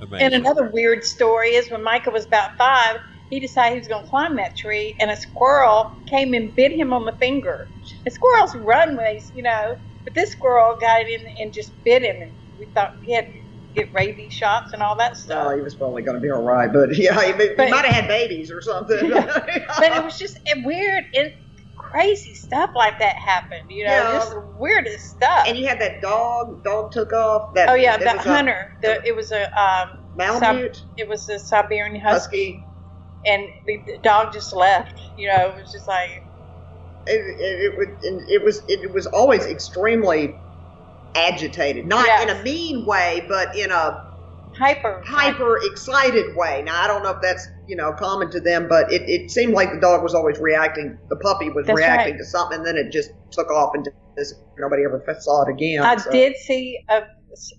Amazing. 0.00 0.26
And 0.26 0.34
another 0.34 0.70
weird 0.72 1.04
story 1.04 1.50
is 1.50 1.70
when 1.70 1.82
Micah 1.84 2.10
was 2.10 2.26
about 2.26 2.50
five, 2.58 2.96
he 3.30 3.40
decided 3.40 3.74
he 3.74 3.78
was 3.80 3.88
going 3.88 4.04
to 4.04 4.10
climb 4.10 4.36
that 4.36 4.56
tree, 4.56 4.96
and 5.00 5.10
a 5.10 5.16
squirrel 5.16 5.86
came 6.08 6.34
and 6.34 6.54
bit 6.54 6.72
him 6.72 6.92
on 6.92 7.06
the 7.06 7.16
finger. 7.20 7.68
And 8.04 8.12
squirrels 8.14 8.54
run 8.56 8.96
ways, 8.96 9.30
you 9.34 9.42
know, 9.42 9.76
but 10.04 10.14
this 10.14 10.32
squirrel 10.32 10.76
got 10.80 11.02
in 11.02 11.20
and 11.40 11.52
just 11.52 11.72
bit 11.84 12.02
him, 12.02 12.16
and 12.20 12.36
we 12.58 12.66
thought 12.74 12.90
he 13.02 13.14
had 13.14 13.26
to 13.26 13.41
get 13.74 13.92
rabies 13.92 14.32
shots 14.32 14.72
and 14.72 14.82
all 14.82 14.96
that 14.96 15.16
stuff. 15.16 15.46
oh, 15.48 15.56
he 15.56 15.62
was 15.62 15.74
probably 15.74 16.02
going 16.02 16.16
to 16.16 16.20
be 16.20 16.30
all 16.30 16.42
right. 16.42 16.72
But 16.72 16.96
yeah, 16.96 17.20
he, 17.20 17.32
he 17.32 17.70
might 17.70 17.84
have 17.84 17.94
had 17.94 18.08
babies 18.08 18.50
or 18.50 18.60
something. 18.60 19.10
but 19.10 19.92
it 19.92 20.04
was 20.04 20.18
just 20.18 20.38
weird 20.64 21.04
and 21.14 21.32
crazy 21.76 22.34
stuff 22.34 22.70
like 22.74 22.98
that 22.98 23.16
happened. 23.16 23.70
You 23.70 23.84
know, 23.84 23.90
Yeah. 23.92 24.12
just 24.14 24.30
the 24.30 24.40
weirdest 24.58 25.10
stuff. 25.10 25.44
and 25.46 25.56
you 25.58 25.66
had 25.66 25.80
that 25.80 26.00
dog. 26.00 26.64
Dog 26.64 26.92
took 26.92 27.12
off. 27.12 27.54
That 27.54 27.68
oh 27.68 27.74
yeah, 27.74 27.94
it 27.96 28.00
the 28.00 28.14
a 28.14 28.18
hunter. 28.18 28.76
The, 28.82 29.04
it 29.06 29.14
was 29.14 29.30
a 29.32 29.44
um, 29.60 29.98
Malamute 30.16 30.84
it 30.98 31.08
was 31.08 31.28
a 31.28 31.38
Siberian 31.38 31.98
husky, 32.00 32.52
husky. 32.56 32.64
and 33.26 33.44
the, 33.66 33.78
the 33.86 33.98
dog 34.02 34.32
just 34.32 34.52
left. 34.54 35.00
You 35.16 35.28
know, 35.28 35.48
it 35.48 35.62
was 35.62 35.72
just 35.72 35.88
like 35.88 36.22
it, 37.06 37.12
it, 37.12 37.72
it, 37.72 37.78
would- 37.78 38.28
it 38.30 38.44
was 38.44 38.62
it 38.68 38.92
was 38.92 39.06
always 39.06 39.44
extremely 39.46 40.34
agitated, 41.14 41.86
not 41.86 42.06
Yes. 42.06 42.22
in 42.22 42.36
a 42.36 42.42
mean 42.42 42.86
way, 42.86 43.24
but 43.28 43.56
in 43.56 43.70
a 43.70 44.12
hyper. 44.58 45.02
hyper 45.04 45.58
excited 45.62 46.36
way. 46.36 46.62
Now 46.62 46.82
I 46.82 46.86
don't 46.86 47.02
know 47.02 47.10
if 47.10 47.22
that's 47.22 47.46
you 47.66 47.76
know 47.76 47.92
common 47.92 48.30
to 48.30 48.40
them, 48.40 48.68
but 48.68 48.92
it, 48.92 49.02
it 49.08 49.30
seemed 49.30 49.54
like 49.54 49.72
the 49.72 49.80
dog 49.80 50.02
was 50.02 50.14
always 50.14 50.38
reacting. 50.38 50.98
The 51.08 51.16
puppy 51.16 51.50
was 51.50 51.66
That's 51.66 51.76
reacting 51.76 52.14
right. 52.14 52.18
to 52.18 52.24
something, 52.24 52.58
and 52.58 52.66
then 52.66 52.76
it 52.76 52.92
just 52.92 53.10
took 53.30 53.50
off 53.50 53.72
and 53.74 53.88
nobody 54.58 54.84
ever 54.84 55.02
saw 55.20 55.42
it 55.42 55.50
again. 55.50 55.82
I 55.82 55.96
so. 55.96 56.10
did 56.10 56.36
see 56.36 56.78
a, 56.88 57.02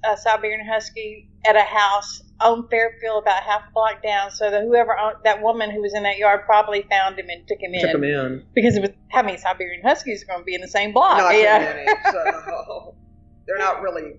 a 0.04 0.18
Siberian 0.18 0.66
husky 0.68 1.30
at 1.46 1.56
a 1.56 1.62
house 1.62 2.22
on 2.42 2.68
Fairfield, 2.70 3.24
about 3.24 3.42
half 3.44 3.62
a 3.70 3.72
block 3.74 4.04
down. 4.04 4.30
So 4.32 4.52
that 4.52 4.64
whoever 4.64 4.98
owned, 4.98 5.18
that 5.24 5.42
woman 5.42 5.72
who 5.72 5.82
was 5.82 5.94
in 5.94 6.04
that 6.04 6.18
yard 6.18 6.42
probably 6.46 6.86
found 6.90 7.18
him 7.18 7.28
and 7.30 7.48
took 7.48 7.60
him 7.60 7.74
in. 7.74 7.82
Took 7.82 7.96
him 7.96 8.04
in. 8.04 8.46
Because 8.54 8.76
it 8.76 8.82
was 8.82 8.92
how 9.12 9.24
many 9.24 9.38
Siberian 9.38 9.82
huskies 9.84 10.24
are 10.24 10.28
going 10.28 10.40
to 10.40 10.46
be 10.46 10.56
in 10.56 10.62
the 10.62 10.68
same 10.68 10.94
block? 10.94 11.18
Not 11.18 11.36
yeah. 11.38 11.60
many, 11.60 11.88
so 12.12 12.96
they're 13.48 13.58
not 13.58 13.82
really 13.82 14.14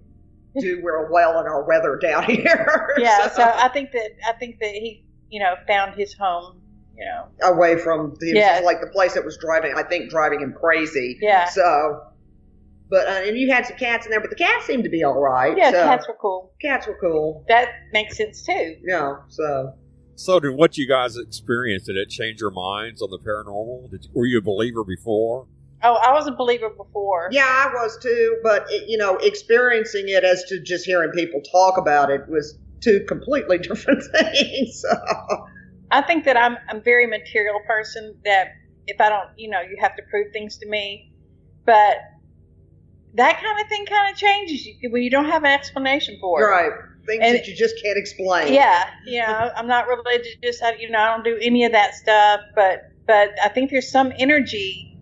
do 0.61 0.77
real 0.85 1.09
well 1.11 1.41
in 1.41 1.47
our 1.47 1.65
weather 1.67 1.99
down 2.01 2.25
here. 2.31 2.95
yeah. 2.99 3.29
So 3.29 3.43
I 3.43 3.69
think 3.69 3.91
that 3.93 4.11
I 4.29 4.33
think 4.35 4.59
that 4.61 4.71
he, 4.73 5.05
you 5.31 5.41
know, 5.41 5.55
found 5.67 5.95
his 5.99 6.15
home. 6.15 6.61
You 6.97 7.05
know. 7.07 7.27
away 7.53 7.77
from 7.77 8.15
the 8.21 8.35
Yeah. 8.37 8.61
like 8.65 8.81
the 8.81 8.87
place 8.87 9.15
that 9.15 9.25
was 9.25 9.37
driving. 9.37 9.75
I 9.77 9.83
think 9.83 10.11
driving 10.11 10.41
him 10.41 10.53
crazy. 10.53 11.19
Yeah. 11.21 11.47
So, 11.49 12.03
but 12.89 13.09
uh, 13.09 13.23
and 13.27 13.37
you 13.37 13.51
had 13.53 13.67
some 13.67 13.77
cats 13.77 14.07
in 14.07 14.11
there, 14.13 14.21
but 14.21 14.31
the 14.31 14.37
cats 14.37 14.65
seemed 14.67 14.85
to 14.85 14.91
be 14.91 15.03
all 15.03 15.21
right. 15.21 15.57
Yeah. 15.59 15.73
so, 15.73 15.83
Cats 15.83 16.07
were 16.07 16.17
cool. 16.21 16.53
cats 16.63 16.87
were 16.87 16.97
cool. 17.01 17.45
That 17.49 17.69
makes 17.93 18.17
sense 18.17 18.45
too. 18.47 18.77
Yeah. 18.87 19.17
So 19.29 19.73
So, 20.15 20.39
did 20.39 20.55
what 20.55 20.77
you 20.79 20.87
guys 20.87 21.17
experienced 21.17 21.87
did 21.87 21.97
it 21.97 22.11
change 22.11 22.41
your 22.41 22.53
minds 22.53 23.03
on 23.03 23.11
the 23.11 23.19
paranormal? 23.19 23.91
Did 23.91 24.05
you, 24.05 24.11
were 24.15 24.27
you 24.27 24.39
a 24.39 24.43
believer 24.43 24.85
before? 24.85 25.49
Oh, 25.83 25.95
I 25.95 26.13
was 26.13 26.27
a 26.27 26.33
believer 26.33 26.71
before. 26.71 27.29
yeah, 27.31 27.43
I 27.45 27.71
was 27.75 27.99
too. 28.03 28.39
But 28.43 28.67
it, 28.71 28.89
you 28.89 28.97
know, 28.97 29.17
experiencing 29.17 30.05
it 30.09 30.25
as 30.25 30.45
to 30.45 30.61
just 30.61 30.85
hearing 30.87 31.11
people 31.13 31.41
talk 31.53 31.77
about 31.79 32.11
it 32.11 32.23
was 32.29 32.59
two 32.81 33.05
completely 33.09 33.59
different 33.69 34.03
things. 34.13 34.81
So, 34.81 34.89
I 35.91 36.03
think 36.03 36.25
that 36.25 36.37
I'm 36.37 36.57
I'm 36.69 36.79
a 36.79 36.81
very 36.81 37.07
material 37.07 37.61
person 37.67 38.17
that 38.25 38.49
if 38.87 39.01
I 39.01 39.09
don't, 39.11 39.29
you 39.37 39.51
know, 39.51 39.61
you 39.61 39.77
have 39.81 39.95
to 39.97 40.03
prove 40.11 40.33
things 40.33 40.59
to 40.59 40.69
me. 40.69 41.13
But 41.67 41.97
that 43.15 43.41
kind 43.41 43.61
of 43.61 43.69
thing 43.69 43.87
kind 43.87 44.13
of 44.13 44.19
changes 44.19 44.67
you 44.67 44.91
when 44.91 45.03
you 45.03 45.11
don't 45.11 45.27
have 45.27 45.45
an 45.45 45.51
explanation 45.53 46.19
for 46.21 46.41
it. 46.43 46.45
Right. 46.47 46.71
Things 47.07 47.21
And- 47.23 47.35
that 47.37 47.47
you 47.47 47.55
just 47.55 47.75
can't 47.83 47.99
explain. 47.99 48.53
Yeah, 48.53 48.89
you 49.07 49.21
know, 49.21 49.51
I'm 49.57 49.67
not 49.67 49.87
religious. 49.87 50.63
I, 50.63 50.73
you 50.79 50.91
know, 50.91 50.99
I 50.99 51.07
don't 51.15 51.25
do 51.25 51.39
any 51.41 51.65
of 51.65 51.73
that 51.73 51.95
stuff. 51.95 52.41
But 52.55 52.91
but 53.07 53.31
I 53.43 53.49
think 53.51 53.71
there's 53.71 53.91
some 53.91 54.13
energy 54.19 54.94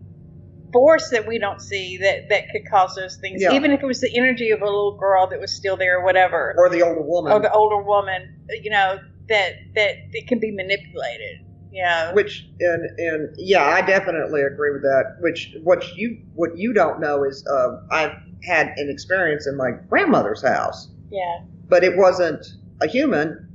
force 0.73 1.09
that 1.11 1.27
we 1.27 1.39
don't 1.39 1.61
see 1.61 1.97
that 1.97 2.27
that 2.29 2.49
could 2.51 2.69
cause 2.69 2.95
those 2.95 3.15
things. 3.17 3.41
Yeah. 3.41 3.53
Even 3.53 3.71
if 3.71 3.81
it 3.81 3.85
was 3.85 4.01
the 4.01 4.15
energy 4.17 4.49
of 4.49 4.61
a 4.61 4.65
little 4.65 4.97
girl 4.97 5.27
that 5.27 5.39
was 5.39 5.53
still 5.53 5.77
there, 5.77 5.99
or 5.99 6.03
whatever, 6.03 6.53
Or 6.57 6.69
the 6.69 6.81
older 6.81 7.01
woman. 7.01 7.31
or 7.31 7.39
the 7.39 7.51
older 7.51 7.81
woman, 7.81 8.35
you 8.49 8.69
know, 8.69 8.99
that 9.29 9.53
that 9.75 9.95
it 10.11 10.27
can 10.27 10.39
be 10.39 10.51
manipulated. 10.51 11.39
Yeah. 11.71 12.13
Which 12.13 12.47
and 12.59 12.99
and 12.99 13.35
yeah, 13.37 13.65
I 13.65 13.81
definitely 13.81 14.41
agree 14.41 14.71
with 14.71 14.81
that. 14.83 15.17
Which 15.21 15.55
what 15.63 15.95
you 15.95 16.19
what 16.35 16.57
you 16.57 16.73
don't 16.73 16.99
know 16.99 17.23
is 17.23 17.45
uh, 17.47 17.81
I've 17.89 18.15
had 18.43 18.73
an 18.77 18.89
experience 18.89 19.47
in 19.47 19.55
my 19.55 19.71
grandmother's 19.89 20.45
house, 20.45 20.89
yeah. 21.09 21.39
but 21.69 21.83
it 21.83 21.97
wasn't 21.97 22.45
a 22.81 22.87
human. 22.87 23.47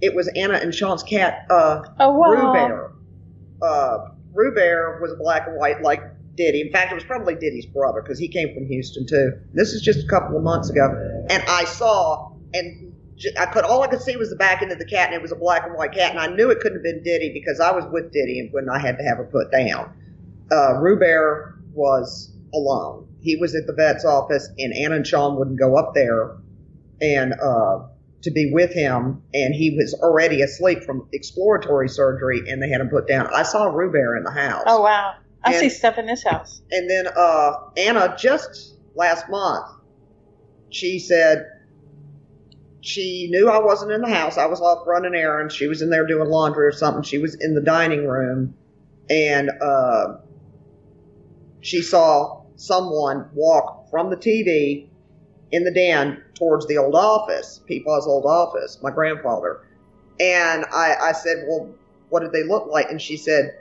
It 0.00 0.14
was 0.14 0.28
Anna 0.36 0.54
and 0.54 0.72
Sean's 0.72 1.02
cat, 1.02 1.44
uh, 1.50 1.82
Oh 1.98 2.12
wow. 2.12 2.30
Rue 2.30 2.52
Bear. 2.52 2.92
Uh, 3.60 3.98
Rue 4.32 4.54
Bear 4.54 4.98
was 5.02 5.14
black 5.18 5.48
and 5.48 5.56
white 5.56 5.82
like 5.82 6.02
Diddy. 6.38 6.62
In 6.62 6.72
fact, 6.72 6.92
it 6.92 6.94
was 6.94 7.04
probably 7.04 7.34
Diddy's 7.34 7.66
brother 7.66 8.00
because 8.00 8.18
he 8.18 8.28
came 8.28 8.54
from 8.54 8.66
Houston 8.66 9.06
too. 9.06 9.32
This 9.52 9.72
is 9.72 9.82
just 9.82 10.06
a 10.06 10.08
couple 10.08 10.36
of 10.36 10.42
months 10.42 10.70
ago, 10.70 10.86
and 11.28 11.42
I 11.48 11.64
saw 11.64 12.32
and 12.54 12.94
I 13.38 13.46
could 13.46 13.64
all 13.64 13.82
I 13.82 13.88
could 13.88 14.00
see 14.00 14.16
was 14.16 14.30
the 14.30 14.36
back 14.36 14.62
end 14.62 14.72
of 14.72 14.78
the 14.78 14.86
cat, 14.86 15.08
and 15.08 15.14
it 15.14 15.20
was 15.20 15.32
a 15.32 15.36
black 15.36 15.66
and 15.66 15.74
white 15.74 15.92
cat, 15.92 16.12
and 16.12 16.20
I 16.20 16.28
knew 16.28 16.50
it 16.50 16.60
couldn't 16.60 16.78
have 16.78 16.84
been 16.84 17.02
Diddy 17.02 17.32
because 17.34 17.60
I 17.60 17.72
was 17.72 17.84
with 17.90 18.12
Diddy 18.12 18.48
when 18.52 18.68
I 18.68 18.78
had 18.78 18.96
to 18.98 19.04
have 19.04 19.18
her 19.18 19.24
put 19.24 19.50
down. 19.50 19.92
Uh, 20.50 20.74
Rue 20.80 20.98
Bear 20.98 21.56
was 21.74 22.32
alone. 22.54 23.08
He 23.20 23.36
was 23.36 23.54
at 23.54 23.66
the 23.66 23.72
vet's 23.72 24.04
office, 24.04 24.48
and 24.58 24.72
Anna 24.72 24.96
and 24.96 25.06
Sean 25.06 25.36
wouldn't 25.36 25.58
go 25.58 25.76
up 25.76 25.92
there 25.94 26.36
and 27.00 27.32
uh, 27.32 27.80
to 28.22 28.30
be 28.30 28.50
with 28.52 28.72
him, 28.72 29.22
and 29.34 29.54
he 29.54 29.76
was 29.76 29.94
already 29.94 30.42
asleep 30.42 30.84
from 30.84 31.08
exploratory 31.12 31.88
surgery, 31.88 32.44
and 32.48 32.62
they 32.62 32.68
had 32.68 32.80
him 32.80 32.88
put 32.88 33.08
down. 33.08 33.28
I 33.34 33.42
saw 33.42 33.64
Rue 33.64 33.90
Bear 33.90 34.16
in 34.16 34.22
the 34.22 34.30
house. 34.30 34.62
Oh 34.66 34.82
wow. 34.82 35.14
I 35.48 35.60
see 35.60 35.68
stuff 35.68 35.98
in 35.98 36.06
this 36.06 36.24
house. 36.24 36.62
And 36.70 36.88
then 36.88 37.06
uh, 37.14 37.52
Anna, 37.76 38.16
just 38.18 38.76
last 38.94 39.28
month, 39.28 39.66
she 40.70 40.98
said 40.98 41.46
she 42.80 43.28
knew 43.30 43.48
I 43.48 43.58
wasn't 43.58 43.92
in 43.92 44.00
the 44.00 44.14
house. 44.14 44.38
I 44.38 44.46
was 44.46 44.60
off 44.60 44.86
running 44.86 45.14
errands. 45.14 45.54
She 45.54 45.66
was 45.66 45.82
in 45.82 45.90
there 45.90 46.06
doing 46.06 46.28
laundry 46.28 46.66
or 46.66 46.72
something. 46.72 47.02
She 47.02 47.18
was 47.18 47.34
in 47.34 47.54
the 47.54 47.60
dining 47.60 48.06
room, 48.06 48.54
and 49.10 49.50
uh, 49.60 50.18
she 51.60 51.82
saw 51.82 52.42
someone 52.56 53.28
walk 53.34 53.90
from 53.90 54.10
the 54.10 54.16
TV 54.16 54.88
in 55.50 55.64
the 55.64 55.72
den 55.72 56.22
towards 56.34 56.66
the 56.66 56.78
old 56.78 56.94
office, 56.94 57.60
Peepaw's 57.68 58.06
old 58.06 58.26
office, 58.26 58.78
my 58.82 58.90
grandfather. 58.90 59.66
And 60.20 60.64
I, 60.72 60.94
I 61.00 61.12
said, 61.12 61.44
Well, 61.48 61.74
what 62.10 62.20
did 62.20 62.32
they 62.32 62.44
look 62.44 62.66
like? 62.66 62.90
And 62.90 63.00
she 63.00 63.16
said, 63.16 63.58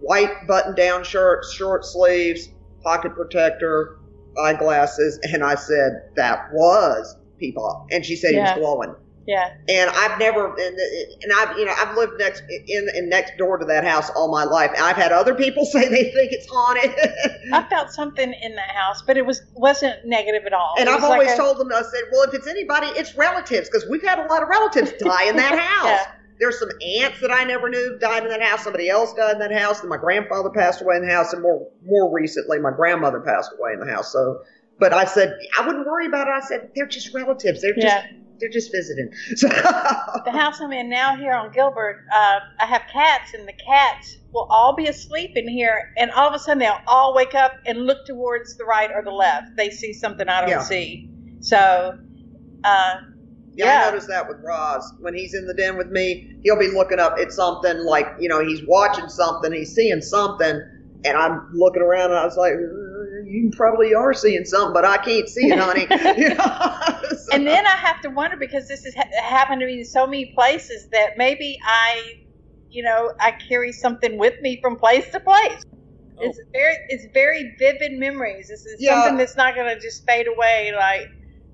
white 0.00 0.46
button 0.46 0.74
down 0.74 1.04
shirt, 1.04 1.44
short 1.54 1.84
sleeves, 1.84 2.48
pocket 2.82 3.14
protector, 3.14 3.98
eyeglasses. 4.42 5.18
And 5.22 5.42
I 5.44 5.54
said, 5.54 6.02
That 6.16 6.48
was 6.52 7.16
Peepaw. 7.40 7.86
And 7.90 8.04
she 8.04 8.16
said 8.16 8.32
Yeah. 8.34 8.54
he 8.54 8.60
was 8.60 8.66
glowing. 8.66 8.94
Yeah. 9.26 9.52
And 9.68 9.90
I've 9.90 10.18
never, 10.18 10.46
and, 10.56 10.78
and 11.22 11.32
I've, 11.38 11.56
you 11.56 11.64
know, 11.64 11.74
I've 11.78 11.94
lived 11.96 12.14
next 12.18 12.42
in, 12.66 12.88
in 12.96 13.08
next 13.08 13.36
door 13.38 13.58
to 13.58 13.64
that 13.66 13.84
house 13.84 14.10
all 14.16 14.28
my 14.32 14.42
life. 14.44 14.70
And 14.74 14.82
I've 14.82 14.96
had 14.96 15.12
other 15.12 15.34
people 15.34 15.64
say 15.66 15.88
they 15.88 16.10
think 16.10 16.32
it's 16.32 16.48
haunted. 16.50 16.90
I 17.52 17.62
felt 17.68 17.90
something 17.92 18.32
in 18.42 18.56
that 18.56 18.70
house, 18.70 19.02
but 19.02 19.16
it 19.16 19.24
was 19.24 19.42
wasn't 19.54 20.04
negative 20.04 20.46
at 20.46 20.52
all. 20.52 20.74
And 20.78 20.88
It 20.88 20.92
I've 20.92 21.02
was 21.02 21.10
like 21.10 21.18
always 21.20 21.32
a- 21.32 21.36
told 21.36 21.58
them, 21.58 21.70
I 21.72 21.82
said, 21.82 22.00
well, 22.10 22.22
if 22.28 22.34
it's 22.34 22.48
anybody, 22.48 22.88
it's 22.98 23.14
relatives, 23.14 23.68
because 23.68 23.86
we've 23.88 24.02
had 24.02 24.18
a 24.18 24.26
lot 24.26 24.42
of 24.42 24.48
relatives 24.48 24.92
die 24.98 25.24
in 25.28 25.36
that 25.36 25.56
house. 25.58 25.86
Yeah. 25.86 26.12
There's 26.40 26.58
some 26.58 26.70
aunts 26.82 27.20
that 27.20 27.30
I 27.30 27.44
never 27.44 27.68
knew 27.68 27.98
died 28.00 28.24
in 28.24 28.30
that 28.30 28.42
house. 28.42 28.64
Somebody 28.64 28.88
else 28.88 29.12
died 29.14 29.34
in 29.34 29.38
that 29.40 29.52
house. 29.52 29.80
And 29.80 29.90
my 29.90 29.98
grandfather 29.98 30.50
passed 30.50 30.80
away 30.82 30.96
in 30.96 31.06
the 31.06 31.12
house. 31.12 31.32
And 31.32 31.42
more, 31.42 31.68
more 31.82 32.12
recently, 32.12 32.58
my 32.58 32.72
grandmother 32.74 33.20
passed 33.20 33.50
away 33.58 33.72
in 33.74 33.80
the 33.80 33.92
house. 33.92 34.10
So, 34.12 34.38
but 34.78 34.92
I 34.94 35.04
said, 35.04 35.34
I 35.58 35.66
wouldn't 35.66 35.86
worry 35.86 36.06
about 36.06 36.28
it. 36.28 36.30
I 36.30 36.40
said, 36.40 36.70
they're 36.74 36.86
just 36.88 37.14
relatives. 37.14 37.60
They're 37.60 37.74
just, 37.74 37.96
they're 38.40 38.50
just 38.50 38.72
visiting. 38.72 39.10
So, 39.36 39.48
the 40.24 40.32
house 40.32 40.60
I'm 40.60 40.72
in 40.72 40.88
now 40.88 41.16
here 41.16 41.32
on 41.34 41.50
Gilbert, 41.52 41.96
uh, 42.14 42.40
I 42.60 42.66
have 42.66 42.82
cats, 42.92 43.34
and 43.34 43.46
the 43.46 43.54
cats 43.66 44.18
will 44.32 44.46
all 44.50 44.74
be 44.74 44.86
asleep 44.86 45.32
in 45.34 45.48
here, 45.48 45.82
and 45.98 46.10
all 46.12 46.28
of 46.28 46.34
a 46.34 46.38
sudden 46.38 46.58
they'll 46.60 46.78
all 46.86 47.14
wake 47.14 47.34
up 47.34 47.52
and 47.66 47.86
look 47.86 47.98
towards 48.06 48.56
the 48.56 48.64
right 48.64 48.90
or 48.94 49.02
the 49.04 49.10
left. 49.12 49.46
They 49.56 49.70
see 49.70 49.92
something 49.92 50.28
I 50.28 50.40
don't 50.40 50.50
Yeah. 50.50 50.60
see. 50.60 51.08
So, 51.40 51.92
uh, 52.64 52.94
Yeah, 53.60 53.66
Yeah. 53.82 53.86
I 53.86 53.90
noticed 53.90 54.08
that 54.08 54.28
with 54.28 54.38
Roz. 54.46 54.84
When 55.00 55.14
he's 55.14 55.34
in 55.34 55.46
the 55.46 55.54
den 55.54 55.76
with 55.76 55.88
me, 55.88 56.38
he'll 56.42 56.58
be 56.58 56.68
looking 56.68 56.98
up 56.98 57.16
at 57.20 57.32
something 57.32 57.78
like, 57.84 58.06
you 58.18 58.28
know, 58.28 58.44
he's 58.44 58.62
watching 58.66 59.08
something, 59.08 59.52
he's 59.52 59.74
seeing 59.74 60.00
something, 60.00 60.60
and 61.04 61.16
I'm 61.16 61.50
looking 61.54 61.82
around 61.82 62.10
and 62.10 62.18
I 62.18 62.24
was 62.24 62.36
like, 62.36 62.52
"Uh, 62.52 63.24
you 63.26 63.50
probably 63.56 63.94
are 63.94 64.12
seeing 64.14 64.44
something, 64.44 64.72
but 64.74 64.84
I 64.84 64.98
can't 64.98 65.28
see 65.28 65.46
it, 65.48 65.58
honey. 65.58 65.86
You 66.20 66.34
know? 66.34 66.96
So- 67.10 67.32
and 67.32 67.46
then 67.46 67.66
I 67.66 67.76
have 67.76 68.00
to 68.02 68.08
wonder 68.10 68.36
because 68.36 68.66
this 68.68 68.84
has 68.84 68.94
ha- 68.94 69.08
happened 69.22 69.60
to 69.60 69.66
me 69.66 69.78
in 69.80 69.84
so 69.84 70.06
many 70.06 70.32
places 70.34 70.88
that 70.92 71.10
maybe 71.16 71.58
I, 71.64 72.14
you 72.70 72.82
know, 72.82 73.12
I 73.20 73.32
carry 73.48 73.72
something 73.72 74.18
with 74.18 74.34
me 74.42 74.58
from 74.60 74.76
place 74.76 75.08
to 75.12 75.20
place. 75.20 75.62
It's 76.22 76.38
very, 76.52 76.74
it's 76.88 77.06
very 77.14 77.54
vivid 77.58 77.92
memories. 77.98 78.48
This 78.48 78.66
is 78.66 78.76
Yeah. 78.78 78.94
something 79.00 79.16
that's 79.16 79.36
not 79.36 79.54
going 79.54 79.74
to 79.74 79.80
just 79.80 80.04
fade 80.06 80.26
away 80.26 80.70
like 80.76 81.06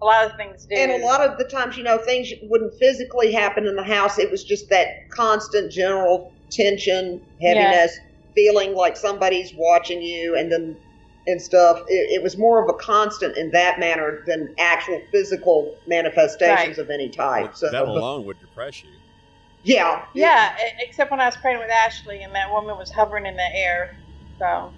a 0.03 0.05
lot 0.05 0.27
of 0.27 0.33
things 0.37 0.67
do. 0.69 0.77
And 0.77 0.91
a 0.93 1.07
lot 1.07 1.21
of 1.23 1.39
the 1.39 1.45
times, 1.45 1.77
you 1.77 1.83
know, 1.83 1.99
things 1.99 2.29
wouldn't 2.45 2.75
physically 2.81 3.33
happen 3.33 3.67
in 3.67 3.77
the 3.77 3.85
house. 3.85 4.19
It 4.19 4.31
was 4.31 4.45
just 4.45 4.67
that 4.71 4.89
constant 5.15 5.73
general 5.73 6.33
tension, 6.53 7.23
heaviness, 7.41 7.97
feeling 8.35 8.75
like 8.75 8.97
somebody's 8.97 9.53
watching 9.57 10.03
you, 10.03 10.37
and 10.37 10.53
then 10.53 10.77
and 11.27 11.41
stuff. 11.43 11.79
It, 11.89 12.21
it 12.21 12.23
was 12.23 12.39
more 12.39 12.63
of 12.63 12.69
a 12.69 12.75
constant 12.79 13.37
in 13.37 13.51
that 13.53 13.81
manner 13.81 14.23
than 14.27 14.55
actual 14.59 15.01
physical 15.13 15.77
manifestations 15.87 16.79
Right. 16.79 16.79
of 16.79 16.91
any 16.91 17.11
type. 17.11 17.55
So, 17.57 17.71
that 17.71 17.83
alone 17.89 18.25
would 18.27 18.39
depress 18.39 18.83
you. 18.85 18.99
yeah, 19.63 20.05
Yeah, 20.15 20.53
e- 20.65 20.73
except 20.89 21.11
when 21.11 21.21
I 21.21 21.27
was 21.27 21.37
praying 21.37 21.59
with 21.59 21.71
Ashley 21.71 22.23
and 22.23 22.35
that 22.35 22.51
woman 22.53 22.77
was 22.77 22.91
hovering 22.93 23.27
in 23.27 23.37
the 23.37 23.49
air. 23.57 23.89
So, 24.39 24.75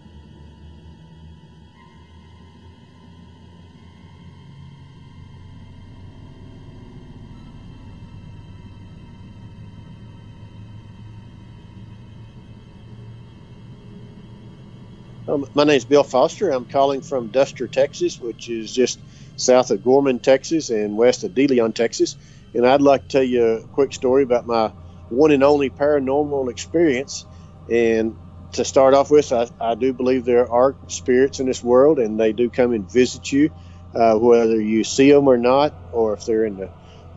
Um, 15.28 15.46
my 15.54 15.64
name 15.64 15.76
is 15.76 15.84
Bill 15.84 16.04
Foster. 16.04 16.50
I'm 16.50 16.66
calling 16.66 17.02
from 17.02 17.28
Duster, 17.28 17.68
Texas, 17.68 18.18
which 18.20 18.48
is 18.48 18.72
just 18.72 18.98
south 19.36 19.70
of 19.70 19.82
Gorman, 19.82 20.20
Texas, 20.20 20.70
and 20.70 20.96
west 20.96 21.24
of 21.24 21.32
DeLeon, 21.32 21.74
Texas. 21.74 22.16
And 22.54 22.66
I'd 22.66 22.82
like 22.82 23.02
to 23.02 23.08
tell 23.08 23.24
you 23.24 23.44
a 23.44 23.68
quick 23.68 23.92
story 23.94 24.22
about 24.22 24.46
my 24.46 24.72
one 25.08 25.30
and 25.32 25.44
only 25.44 25.70
paranormal 25.70 26.50
experience. 26.50 27.26
And 27.70 28.16
to 28.54 28.64
start 28.64 28.94
off 28.94 29.10
with, 29.10 29.32
I, 29.32 29.48
I 29.60 29.74
do 29.76 29.92
believe 29.92 30.24
there 30.24 30.50
are 30.50 30.78
spirits 30.88 31.40
in 31.40 31.46
this 31.46 31.62
world, 31.62 31.98
and 31.98 32.18
they 32.18 32.32
do 32.32 32.50
come 32.50 32.72
and 32.72 32.90
visit 32.90 33.30
you, 33.30 33.50
uh, 33.94 34.16
whether 34.16 34.60
you 34.60 34.84
see 34.84 35.12
them 35.12 35.28
or 35.28 35.36
not, 35.38 35.74
or 35.92 36.14
if 36.14 36.24
they're 36.24 36.46
in 36.46 36.56
the 36.56 36.72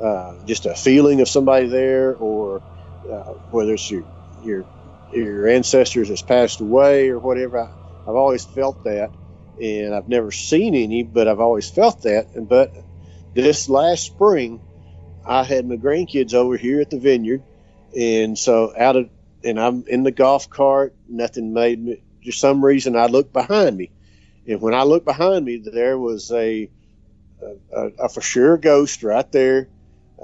uh, 0.06 0.36
just 0.46 0.66
a 0.66 0.76
feeling 0.76 1.22
of 1.22 1.30
somebody 1.30 1.68
there, 1.70 2.16
or 2.16 2.64
uh, 3.10 3.34
whether 3.52 3.74
it's 3.76 3.90
your 3.90 4.04
your 4.42 4.66
your 5.14 5.48
ancestors 5.48 6.10
has 6.10 6.22
passed 6.24 6.62
away 6.62 7.10
or 7.10 7.20
whatever. 7.20 7.60
I, 7.60 7.70
I've 8.08 8.16
always 8.16 8.46
felt 8.46 8.84
that, 8.84 9.12
and 9.62 9.94
I've 9.94 10.10
never 10.10 10.32
seen 10.32 10.74
any, 10.74 11.04
but 11.04 11.28
I've 11.28 11.40
always 11.40 11.70
felt 11.70 12.02
that. 12.04 12.36
And 12.36 12.48
but 12.48 12.74
this 13.34 13.70
last 13.70 14.04
spring, 14.06 14.60
I 15.26 15.44
had 15.44 15.68
my 15.68 15.78
grandkids 15.78 16.34
over 16.34 16.58
here 16.58 16.82
at 16.82 16.90
the 16.90 17.00
vineyard, 17.00 17.44
and 17.98 18.38
so 18.38 18.74
out 18.78 18.96
of 18.96 19.10
and 19.44 19.60
I'm 19.60 19.86
in 19.88 20.04
the 20.04 20.12
golf 20.12 20.50
cart. 20.50 20.96
Nothing 21.08 21.54
made 21.54 21.84
me. 21.84 22.02
For 22.26 22.32
some 22.32 22.64
reason, 22.64 22.96
I 22.96 23.06
looked 23.08 23.34
behind 23.34 23.78
me, 23.78 23.92
and 24.48 24.62
when 24.62 24.74
I 24.74 24.84
looked 24.84 25.06
behind 25.06 25.46
me, 25.46 25.58
there 25.58 25.98
was 25.98 26.32
a 26.32 26.70
a, 27.76 27.92
a, 28.00 28.10
for 28.10 28.22
sure 28.22 28.58
ghost 28.58 29.04
right 29.04 29.32
there. 29.32 29.68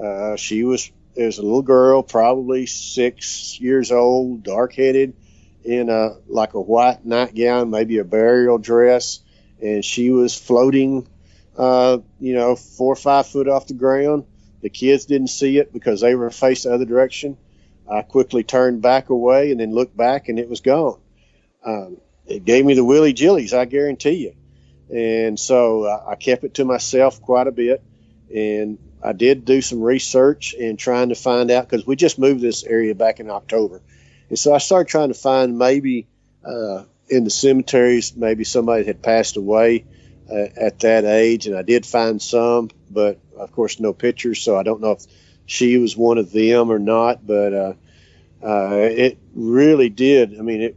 Uh, 0.00 0.36
she 0.36 0.64
was 0.64 0.90
was 1.16 1.38
a 1.38 1.42
little 1.42 1.62
girl, 1.62 2.02
probably 2.02 2.66
six 2.66 3.60
years 3.60 3.90
old, 3.92 4.42
dark 4.42 4.74
headed 4.74 5.14
in 5.64 5.88
a 5.90 6.16
like 6.28 6.54
a 6.54 6.60
white 6.60 7.04
nightgown, 7.04 7.70
maybe 7.70 7.98
a 7.98 8.04
burial 8.04 8.58
dress, 8.58 9.20
and 9.60 9.84
she 9.84 10.10
was 10.10 10.34
floating, 10.34 11.06
uh, 11.56 11.98
you 12.20 12.34
know, 12.34 12.56
four 12.56 12.92
or 12.92 12.96
five 12.96 13.26
foot 13.26 13.48
off 13.48 13.66
the 13.66 13.74
ground. 13.74 14.24
The 14.60 14.70
kids 14.70 15.04
didn't 15.06 15.28
see 15.28 15.58
it 15.58 15.72
because 15.72 16.00
they 16.00 16.14
were 16.14 16.30
faced 16.30 16.64
the 16.64 16.74
other 16.74 16.84
direction. 16.84 17.36
I 17.90 18.02
quickly 18.02 18.42
turned 18.44 18.82
back 18.82 19.08
away 19.10 19.50
and 19.50 19.60
then 19.60 19.72
looked 19.72 19.96
back, 19.96 20.28
and 20.28 20.38
it 20.38 20.48
was 20.48 20.60
gone. 20.60 20.98
Um, 21.64 21.98
it 22.26 22.44
gave 22.44 22.64
me 22.64 22.74
the 22.74 22.84
willy 22.84 23.14
jillies, 23.14 23.52
I 23.56 23.64
guarantee 23.64 24.10
you. 24.10 24.34
and 24.94 25.38
so 25.38 25.86
I, 25.86 26.12
I 26.12 26.14
kept 26.16 26.44
it 26.44 26.54
to 26.54 26.64
myself 26.64 27.20
quite 27.22 27.46
a 27.46 27.52
bit. 27.52 27.82
And 28.34 28.78
I 29.02 29.12
did 29.12 29.44
do 29.44 29.62
some 29.62 29.80
research 29.80 30.54
and 30.58 30.78
trying 30.78 31.10
to 31.10 31.14
find 31.14 31.50
out 31.50 31.68
because 31.68 31.86
we 31.86 31.96
just 31.96 32.18
moved 32.18 32.40
this 32.40 32.64
area 32.64 32.94
back 32.94 33.20
in 33.20 33.30
October, 33.30 33.80
and 34.28 34.38
so 34.38 34.54
I 34.54 34.58
started 34.58 34.90
trying 34.90 35.08
to 35.08 35.14
find 35.14 35.58
maybe 35.58 36.06
uh, 36.44 36.84
in 37.08 37.24
the 37.24 37.30
cemeteries 37.30 38.14
maybe 38.16 38.44
somebody 38.44 38.84
had 38.84 39.02
passed 39.02 39.36
away 39.36 39.84
uh, 40.30 40.46
at 40.56 40.80
that 40.80 41.04
age, 41.04 41.46
and 41.46 41.56
I 41.56 41.62
did 41.62 41.86
find 41.86 42.20
some, 42.20 42.70
but 42.90 43.18
of 43.36 43.52
course 43.52 43.80
no 43.80 43.92
pictures, 43.92 44.40
so 44.40 44.56
I 44.58 44.62
don't 44.62 44.80
know 44.80 44.92
if 44.92 45.02
she 45.46 45.78
was 45.78 45.96
one 45.96 46.18
of 46.18 46.30
them 46.32 46.70
or 46.70 46.78
not. 46.78 47.26
But 47.26 47.54
uh, 47.54 47.72
uh, 48.42 48.76
it 48.76 49.18
really 49.34 49.88
did. 49.88 50.38
I 50.38 50.42
mean, 50.42 50.60
it, 50.60 50.76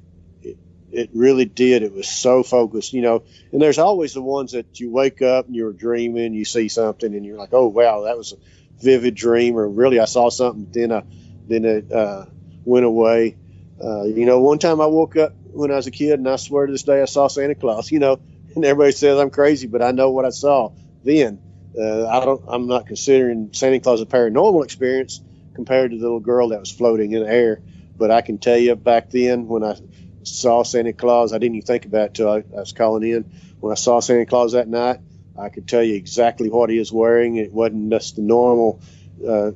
it 0.92 1.10
really 1.14 1.46
did. 1.46 1.84
It 1.84 1.94
was 1.94 2.08
so 2.08 2.44
focused, 2.44 2.94
you 2.94 3.02
know. 3.02 3.24
And 3.52 3.62
there's 3.62 3.78
always 3.78 4.14
the 4.14 4.22
ones 4.22 4.54
that 4.54 4.80
you 4.80 4.90
wake 4.90 5.22
up 5.22 5.48
and 5.48 5.56
you're 5.56 5.74
dreaming, 5.74 6.34
you 6.34 6.46
see 6.46 6.70
something, 6.70 7.14
and 7.14 7.26
you're 7.26 7.38
like, 7.38 7.54
"Oh 7.54 7.68
wow, 7.68 8.02
that 8.02 8.18
was 8.18 8.34
a 8.34 8.84
vivid 8.84 9.16
dream," 9.16 9.58
or 9.58 9.68
"Really, 9.70 10.00
I 10.00 10.06
saw 10.06 10.30
something." 10.30 10.68
Then 10.72 10.92
I 10.92 11.04
then 11.48 11.66
it 11.66 11.92
uh, 11.92 12.26
went 12.66 12.86
away. 12.86 13.36
Uh, 13.84 14.04
you 14.04 14.26
know, 14.26 14.40
one 14.40 14.60
time 14.60 14.80
I 14.82 14.86
woke 14.86 15.16
up 15.18 15.34
when 15.52 15.72
I 15.72 15.76
was 15.76 15.88
a 15.88 15.92
kid, 15.92 16.20
and 16.20 16.30
I 16.30 16.36
swear 16.36 16.66
to 16.66 16.72
this 16.72 16.84
day, 16.84 17.02
I 17.02 17.06
saw 17.06 17.28
Santa 17.28 17.56
Claus. 17.56 17.92
You 17.92 18.00
know, 18.00 18.20
and 18.56 18.66
everybody 18.66 18.92
says 18.92 19.20
I'm 19.20 19.30
crazy, 19.30 19.68
but 19.68 19.82
I 19.82 19.92
know 19.92 20.12
what 20.12 20.26
I 20.26 20.30
saw 20.30 20.72
then. 21.04 21.42
Uh, 21.78 22.08
I 22.08 22.24
don't. 22.26 22.44
I'm 22.48 22.68
not 22.68 22.88
considering 22.88 23.50
Santa 23.54 23.80
Claus 23.80 24.02
a 24.02 24.06
paranormal 24.06 24.64
experience 24.64 25.22
compared 25.54 25.92
to 25.92 25.98
the 25.98 26.04
little 26.04 26.20
girl 26.20 26.50
that 26.50 26.60
was 26.60 26.72
floating 26.72 27.12
in 27.14 27.24
the 27.24 27.30
air. 27.30 27.62
But 27.98 28.12
I 28.12 28.22
can 28.22 28.38
tell 28.38 28.58
you, 28.58 28.76
back 28.76 29.10
then 29.10 29.48
when 29.48 29.64
I 29.64 29.78
saw 30.24 30.64
Santa 30.64 30.94
Claus, 30.94 31.34
I 31.34 31.38
didn't 31.38 31.56
even 31.56 31.66
think 31.66 31.86
about 31.86 32.08
it 32.08 32.14
till 32.16 32.30
I, 32.30 32.38
I 32.38 32.60
was 32.60 32.74
calling 32.74 33.10
in. 33.10 33.24
When 33.60 33.72
I 33.72 33.76
saw 33.76 34.00
Santa 34.00 34.26
Claus 34.26 34.54
that 34.54 34.68
night, 34.68 35.00
I 35.38 35.50
could 35.50 35.68
tell 35.68 35.84
you 35.84 35.96
exactly 35.96 36.50
what 36.50 36.70
he 36.70 36.80
was 36.80 36.92
wearing. 36.92 37.38
It 37.38 37.52
wasn't 37.52 37.92
just 37.92 38.16
the 38.16 38.22
normal. 38.22 38.82
Uh, 39.26 39.52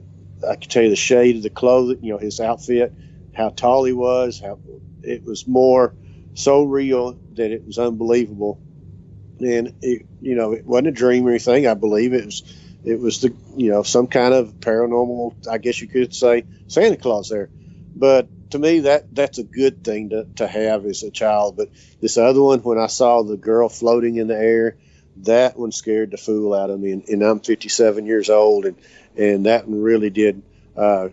I 0.47 0.55
could 0.55 0.69
tell 0.69 0.83
you 0.83 0.89
the 0.89 0.95
shade 0.95 1.37
of 1.37 1.43
the 1.43 1.49
clothing, 1.49 2.03
you 2.03 2.13
know, 2.13 2.19
his 2.19 2.39
outfit, 2.39 2.93
how 3.35 3.49
tall 3.49 3.83
he 3.83 3.93
was, 3.93 4.39
how 4.39 4.59
it 5.03 5.23
was 5.23 5.47
more 5.47 5.93
so 6.33 6.63
real 6.63 7.17
that 7.33 7.51
it 7.51 7.65
was 7.65 7.77
unbelievable. 7.77 8.59
And 9.39 9.75
it, 9.81 10.05
you 10.21 10.35
know, 10.35 10.53
it 10.53 10.65
wasn't 10.65 10.87
a 10.87 10.91
dream 10.91 11.25
or 11.27 11.31
anything. 11.31 11.67
I 11.67 11.73
believe 11.73 12.13
it 12.13 12.25
was, 12.25 12.43
it 12.83 12.99
was 12.99 13.21
the, 13.21 13.33
you 13.55 13.69
know, 13.71 13.83
some 13.83 14.07
kind 14.07 14.33
of 14.33 14.53
paranormal. 14.59 15.47
I 15.47 15.57
guess 15.57 15.81
you 15.81 15.87
could 15.87 16.15
say 16.15 16.45
Santa 16.67 16.97
Claus 16.97 17.29
there. 17.29 17.49
But 17.95 18.27
to 18.51 18.59
me, 18.59 18.81
that 18.81 19.13
that's 19.13 19.37
a 19.37 19.43
good 19.43 19.83
thing 19.83 20.09
to, 20.09 20.25
to 20.35 20.47
have 20.47 20.85
as 20.85 21.03
a 21.03 21.11
child. 21.11 21.57
But 21.57 21.69
this 22.01 22.17
other 22.17 22.41
one, 22.41 22.59
when 22.59 22.77
I 22.77 22.87
saw 22.87 23.23
the 23.23 23.37
girl 23.37 23.69
floating 23.69 24.17
in 24.17 24.27
the 24.27 24.37
air, 24.37 24.77
that 25.17 25.57
one 25.57 25.71
scared 25.71 26.11
the 26.11 26.17
fool 26.17 26.53
out 26.53 26.69
of 26.69 26.79
me. 26.79 26.91
And, 26.91 27.07
and 27.07 27.23
I'm 27.23 27.39
57 27.39 28.05
years 28.05 28.29
old, 28.29 28.65
and 28.65 28.77
and 29.17 29.45
that 29.45 29.67
one 29.67 29.81
really 29.81 30.09
did 30.09 30.41
uh, 30.75 31.09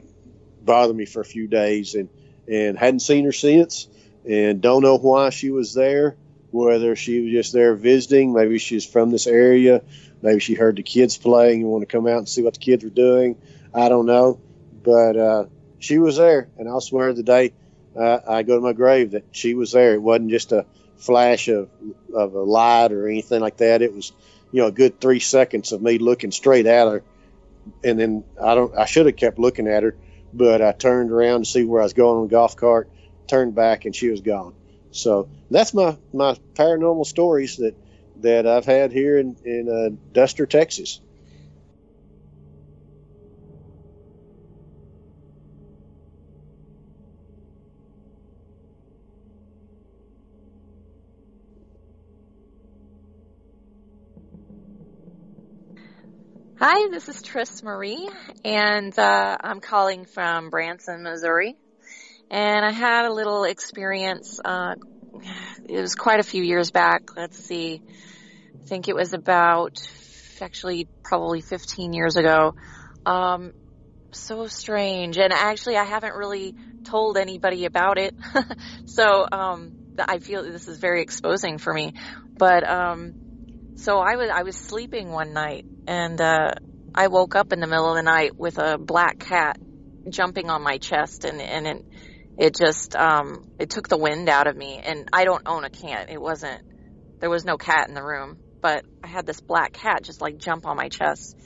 bother 0.65 0.95
me 0.95 1.05
for 1.05 1.21
a 1.21 1.25
few 1.25 1.47
days. 1.49 1.95
And 1.95 2.09
and 2.49 2.77
hadn't 2.79 3.01
seen 3.01 3.25
her 3.25 3.33
since, 3.33 3.89
and 4.29 4.61
don't 4.61 4.83
know 4.83 4.99
why 4.99 5.31
she 5.31 5.51
was 5.51 5.75
there. 5.75 6.17
Whether 6.51 6.97
she 6.97 7.23
was 7.23 7.33
just 7.33 7.53
there 7.53 7.75
visiting, 7.75 8.33
maybe 8.33 8.59
she's 8.59 8.85
from 8.85 9.11
this 9.11 9.27
area, 9.27 9.83
maybe 10.21 10.41
she 10.41 10.55
heard 10.55 10.77
the 10.77 10.83
kids 10.83 11.17
playing 11.17 11.63
and 11.63 11.71
want 11.71 11.83
to 11.83 11.87
come 11.87 12.07
out 12.07 12.19
and 12.19 12.29
see 12.29 12.43
what 12.43 12.55
the 12.55 12.61
kids 12.61 12.85
were 12.85 12.91
doing. 12.91 13.39
I 13.73 13.89
don't 13.89 14.07
know, 14.07 14.39
but 14.83 15.17
uh, 15.17 15.45
she 15.79 15.99
was 15.99 16.17
there, 16.17 16.51
and 16.59 16.69
I'll 16.69 16.83
swear 16.83 17.13
the 17.15 17.23
day 17.23 17.53
uh, 17.97 18.19
I 18.27 18.43
go 18.43 18.57
to 18.57 18.61
my 18.61 18.73
grave 18.73 19.13
that 19.13 19.25
she 19.33 19.55
was 19.55 19.73
there. 19.73 19.95
It 19.95 20.03
wasn't 20.03 20.31
just 20.31 20.53
a 20.53 20.67
flash 20.97 21.49
of 21.49 21.71
of 22.15 22.35
a 22.35 22.43
light 22.43 22.93
or 22.93 23.09
anything 23.09 23.41
like 23.41 23.59
that. 23.59 23.83
It 23.83 23.95
was, 23.95 24.13
you 24.51 24.61
know, 24.61 24.69
a 24.69 24.73
good 24.73 25.01
three 25.01 25.21
seconds 25.21 25.73
of 25.73 25.83
me 25.83 25.99
looking 25.99 26.33
straight 26.33 26.67
at 26.67 26.87
her, 26.87 27.03
and 27.83 27.99
then 27.99 28.25
I 28.41 28.55
don't. 28.55 28.77
I 28.77 28.85
should 28.85 29.07
have 29.07 29.17
kept 29.17 29.39
looking 29.39 29.69
at 29.69 29.83
her, 29.83 29.97
but 30.33 30.63
I 30.63 30.73
turned 30.73 31.11
around 31.11 31.45
to 31.45 31.51
see 31.51 31.65
where 31.65 31.81
I 31.81 31.85
was 31.85 31.93
going 31.93 32.19
on 32.19 32.23
the 32.25 32.31
golf 32.31 32.57
cart, 32.57 32.89
turned 33.29 33.55
back, 33.55 33.85
and 33.85 33.95
she 33.95 34.09
was 34.09 34.21
gone. 34.21 34.55
So 34.91 35.29
that's 35.51 35.75
my 35.75 35.97
my 36.13 36.37
paranormal 36.55 37.07
stories 37.07 37.57
that 37.57 37.75
that 38.21 38.47
I've 38.47 38.67
had 38.67 38.93
here 38.93 39.19
in 39.19 39.37
in 39.45 39.69
uh, 39.69 39.97
Duster, 40.13 40.47
Texas. 40.47 41.01
Hi, 56.65 56.91
this 56.91 57.09
is 57.09 57.21
Tris 57.23 57.61
Marie, 57.65 58.09
and 58.45 58.97
uh, 58.97 59.37
I'm 59.41 59.59
calling 59.59 60.05
from 60.05 60.49
Branson, 60.49 61.03
Missouri. 61.03 61.57
And 62.31 62.65
I 62.65 62.71
had 62.71 63.05
a 63.05 63.13
little 63.13 63.43
experience. 63.43 64.39
Uh, 64.45 64.77
it 65.69 65.81
was 65.81 65.97
quite 65.97 66.21
a 66.21 66.23
few 66.23 66.41
years 66.41 66.71
back. 66.71 67.17
Let's 67.17 67.37
see. 67.37 67.83
I 68.55 68.65
think 68.65 68.87
it 68.87 68.95
was 68.95 69.13
about 69.13 69.81
actually 70.41 70.87
probably 71.03 71.41
15 71.41 71.95
years 71.95 72.15
ago. 72.15 72.55
Um, 73.05 73.55
so 74.13 74.47
strange. 74.47 75.19
And 75.19 75.33
actually, 75.33 75.79
I 75.79 75.85
haven't 75.85 76.15
really 76.15 76.55
told 76.85 77.19
anybody 77.19 77.65
about 77.65 77.99
it. 77.99 78.15
so 78.85 79.27
um, 79.33 79.97
I 79.99 80.21
feel 80.21 80.45
this 80.45 80.69
is 80.69 80.79
very 80.79 81.03
exposing 81.03 81.59
for 81.59 81.75
me. 81.75 81.95
But 82.39 82.63
um, 82.63 83.73
so 83.75 83.99
I 83.99 84.15
was 84.15 84.31
I 84.33 84.45
was 84.45 84.55
sleeping 84.55 85.11
one 85.11 85.33
night 85.33 85.67
and 85.87 86.21
uh, 86.21 86.53
I 86.95 87.09
woke 87.09 87.37
up 87.37 87.53
in 87.53 87.61
the 87.61 87.67
middle 87.67 87.91
of 87.91 87.97
the 87.97 88.03
night 88.03 88.39
with 88.39 88.59
a 88.59 88.79
black 88.79 89.19
cat 89.19 89.57
jumping 90.09 90.51
on 90.51 90.63
my 90.63 90.79
chest 90.79 91.25
and 91.25 91.41
and 91.41 91.67
it 91.67 91.85
it 92.39 92.57
just 92.57 92.97
um 92.97 93.45
it 93.59 93.71
took 93.71 93.89
the 93.89 93.97
wind 93.97 94.29
out 94.29 94.47
of 94.47 94.57
me 94.57 94.81
and 94.85 95.09
I 95.13 95.25
don't 95.25 95.43
own 95.47 95.65
a 95.65 95.71
cat. 95.71 96.11
It 96.11 96.21
wasn't 96.21 96.61
there 97.21 97.31
was 97.31 97.45
no 97.45 97.57
cat 97.57 97.89
in 97.89 97.95
the 97.95 98.03
room, 98.03 98.37
but 98.61 98.85
I 99.03 99.07
had 99.07 99.27
this 99.27 99.41
black 99.41 99.73
cat 99.73 100.03
just 100.03 100.21
like 100.21 100.39
jump 100.39 100.67
on 100.67 100.77
my 100.77 100.89
chest. 100.89 101.37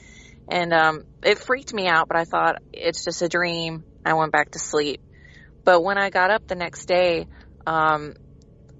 And 0.49 0.73
um 0.73 1.03
it 1.23 1.39
freaked 1.39 1.73
me 1.73 1.87
out, 1.87 2.07
but 2.07 2.17
I 2.17 2.25
thought 2.25 2.57
it's 2.73 3.03
just 3.03 3.21
a 3.21 3.29
dream. 3.29 3.83
I 4.03 4.13
went 4.13 4.31
back 4.31 4.51
to 4.51 4.59
sleep. 4.59 5.01
But 5.65 5.83
when 5.83 5.97
I 5.97 6.09
got 6.09 6.31
up 6.31 6.47
the 6.47 6.55
next 6.55 6.87
day, 6.87 7.27
um 7.65 8.13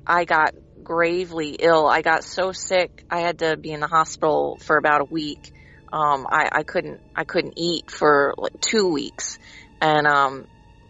I 0.06 0.26
got 0.26 0.54
gravely 0.88 1.50
ill. 1.60 1.86
I 1.86 2.02
got 2.02 2.24
so 2.24 2.54
sick, 2.54 3.04
I 3.12 3.20
had 3.20 3.40
to 3.40 3.58
be 3.58 3.72
in 3.72 3.82
the 3.82 3.88
hospital 3.88 4.58
for 4.64 4.78
about 4.78 5.02
a 5.02 5.06
week. 5.10 5.52
Um, 5.92 6.26
I, 6.32 6.50
I 6.50 6.64
couldn't, 6.64 7.02
I 7.14 7.26
couldn't 7.26 7.56
eat 7.58 7.92
for 7.92 8.34
like 8.38 8.54
two 8.62 8.90
weeks. 8.90 9.38
And, 9.82 10.08
um, 10.08 10.46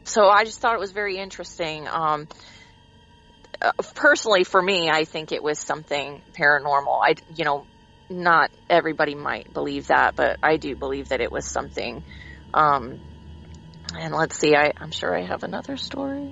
so 0.05 0.27
I 0.27 0.43
just 0.43 0.59
thought 0.59 0.75
it 0.75 0.79
was 0.79 0.91
very 0.91 1.17
interesting. 1.17 1.87
Um, 1.87 2.27
uh, 3.59 3.71
personally 3.95 4.43
for 4.43 4.61
me, 4.61 4.87
I 4.87 5.05
think 5.05 5.31
it 5.31 5.41
was 5.41 5.59
something 5.59 6.21
paranormal. 6.39 6.99
I, 7.03 7.15
you 7.35 7.43
know, 7.43 7.65
not 8.07 8.51
everybody 8.69 9.15
might 9.15 9.51
believe 9.51 9.87
that, 9.87 10.15
but 10.15 10.37
I 10.43 10.57
do 10.57 10.75
believe 10.75 11.09
that 11.09 11.21
it 11.21 11.31
was 11.31 11.47
something. 11.47 12.03
Um, 12.53 12.99
and 13.97 14.13
let's 14.13 14.37
see, 14.37 14.55
I, 14.55 14.73
I'm 14.77 14.91
sure 14.91 15.17
I 15.17 15.25
have 15.25 15.41
another 15.41 15.75
story. 15.75 16.29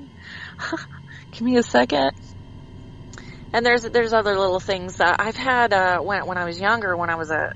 Give 1.32 1.42
me 1.42 1.58
a 1.58 1.64
second 1.64 2.12
and 3.54 3.66
there's 3.66 3.84
there's 3.84 4.14
other 4.14 4.38
little 4.38 4.60
things 4.60 4.98
that 4.98 5.18
I've 5.20 5.38
had 5.38 5.74
uh, 5.74 6.00
when 6.00 6.26
when 6.28 6.38
I 6.38 6.46
was 6.46 6.60
younger, 6.60 6.96
when 6.96 7.10
I 7.10 7.16
was 7.16 7.32
a 7.32 7.52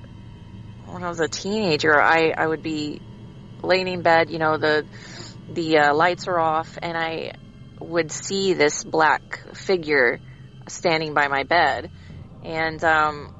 when 0.86 1.02
I 1.02 1.08
was 1.08 1.20
a 1.20 1.28
teenager, 1.28 2.00
I 2.00 2.32
I 2.36 2.46
would 2.46 2.62
be 2.62 3.00
laying 3.62 3.88
in 3.88 4.02
bed, 4.02 4.30
you 4.30 4.38
know, 4.38 4.56
the 4.58 4.86
the 5.48 5.78
uh, 5.78 5.94
lights 5.94 6.28
are 6.28 6.38
off, 6.38 6.78
and 6.80 6.96
I 6.96 7.32
would 7.80 8.12
see 8.12 8.54
this 8.54 8.84
black 8.84 9.22
figure 9.54 10.20
standing 10.68 11.14
by 11.14 11.28
my 11.28 11.44
bed, 11.44 11.90
and 12.42 12.82
um, 12.84 13.30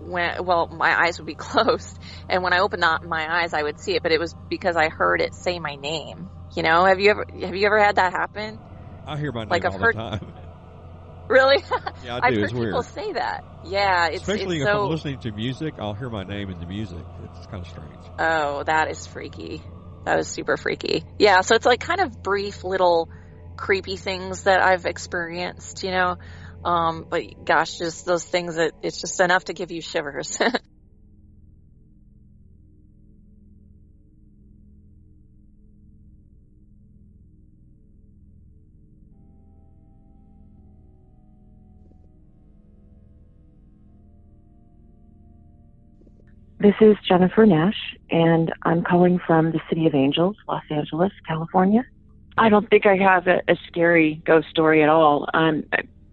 when 0.00 0.44
well, 0.44 0.68
my 0.70 1.04
eyes 1.04 1.18
would 1.18 1.26
be 1.26 1.34
closed, 1.36 1.98
and 2.28 2.42
when 2.42 2.52
I 2.52 2.58
opened 2.58 2.84
my 3.04 3.42
eyes, 3.42 3.54
I 3.54 3.62
would 3.62 3.80
see 3.80 3.94
it, 3.94 4.02
but 4.02 4.12
it 4.12 4.20
was 4.20 4.34
because 4.48 4.76
I 4.76 4.88
heard 4.88 5.20
it 5.20 5.34
say 5.34 5.58
my 5.58 5.76
name. 5.76 6.28
You 6.54 6.62
know, 6.62 6.84
have 6.84 7.00
you 7.00 7.10
ever 7.10 7.26
have 7.40 7.56
you 7.56 7.66
ever 7.66 7.78
had 7.78 7.96
that 7.96 8.12
happen? 8.12 8.58
I 9.06 9.18
hear 9.18 9.32
my 9.32 9.44
name 9.44 9.50
like 9.50 9.64
all 9.64 9.78
heard, 9.78 9.94
the 9.94 10.18
time. 10.18 10.34
Really? 11.28 11.62
Yeah, 12.04 12.16
I 12.22 12.28
I've 12.28 12.34
do. 12.34 12.40
heard 12.40 12.44
It's 12.44 12.52
people 12.52 12.82
weird. 12.82 12.84
say 12.86 13.12
that. 13.12 13.44
Yeah, 13.62 14.08
it's, 14.08 14.22
Especially 14.22 14.56
it's 14.56 14.66
if 14.66 14.72
so. 14.72 14.84
I'm 14.84 14.90
listening 14.90 15.18
to 15.20 15.32
music, 15.32 15.74
I'll 15.78 15.94
hear 15.94 16.10
my 16.10 16.24
name 16.24 16.50
in 16.50 16.58
the 16.58 16.66
music. 16.66 17.04
It's 17.22 17.46
kind 17.46 17.62
of 17.62 17.68
strange. 17.68 18.00
Oh, 18.18 18.62
that 18.64 18.90
is 18.90 19.06
freaky. 19.06 19.62
That 20.04 20.18
is 20.18 20.28
super 20.28 20.56
freaky. 20.56 21.04
Yeah, 21.18 21.42
so 21.42 21.54
it's 21.54 21.66
like 21.66 21.78
kind 21.80 22.00
of 22.00 22.22
brief 22.22 22.64
little 22.64 23.08
creepy 23.56 23.96
things 23.96 24.42
that 24.44 24.60
I've 24.62 24.84
experienced, 24.84 25.84
you 25.84 25.92
know. 25.92 26.16
Um, 26.64 27.06
but 27.08 27.22
gosh, 27.44 27.78
just 27.78 28.04
those 28.04 28.24
things 28.24 28.56
that 28.56 28.72
it's 28.82 29.00
just 29.00 29.20
enough 29.20 29.44
to 29.44 29.52
give 29.52 29.70
you 29.70 29.80
shivers. 29.80 30.38
This 46.62 46.76
is 46.80 46.96
Jennifer 47.08 47.44
Nash, 47.44 47.96
and 48.12 48.52
I'm 48.62 48.84
calling 48.84 49.18
from 49.26 49.50
the 49.50 49.58
City 49.68 49.84
of 49.88 49.96
Angels, 49.96 50.36
Los 50.46 50.62
Angeles, 50.70 51.10
California. 51.26 51.84
I 52.38 52.50
don't 52.50 52.70
think 52.70 52.86
I 52.86 52.96
have 52.98 53.26
a, 53.26 53.42
a 53.48 53.56
scary 53.66 54.22
ghost 54.24 54.46
story 54.48 54.80
at 54.80 54.88
all. 54.88 55.28
Um, 55.34 55.64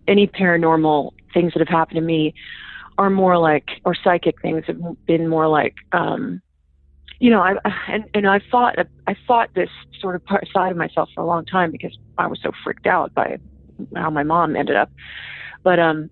any 0.08 0.26
paranormal 0.26 1.12
things 1.36 1.54
that 1.54 1.60
have 1.60 1.68
happened 1.68 1.98
to 1.98 2.02
me 2.02 2.34
are 2.98 3.12
more 3.12 3.38
like, 3.38 3.70
or 3.86 3.94
psychic 3.94 4.42
things 4.42 4.64
have 4.66 4.80
been 5.06 5.28
more 5.28 5.48
like, 5.48 5.76
um, 5.92 6.42
you 7.20 7.30
know, 7.30 7.42
I 7.42 7.54
and 7.88 8.06
and 8.16 8.28
I 8.28 8.40
fought 8.50 8.74
I 9.06 9.16
fought 9.28 9.54
this 9.54 9.70
sort 10.02 10.16
of 10.16 10.26
part, 10.26 10.48
side 10.52 10.72
of 10.72 10.78
myself 10.78 11.10
for 11.14 11.22
a 11.22 11.28
long 11.28 11.46
time 11.46 11.70
because 11.70 11.96
I 12.18 12.26
was 12.26 12.40
so 12.42 12.50
freaked 12.64 12.88
out 12.88 13.14
by 13.14 13.38
how 13.96 14.10
my 14.10 14.24
mom 14.24 14.56
ended 14.56 14.78
up. 14.78 14.90
But 15.62 15.78
um, 15.78 16.10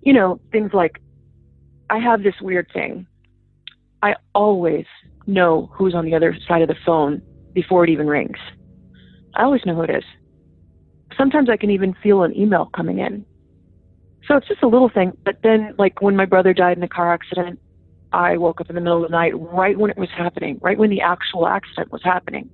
you 0.00 0.14
know, 0.14 0.40
things 0.50 0.70
like 0.72 0.98
I 1.90 1.98
have 1.98 2.22
this 2.22 2.40
weird 2.40 2.70
thing. 2.72 3.06
I 4.02 4.14
always 4.34 4.86
know 5.26 5.70
who's 5.72 5.94
on 5.94 6.04
the 6.04 6.14
other 6.14 6.36
side 6.48 6.62
of 6.62 6.68
the 6.68 6.76
phone 6.84 7.22
before 7.52 7.84
it 7.84 7.90
even 7.90 8.06
rings. 8.06 8.38
I 9.34 9.42
always 9.42 9.64
know 9.64 9.74
who 9.74 9.82
it 9.82 9.90
is. 9.90 10.04
Sometimes 11.16 11.48
I 11.50 11.56
can 11.56 11.70
even 11.70 11.94
feel 12.02 12.22
an 12.22 12.36
email 12.36 12.70
coming 12.74 12.98
in. 12.98 13.24
So 14.26 14.36
it's 14.36 14.48
just 14.48 14.62
a 14.62 14.68
little 14.68 14.88
thing. 14.88 15.12
But 15.24 15.36
then, 15.42 15.74
like 15.78 16.00
when 16.00 16.16
my 16.16 16.24
brother 16.24 16.54
died 16.54 16.76
in 16.76 16.82
a 16.82 16.88
car 16.88 17.12
accident, 17.12 17.58
I 18.12 18.36
woke 18.36 18.60
up 18.60 18.68
in 18.68 18.74
the 18.74 18.80
middle 18.80 19.04
of 19.04 19.10
the 19.10 19.16
night, 19.16 19.32
right 19.38 19.78
when 19.78 19.90
it 19.90 19.98
was 19.98 20.08
happening, 20.16 20.58
right 20.62 20.78
when 20.78 20.90
the 20.90 21.00
actual 21.00 21.46
accident 21.46 21.92
was 21.92 22.02
happening. 22.02 22.50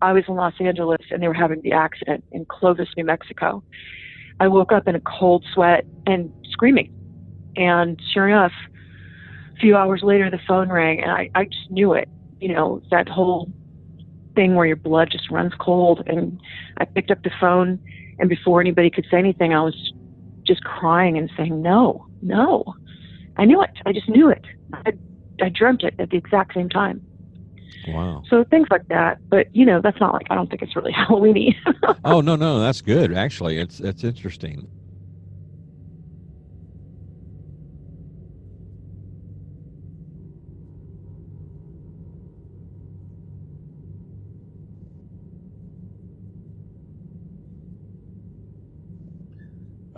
I 0.00 0.12
was 0.12 0.24
in 0.28 0.34
Los 0.34 0.54
Angeles 0.60 1.00
and 1.10 1.22
they 1.22 1.28
were 1.28 1.34
having 1.34 1.60
the 1.62 1.72
accident 1.72 2.24
in 2.32 2.44
Clovis, 2.44 2.88
New 2.96 3.04
Mexico. 3.04 3.62
I 4.40 4.48
woke 4.48 4.70
up 4.70 4.86
in 4.86 4.94
a 4.94 5.00
cold 5.00 5.44
sweat 5.52 5.84
and 6.06 6.32
screaming. 6.50 6.92
And 7.56 8.00
sure 8.12 8.28
enough, 8.28 8.52
a 9.58 9.60
few 9.60 9.76
hours 9.76 10.02
later, 10.02 10.30
the 10.30 10.38
phone 10.46 10.68
rang 10.68 11.02
and 11.02 11.10
I, 11.10 11.30
I 11.34 11.44
just 11.44 11.70
knew 11.70 11.92
it. 11.92 12.08
You 12.40 12.52
know, 12.52 12.80
that 12.90 13.08
whole 13.08 13.50
thing 14.34 14.54
where 14.54 14.66
your 14.66 14.76
blood 14.76 15.10
just 15.10 15.30
runs 15.30 15.52
cold. 15.58 16.04
And 16.06 16.40
I 16.76 16.84
picked 16.84 17.10
up 17.10 17.22
the 17.24 17.30
phone, 17.40 17.80
and 18.20 18.28
before 18.28 18.60
anybody 18.60 18.90
could 18.90 19.06
say 19.10 19.18
anything, 19.18 19.52
I 19.52 19.62
was 19.62 19.92
just 20.44 20.62
crying 20.62 21.18
and 21.18 21.30
saying, 21.36 21.60
No, 21.60 22.06
no. 22.22 22.74
I 23.36 23.44
knew 23.44 23.62
it. 23.62 23.70
I 23.86 23.92
just 23.92 24.08
knew 24.08 24.28
it. 24.28 24.44
I, 24.72 24.92
I 25.40 25.48
dreamt 25.48 25.82
it 25.82 25.94
at 25.98 26.10
the 26.10 26.16
exact 26.16 26.54
same 26.54 26.68
time. 26.68 27.04
Wow. 27.86 28.22
So 28.28 28.44
things 28.44 28.66
like 28.70 28.88
that. 28.88 29.18
But, 29.28 29.54
you 29.54 29.64
know, 29.64 29.80
that's 29.80 30.00
not 30.00 30.12
like, 30.12 30.26
I 30.30 30.34
don't 30.34 30.50
think 30.50 30.62
it's 30.62 30.74
really 30.74 30.92
Halloweeny. 31.08 31.54
oh, 32.04 32.20
no, 32.20 32.34
no, 32.34 32.58
that's 32.58 32.80
good. 32.80 33.12
Actually, 33.16 33.58
it's, 33.58 33.78
it's 33.78 34.02
interesting. 34.02 34.68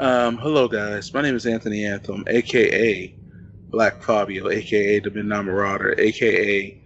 Um, 0.01 0.39
hello, 0.39 0.67
guys. 0.67 1.13
My 1.13 1.21
name 1.21 1.37
is 1.37 1.45
Anthony 1.45 1.85
Anthem, 1.85 2.25
aka 2.27 3.15
Black 3.69 4.03
Fabio, 4.03 4.49
aka 4.49 4.99
the 4.99 5.11
Midnight 5.11 5.45
Marauder, 5.45 5.95
aka 5.99 6.83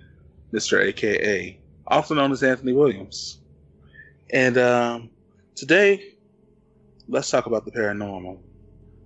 Mr. 0.53 0.83
AKA, 0.83 1.57
also 1.87 2.17
known 2.17 2.33
as 2.33 2.43
Anthony 2.43 2.73
Williams. 2.73 3.39
And 4.33 4.59
um, 4.59 5.11
today, 5.55 6.15
let's 7.07 7.31
talk 7.31 7.47
about 7.47 7.65
the 7.65 7.71
paranormal. 7.71 8.41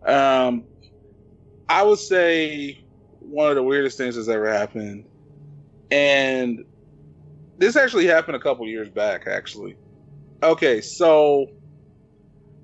Um, 0.06 0.64
I 1.68 1.82
would 1.82 1.98
say 1.98 2.82
one 3.20 3.50
of 3.50 3.56
the 3.56 3.62
weirdest 3.62 3.98
things 3.98 4.16
that's 4.16 4.28
ever 4.28 4.50
happened, 4.50 5.04
and 5.90 6.64
this 7.58 7.76
actually 7.76 8.06
happened 8.06 8.36
a 8.36 8.40
couple 8.40 8.66
years 8.66 8.88
back, 8.88 9.26
actually. 9.26 9.76
Okay, 10.42 10.80
so 10.80 11.50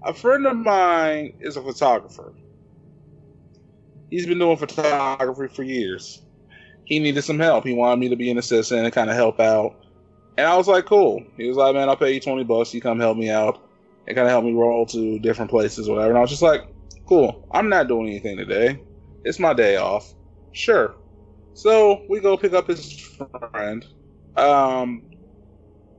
a 0.04 0.12
friend 0.12 0.46
of 0.46 0.56
mine 0.56 1.34
is 1.40 1.56
a 1.56 1.62
photographer. 1.62 2.34
He's 4.10 4.26
been 4.26 4.38
doing 4.38 4.56
photography 4.56 5.54
for 5.54 5.62
years. 5.62 6.22
He 6.84 6.98
needed 6.98 7.22
some 7.22 7.38
help. 7.38 7.64
He 7.64 7.72
wanted 7.72 7.98
me 8.00 8.08
to 8.10 8.16
be 8.16 8.30
an 8.30 8.38
assistant 8.38 8.84
and 8.84 8.92
kind 8.92 9.08
of 9.08 9.16
help 9.16 9.40
out. 9.40 9.74
And 10.36 10.46
I 10.46 10.56
was 10.56 10.68
like, 10.68 10.84
cool. 10.84 11.24
He 11.36 11.48
was 11.48 11.56
like, 11.56 11.74
man, 11.74 11.88
I'll 11.88 11.96
pay 11.96 12.12
you 12.12 12.20
20 12.20 12.44
bucks. 12.44 12.74
You 12.74 12.80
come 12.80 13.00
help 13.00 13.16
me 13.16 13.30
out 13.30 13.68
and 14.06 14.14
kind 14.14 14.26
of 14.26 14.30
help 14.30 14.44
me 14.44 14.52
roll 14.52 14.84
to 14.86 15.18
different 15.20 15.50
places, 15.50 15.88
whatever. 15.88 16.10
And 16.10 16.18
I 16.18 16.20
was 16.20 16.30
just 16.30 16.42
like, 16.42 16.62
cool. 17.06 17.48
I'm 17.52 17.68
not 17.68 17.88
doing 17.88 18.08
anything 18.08 18.36
today. 18.36 18.82
It's 19.24 19.38
my 19.38 19.54
day 19.54 19.76
off. 19.76 20.12
Sure. 20.52 20.94
So 21.54 22.02
we 22.08 22.20
go 22.20 22.36
pick 22.36 22.52
up 22.52 22.66
his 22.66 23.00
friend. 23.52 23.86
Um, 24.36 25.02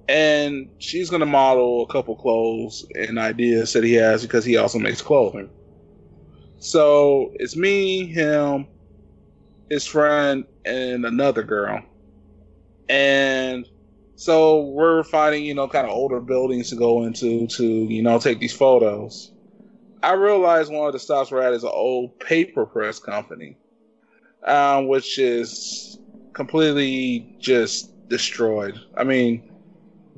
and 0.08 0.70
she's 0.78 1.10
gonna 1.10 1.26
model 1.26 1.84
a 1.84 1.88
couple 1.88 2.16
clothes 2.16 2.86
and 2.96 3.18
ideas 3.18 3.74
that 3.74 3.84
he 3.84 3.94
has 3.94 4.22
because 4.22 4.46
he 4.46 4.58
also 4.58 4.80
makes 4.80 5.02
clothing. 5.02 5.50
So 6.60 7.32
it's 7.36 7.56
me, 7.56 8.08
him, 8.08 8.68
his 9.70 9.86
friend, 9.86 10.46
and 10.64 11.06
another 11.06 11.44
girl. 11.44 11.84
And 12.90 13.68
so 14.16 14.62
we're 14.62 15.04
finding, 15.04 15.44
you 15.44 15.54
know, 15.54 15.68
kind 15.68 15.86
of 15.86 15.94
older 15.94 16.20
buildings 16.20 16.70
to 16.70 16.76
go 16.76 17.04
into 17.04 17.48
to, 17.48 17.66
you 17.66 18.02
know, 18.02 18.20
take 18.20 18.40
these 18.40 18.54
photos. 18.54 19.32
I 20.02 20.14
realized 20.14 20.72
one 20.72 20.88
of 20.88 20.94
the 20.94 21.00
stops 21.00 21.32
we're 21.32 21.42
at 21.42 21.54
is 21.54 21.64
an 21.64 21.72
old 21.74 22.18
paper 22.20 22.66
press 22.66 23.00
company, 23.00 23.58
um, 24.46 24.88
which 24.88 25.18
is 25.18 25.98
completely 26.34 27.28
just 27.40 27.92
destroyed. 28.10 28.80
I 28.96 29.04
mean, 29.04 29.44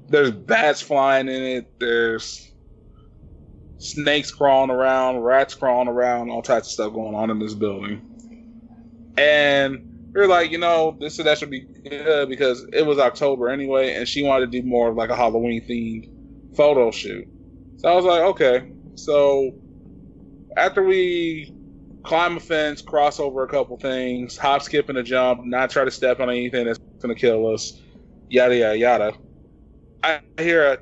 there's 0.09 0.31
bats 0.31 0.81
flying 0.81 1.27
in 1.27 1.43
it. 1.43 1.79
There's 1.79 2.51
snakes 3.77 4.31
crawling 4.31 4.71
around, 4.71 5.19
rats 5.19 5.53
crawling 5.53 5.87
around, 5.87 6.29
all 6.29 6.41
types 6.41 6.67
of 6.67 6.73
stuff 6.73 6.93
going 6.93 7.15
on 7.15 7.29
in 7.29 7.39
this 7.39 7.53
building. 7.53 9.13
And 9.17 10.11
we 10.13 10.21
are 10.21 10.27
like, 10.27 10.51
you 10.51 10.57
know, 10.57 10.95
this 10.99 11.17
that 11.17 11.37
should 11.37 11.49
be 11.49 11.61
good 11.61 12.29
because 12.29 12.65
it 12.73 12.85
was 12.85 12.99
October 12.99 13.49
anyway, 13.49 13.95
and 13.95 14.07
she 14.07 14.23
wanted 14.23 14.51
to 14.51 14.61
do 14.61 14.67
more 14.67 14.89
of 14.89 14.95
like 14.95 15.09
a 15.09 15.15
Halloween 15.15 15.61
themed 15.67 16.55
photo 16.55 16.91
shoot. 16.91 17.27
So 17.77 17.89
I 17.89 17.95
was 17.95 18.05
like, 18.05 18.21
okay. 18.21 18.71
So 18.95 19.51
after 20.55 20.83
we 20.83 21.53
climb 22.03 22.37
a 22.37 22.39
fence, 22.39 22.81
cross 22.81 23.19
over 23.19 23.43
a 23.43 23.47
couple 23.47 23.77
things, 23.77 24.37
hop, 24.37 24.61
skip, 24.61 24.89
and 24.89 24.97
a 24.97 25.03
jump, 25.03 25.43
not 25.43 25.69
try 25.69 25.83
to 25.83 25.91
step 25.91 26.19
on 26.19 26.29
anything 26.29 26.65
that's 26.65 26.79
gonna 26.99 27.15
kill 27.15 27.53
us, 27.53 27.79
yada 28.29 28.55
yada 28.55 28.77
yada 28.77 29.13
I 30.03 30.21
hear 30.39 30.73
a. 30.73 30.77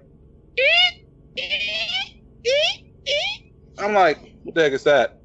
I'm 3.79 3.93
like, 3.93 4.19
what 4.43 4.55
the 4.55 4.61
heck 4.63 4.73
is 4.73 4.83
that? 4.83 5.21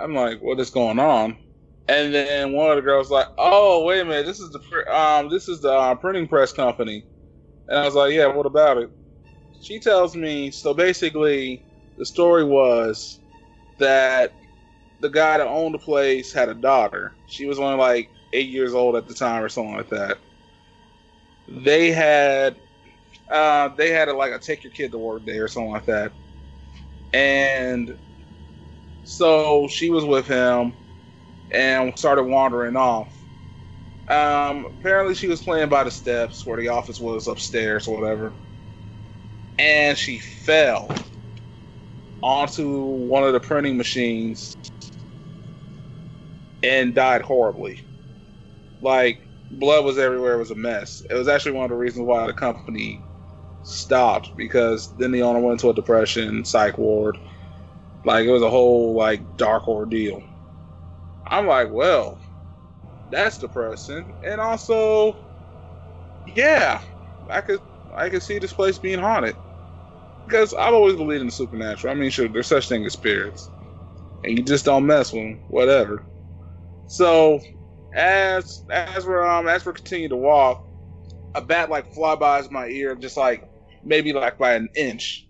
I'm 0.00 0.14
like, 0.14 0.40
what 0.42 0.60
is 0.60 0.70
going 0.70 0.98
on? 0.98 1.36
And 1.88 2.14
then 2.14 2.52
one 2.52 2.70
of 2.70 2.76
the 2.76 2.82
girls 2.82 3.10
like, 3.10 3.26
oh 3.38 3.84
wait 3.84 4.00
a 4.00 4.04
minute, 4.04 4.26
this 4.26 4.40
is 4.40 4.50
the 4.50 4.60
um 4.96 5.28
this 5.28 5.48
is 5.48 5.60
the 5.60 5.72
uh, 5.72 5.94
printing 5.96 6.28
press 6.28 6.52
company, 6.52 7.04
and 7.68 7.78
I 7.78 7.84
was 7.84 7.94
like, 7.94 8.12
yeah, 8.12 8.26
what 8.26 8.46
about 8.46 8.78
it? 8.78 8.90
She 9.62 9.80
tells 9.80 10.16
me 10.16 10.50
so 10.50 10.74
basically 10.74 11.64
the 11.98 12.06
story 12.06 12.44
was 12.44 13.20
that 13.78 14.34
the 15.00 15.08
guy 15.10 15.38
that 15.38 15.46
owned 15.46 15.74
the 15.74 15.78
place 15.78 16.32
had 16.32 16.48
a 16.48 16.54
daughter. 16.54 17.14
She 17.26 17.46
was 17.46 17.58
only 17.58 17.76
like 17.78 18.10
eight 18.32 18.48
years 18.50 18.74
old 18.74 18.96
at 18.96 19.08
the 19.08 19.14
time 19.14 19.42
or 19.42 19.48
something 19.48 19.76
like 19.76 19.90
that. 19.90 20.18
They 21.48 21.90
had 21.90 22.60
uh, 23.30 23.70
they 23.76 23.90
had 23.90 24.08
a, 24.08 24.14
like 24.14 24.32
a 24.32 24.38
take 24.38 24.64
your 24.64 24.72
kid 24.72 24.92
to 24.92 24.98
work 24.98 25.24
day 25.24 25.38
or 25.38 25.48
something 25.48 25.70
like 25.70 25.86
that, 25.86 26.14
and 27.12 27.96
so 29.04 29.68
she 29.68 29.90
was 29.90 30.04
with 30.04 30.26
him 30.26 30.74
and 31.52 31.96
started 31.98 32.24
wandering 32.24 32.76
off. 32.76 33.16
Um, 34.08 34.66
apparently, 34.78 35.14
she 35.14 35.28
was 35.28 35.42
playing 35.42 35.68
by 35.68 35.84
the 35.84 35.90
steps 35.90 36.44
where 36.44 36.60
the 36.60 36.68
office 36.68 37.00
was 37.00 37.28
upstairs 37.28 37.86
or 37.86 38.00
whatever, 38.00 38.34
and 39.58 39.96
she 39.96 40.18
fell 40.18 40.92
onto 42.22 42.82
one 42.84 43.24
of 43.24 43.32
the 43.32 43.40
printing 43.40 43.76
machines 43.76 44.56
and 46.62 46.94
died 46.94 47.22
horribly. 47.22 47.80
Like 48.80 49.20
blood 49.50 49.84
was 49.84 49.98
everywhere; 49.98 50.34
it 50.34 50.38
was 50.38 50.50
a 50.50 50.56
mess. 50.56 51.02
It 51.08 51.14
was 51.14 51.28
actually 51.28 51.52
one 51.52 51.64
of 51.64 51.70
the 51.70 51.76
reasons 51.76 52.06
why 52.06 52.26
the 52.26 52.32
company 52.32 53.04
stopped 53.62 54.32
because 54.36 54.92
then 54.96 55.12
the 55.12 55.22
owner 55.22 55.40
went 55.40 55.60
into 55.60 55.70
a 55.70 55.74
depression, 55.74 56.44
psych 56.44 56.78
ward. 56.78 57.18
Like 58.04 58.26
it 58.26 58.30
was 58.32 58.42
a 58.42 58.50
whole 58.50 58.94
like 58.96 59.36
dark 59.36 59.68
ordeal. 59.68 60.22
I'm 61.26 61.46
like, 61.46 61.70
well, 61.70 62.20
that's 63.08 63.38
depressing, 63.38 64.14
and 64.22 64.40
also, 64.40 65.16
yeah, 66.26 66.80
I 67.30 67.40
could 67.40 67.60
I 67.96 68.08
could 68.08 68.22
see 68.22 68.38
this 68.38 68.52
place 68.52 68.78
being 68.78 68.98
haunted 69.00 69.36
because 70.26 70.54
I've 70.54 70.74
always 70.74 70.96
believed 70.96 71.22
in 71.22 71.26
the 71.28 71.32
supernatural. 71.32 71.92
I 71.92 71.96
mean, 71.98 72.10
sure, 72.10 72.28
there's 72.28 72.48
such 72.48 72.68
thing 72.68 72.84
as 72.86 72.94
spirits, 72.94 73.50
and 74.24 74.38
you 74.38 74.44
just 74.44 74.64
don't 74.64 74.86
mess 74.86 75.12
with 75.12 75.22
them, 75.22 75.40
whatever. 75.48 76.04
So 76.86 77.40
as 77.94 78.64
as 78.70 79.06
we're 79.06 79.26
um 79.26 79.48
as 79.48 79.66
we're 79.66 79.74
continuing 79.74 80.10
to 80.10 80.16
walk, 80.16 80.64
a 81.34 81.42
bat 81.42 81.70
like 81.70 81.92
fly 81.94 82.16
by 82.16 82.42
my 82.50 82.68
ear, 82.68 82.96
just 82.96 83.16
like 83.18 83.49
maybe 83.84 84.12
like 84.12 84.38
by 84.38 84.54
an 84.54 84.68
inch. 84.74 85.26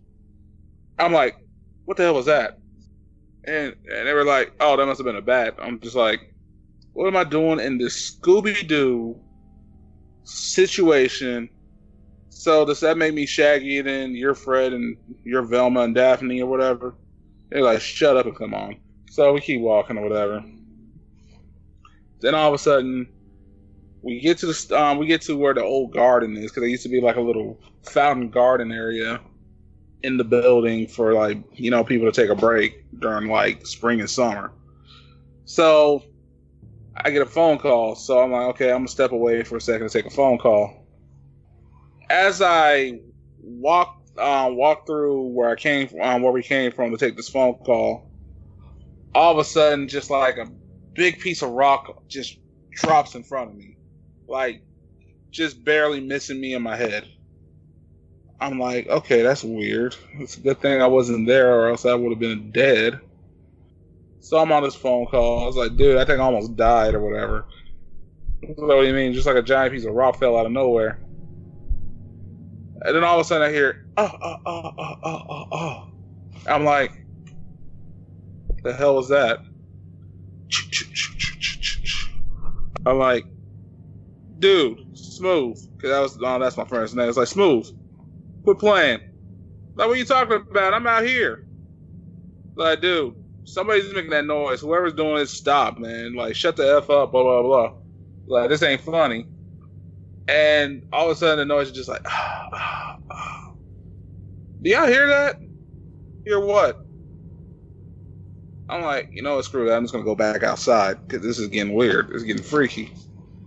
I'm 0.98 1.12
like, 1.12 1.36
what 1.84 1.96
the 1.96 2.04
hell 2.04 2.14
was 2.14 2.26
that? 2.26 2.58
And 3.44 3.74
and 3.90 4.06
they 4.06 4.12
were 4.12 4.24
like, 4.24 4.52
oh, 4.60 4.76
that 4.76 4.86
must 4.86 4.98
have 4.98 5.06
been 5.06 5.16
a 5.16 5.22
bat. 5.22 5.56
I'm 5.60 5.80
just 5.80 5.96
like, 5.96 6.34
what 6.92 7.06
am 7.06 7.16
I 7.16 7.24
doing 7.24 7.60
in 7.60 7.78
this 7.78 8.16
Scooby 8.16 8.66
Doo 8.66 9.18
situation? 10.24 11.48
So 12.28 12.64
does 12.64 12.80
that 12.80 12.96
make 12.96 13.14
me 13.14 13.26
Shaggy 13.26 13.80
then 13.80 14.14
you're 14.14 14.34
Fred 14.34 14.72
and 14.72 14.96
you're 15.24 15.42
Velma 15.42 15.80
and 15.80 15.94
Daphne 15.94 16.40
or 16.40 16.46
whatever? 16.46 16.94
They're 17.50 17.62
like, 17.62 17.80
shut 17.80 18.16
up 18.16 18.26
and 18.26 18.36
come 18.36 18.54
on. 18.54 18.76
So 19.10 19.32
we 19.32 19.40
keep 19.40 19.60
walking 19.60 19.98
or 19.98 20.02
whatever. 20.02 20.44
Then 22.20 22.34
all 22.34 22.48
of 22.48 22.54
a 22.54 22.58
sudden, 22.58 23.08
we 24.02 24.20
get 24.20 24.38
to 24.38 24.46
the 24.46 24.78
um, 24.78 24.98
we 24.98 25.06
get 25.06 25.22
to 25.22 25.36
where 25.36 25.54
the 25.54 25.62
old 25.62 25.92
garden 25.92 26.36
is 26.36 26.44
because 26.44 26.62
there 26.62 26.68
used 26.68 26.82
to 26.84 26.88
be 26.88 27.00
like 27.00 27.16
a 27.16 27.20
little 27.20 27.60
fountain 27.82 28.30
garden 28.30 28.72
area 28.72 29.20
in 30.02 30.16
the 30.16 30.24
building 30.24 30.86
for 30.86 31.12
like 31.12 31.38
you 31.54 31.70
know 31.70 31.84
people 31.84 32.10
to 32.10 32.20
take 32.20 32.30
a 32.30 32.34
break 32.34 32.84
during 33.00 33.28
like 33.28 33.66
spring 33.66 34.00
and 34.00 34.08
summer. 34.08 34.52
So 35.44 36.04
I 36.96 37.10
get 37.10 37.22
a 37.22 37.26
phone 37.26 37.58
call, 37.58 37.94
so 37.94 38.20
I'm 38.20 38.32
like, 38.32 38.48
okay, 38.50 38.70
I'm 38.70 38.78
gonna 38.78 38.88
step 38.88 39.12
away 39.12 39.42
for 39.42 39.56
a 39.56 39.60
second 39.60 39.88
to 39.88 39.92
take 39.92 40.06
a 40.06 40.14
phone 40.14 40.38
call. 40.38 40.86
As 42.08 42.42
I 42.42 43.00
walk 43.42 44.00
um, 44.18 44.56
walk 44.56 44.86
through 44.86 45.28
where 45.28 45.50
I 45.50 45.56
came 45.56 45.88
from, 45.88 46.00
um, 46.00 46.22
where 46.22 46.32
we 46.32 46.42
came 46.42 46.72
from 46.72 46.90
to 46.90 46.96
take 46.96 47.16
this 47.16 47.28
phone 47.28 47.54
call, 47.54 48.10
all 49.14 49.32
of 49.32 49.38
a 49.38 49.44
sudden, 49.44 49.88
just 49.88 50.10
like 50.10 50.36
a 50.36 50.46
big 50.94 51.18
piece 51.18 51.42
of 51.42 51.50
rock 51.50 52.02
just 52.08 52.38
drops 52.70 53.14
in 53.14 53.22
front 53.22 53.50
of 53.50 53.56
me, 53.56 53.76
like 54.30 54.62
just 55.30 55.62
barely 55.64 56.00
missing 56.00 56.40
me 56.40 56.54
in 56.54 56.62
my 56.62 56.76
head. 56.76 57.06
I'm 58.40 58.58
like, 58.58 58.86
okay, 58.86 59.22
that's 59.22 59.44
weird. 59.44 59.96
It's 60.14 60.38
a 60.38 60.40
good 60.40 60.60
thing 60.60 60.80
I 60.80 60.86
wasn't 60.86 61.26
there, 61.26 61.54
or 61.54 61.68
else 61.68 61.84
I 61.84 61.94
would 61.94 62.10
have 62.10 62.18
been 62.18 62.50
dead. 62.52 63.00
So 64.20 64.38
I'm 64.38 64.52
on 64.52 64.62
this 64.62 64.74
phone 64.74 65.06
call. 65.06 65.42
I 65.42 65.46
was 65.46 65.56
like, 65.56 65.76
dude, 65.76 65.98
I 65.98 66.04
think 66.04 66.20
I 66.20 66.24
almost 66.24 66.56
died 66.56 66.94
or 66.94 67.00
whatever. 67.00 67.46
What 68.56 68.80
do 68.80 68.86
you 68.86 68.94
mean? 68.94 69.12
Just 69.12 69.26
like 69.26 69.36
a 69.36 69.42
giant 69.42 69.74
piece 69.74 69.84
of 69.84 69.92
rock 69.92 70.18
fell 70.18 70.38
out 70.38 70.46
of 70.46 70.52
nowhere. 70.52 71.00
And 72.82 72.96
then 72.96 73.04
all 73.04 73.20
of 73.20 73.26
a 73.26 73.28
sudden 73.28 73.46
I 73.46 73.52
hear, 73.52 73.86
oh, 73.98 74.10
oh, 74.22 74.36
oh, 74.46 74.72
oh, 74.78 74.96
oh, 75.04 75.46
oh. 75.52 75.88
I'm 76.46 76.64
like, 76.64 76.92
the 78.62 78.72
hell 78.72 78.94
was 78.94 79.08
that? 79.08 79.40
I'm 82.86 82.98
like, 82.98 83.26
dude, 84.40 84.98
smooth. 84.98 85.56
Cause 85.80 85.90
that 85.90 86.00
was, 86.00 86.18
oh, 86.20 86.38
that's 86.38 86.56
my 86.56 86.64
friend's 86.64 86.94
name. 86.94 87.08
It's 87.08 87.16
like, 87.16 87.28
smooth. 87.28 87.70
Quit 88.44 88.58
playing. 88.58 89.00
Like, 89.74 89.88
what 89.88 89.94
are 89.94 89.96
you 89.96 90.04
talking 90.04 90.34
about? 90.34 90.74
I'm 90.74 90.86
out 90.86 91.04
here. 91.04 91.46
Like, 92.56 92.80
dude, 92.80 93.14
somebody's 93.44 93.92
making 93.94 94.10
that 94.10 94.26
noise. 94.26 94.60
Whoever's 94.60 94.94
doing 94.94 95.18
it, 95.18 95.28
stop, 95.28 95.78
man. 95.78 96.14
Like, 96.14 96.34
shut 96.34 96.56
the 96.56 96.76
F 96.76 96.90
up, 96.90 97.12
blah, 97.12 97.22
blah, 97.22 97.42
blah. 97.42 97.74
Like, 98.26 98.50
this 98.50 98.62
ain't 98.62 98.80
funny. 98.80 99.26
And 100.28 100.86
all 100.92 101.10
of 101.10 101.16
a 101.16 101.18
sudden, 101.18 101.38
the 101.38 101.44
noise 101.44 101.68
is 101.68 101.72
just 101.72 101.88
like, 101.88 102.02
do 104.62 104.70
y'all 104.70 104.86
hear 104.86 105.08
that? 105.08 105.40
Hear 106.24 106.40
what? 106.40 106.84
I'm 108.68 108.82
like, 108.82 109.08
you 109.10 109.22
know 109.22 109.36
what, 109.36 109.44
screw 109.44 109.66
that. 109.66 109.76
I'm 109.76 109.84
just 109.84 109.94
to 109.94 110.02
go 110.02 110.14
back 110.14 110.44
outside 110.44 111.06
because 111.06 111.24
this 111.24 111.38
is 111.38 111.48
getting 111.48 111.74
weird. 111.74 112.10
It's 112.12 112.22
getting 112.22 112.42
freaky. 112.42 112.92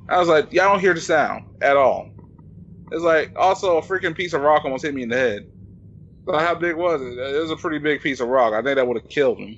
I 0.10 0.20
was 0.20 0.28
like, 0.28 0.51
y'all 0.51 0.72
don't 0.72 0.80
hear 0.80 0.93
the 0.93 1.01
sound 1.01 1.45
at 1.62 1.78
all. 1.78 2.10
It's 2.91 3.04
like, 3.04 3.34
also, 3.36 3.78
a 3.78 3.82
freaking 3.82 4.16
piece 4.16 4.34
of 4.34 4.41
rock 4.41 4.64
almost 4.66 4.84
hit 4.84 4.93
me 4.93 5.04
in 5.04 5.10
the 5.10 5.18
head. 5.18 5.49
So 6.26 6.38
how 6.38 6.56
big 6.56 6.76
was 6.76 7.01
it? 7.01 7.18
It 7.18 7.41
was 7.41 7.51
a 7.51 7.56
pretty 7.56 7.80
big 7.80 8.01
piece 8.01 8.20
of 8.20 8.28
rock. 8.28 8.54
I 8.54 8.62
think 8.62 8.76
that 8.76 8.88
would 8.88 9.01
have 9.01 9.10
killed 9.10 9.39
him. 9.39 9.58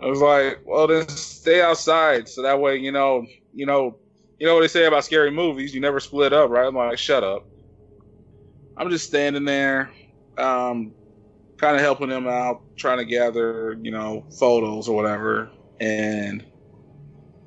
I 0.00 0.06
was 0.06 0.20
like, 0.20 0.60
well, 0.66 0.86
then 0.86 1.08
stay 1.08 1.62
outside, 1.62 2.28
so 2.28 2.42
that 2.42 2.60
way, 2.60 2.76
you 2.76 2.92
know, 2.92 3.26
you 3.54 3.66
know, 3.66 3.98
you 4.38 4.46
know 4.46 4.54
what 4.54 4.62
they 4.62 4.68
say 4.68 4.86
about 4.86 5.04
scary 5.04 5.30
movies. 5.30 5.74
You 5.74 5.80
never 5.80 6.00
split 6.00 6.32
up, 6.32 6.50
right? 6.50 6.66
I'm 6.66 6.74
like, 6.74 6.98
shut 6.98 7.22
up. 7.22 7.46
I'm 8.76 8.90
just 8.90 9.06
standing 9.06 9.44
there, 9.44 9.90
um, 10.38 10.92
kind 11.58 11.76
of 11.76 11.82
helping 11.82 12.08
them 12.08 12.26
out, 12.26 12.62
trying 12.76 12.98
to 12.98 13.04
gather, 13.04 13.76
you 13.80 13.90
know, 13.90 14.26
photos 14.38 14.88
or 14.88 14.96
whatever. 14.96 15.50
And 15.80 16.44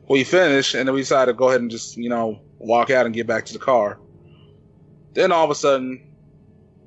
we 0.08 0.24
finished, 0.24 0.76
and 0.76 0.88
then 0.88 0.94
we 0.94 1.02
decided 1.02 1.32
to 1.32 1.38
go 1.38 1.50
ahead 1.50 1.62
and 1.62 1.72
just, 1.72 1.98
you 1.98 2.10
know, 2.10 2.40
walk 2.60 2.90
out 2.90 3.06
and 3.06 3.16
get 3.16 3.28
back 3.28 3.46
to 3.46 3.54
the 3.54 3.60
car. 3.60 4.00
Then 5.14 5.32
all 5.32 5.46
of 5.46 5.50
a 5.50 5.56
sudden, 5.56 6.12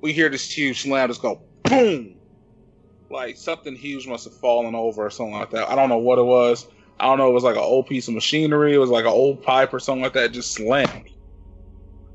we 0.01 0.13
hear 0.13 0.29
this 0.29 0.51
huge 0.51 0.83
slam 0.83 1.09
just 1.09 1.23
go 1.23 1.43
boom. 1.65 2.15
Like 3.11 3.37
something 3.37 3.75
huge 3.75 4.07
must 4.07 4.25
have 4.25 4.35
fallen 4.35 4.75
over 4.75 5.07
or 5.07 5.11
something 5.11 5.35
like 5.35 5.51
that. 5.51 5.69
I 5.69 5.75
don't 5.75 5.89
know 5.89 5.99
what 5.99 6.19
it 6.19 6.25
was. 6.25 6.69
I 7.01 7.07
don't 7.07 7.19
know. 7.19 7.31
It 7.31 7.33
was 7.33 7.45
like 7.45 7.57
an 7.57 7.63
old 7.63 7.87
piece 7.87 8.09
of 8.09 8.15
machinery. 8.15 8.75
It 8.75 8.79
was 8.79 8.91
like 8.91 9.05
an 9.05 9.13
old 9.13 9.43
pipe 9.43 9.73
or 9.73 9.81
something 9.81 10.03
like 10.03 10.13
that. 10.13 10.33
Just 10.33 10.53
slammed. 10.53 11.11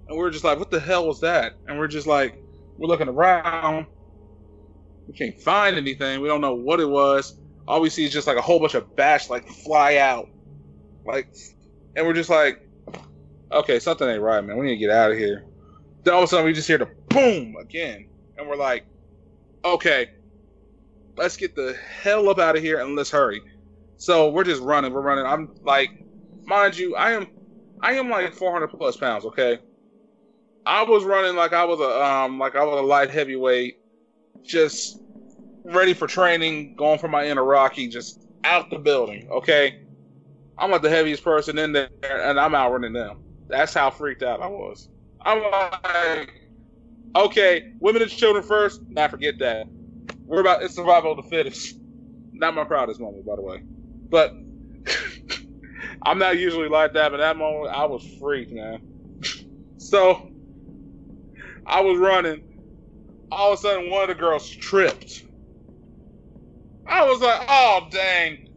And 0.08 0.18
we 0.18 0.24
are 0.24 0.30
just 0.30 0.44
like, 0.44 0.60
what 0.60 0.70
the 0.70 0.80
hell 0.80 1.08
was 1.08 1.20
that? 1.22 1.54
And 1.68 1.80
we're 1.80 1.88
just 1.88 2.06
like, 2.06 2.38
we're 2.78 2.88
looking 2.88 3.08
around. 3.08 3.88
We 5.08 5.14
can't 5.14 5.40
find 5.40 5.76
anything. 5.76 6.22
We 6.22 6.28
don't 6.28 6.42
know 6.42 6.54
what 6.54 6.80
it 6.80 6.90
was. 6.90 7.38
All 7.68 7.82
we 7.82 7.90
see 7.90 8.06
is 8.06 8.14
just 8.14 8.28
like 8.28 8.38
a 8.38 8.42
whole 8.42 8.60
bunch 8.60 8.76
of 8.76 8.96
bats 8.96 9.30
like 9.30 9.48
fly 9.48 9.98
out. 9.98 10.30
Like, 11.06 11.28
and 11.96 12.06
we're 12.06 12.14
just 12.14 12.30
like, 12.30 12.62
okay, 13.52 13.80
something 13.80 14.08
ain't 14.08 14.22
right, 14.22 14.42
man. 14.42 14.58
We 14.58 14.66
need 14.66 14.74
to 14.74 14.78
get 14.78 14.90
out 14.90 15.12
of 15.12 15.18
here. 15.18 15.46
Then 16.04 16.14
all 16.14 16.22
of 16.22 16.26
a 16.26 16.28
sudden 16.28 16.46
we 16.46 16.54
just 16.54 16.68
hear 16.68 16.78
the 16.78 16.90
boom 17.10 17.56
again. 17.60 18.10
And 18.38 18.48
we're 18.48 18.56
like, 18.56 18.86
okay, 19.64 20.08
let's 21.16 21.38
get 21.38 21.56
the 21.56 21.78
hell 22.02 22.30
up 22.30 22.40
out 22.40 22.56
of 22.56 22.64
here 22.64 22.80
and 22.80 22.96
let's 22.96 23.12
hurry. 23.12 23.42
So 23.98 24.30
we're 24.30 24.44
just 24.44 24.62
running. 24.62 24.92
We're 24.92 25.02
running. 25.02 25.26
I'm 25.26 25.56
like, 25.64 25.90
mind 26.46 26.78
you, 26.78 26.96
I 26.96 27.12
am, 27.12 27.28
I 27.82 27.94
am 27.94 28.10
like 28.10 28.34
400 28.34 28.68
plus 28.68 28.98
pounds. 28.98 29.26
Okay, 29.26 29.60
I 30.66 30.84
was 30.84 31.04
running 31.04 31.36
like 31.36 31.54
I 31.54 31.66
was 31.66 31.80
a 31.80 32.04
um 32.04 32.40
like 32.40 32.56
I 32.56 32.64
was 32.64 32.80
a 32.80 32.84
light 32.84 33.10
heavyweight, 33.10 33.78
just 34.44 35.00
ready 35.64 35.94
for 35.94 36.08
training, 36.08 36.76
going 36.76 37.00
for 37.00 37.08
my 37.08 37.26
inner 37.28 37.44
Rocky, 37.44 37.88
just 37.88 38.26
out 38.44 38.70
the 38.70 38.80
building. 38.80 39.28
Okay, 39.32 39.83
I'm 40.64 40.72
like 40.72 40.82
the 40.82 40.90
heaviest 40.90 41.26
person 41.26 41.58
in 41.60 41.74
there, 41.74 41.90
and 42.10 42.40
I'm 42.40 42.56
outrunning 42.56 42.94
them. 42.94 43.18
That's 43.50 43.74
how 43.74 43.92
freaked 43.92 44.24
out 44.24 44.42
I 44.42 44.48
was. 44.48 44.88
I'm 45.22 45.44
like, 45.44 46.32
okay, 47.18 47.64
women 47.82 48.02
and 48.02 48.10
children 48.10 48.46
first. 48.46 48.80
Not 48.90 49.12
forget 49.12 49.36
that. 49.40 49.68
We're 50.26 50.40
about 50.40 50.64
it's 50.64 50.74
survival 50.74 51.12
of 51.12 51.18
the 51.18 51.24
fittest. 51.30 51.76
Not 52.32 52.56
my 52.56 52.64
proudest 52.64 53.02
moment, 53.02 53.26
by 53.26 53.36
the 53.36 53.42
way. 53.42 53.58
But 54.10 54.32
I'm 56.06 56.18
not 56.18 56.38
usually 56.40 56.70
like 56.70 56.94
that, 56.94 57.12
but 57.12 57.18
that 57.18 57.36
moment 57.36 57.76
I 57.76 57.84
was 57.86 58.06
freaked, 58.22 58.54
man. 58.54 58.80
so 59.78 60.30
I 61.68 61.82
was 61.82 62.00
running. 62.00 62.42
All 63.32 63.54
of 63.54 63.60
a 63.60 63.62
sudden, 63.62 63.92
one 63.92 64.04
of 64.04 64.10
the 64.10 64.16
girls 64.16 64.50
tripped. 64.50 65.24
I 66.88 67.06
was 67.06 67.22
like, 67.22 67.42
oh, 67.50 67.88
dang. 67.92 68.53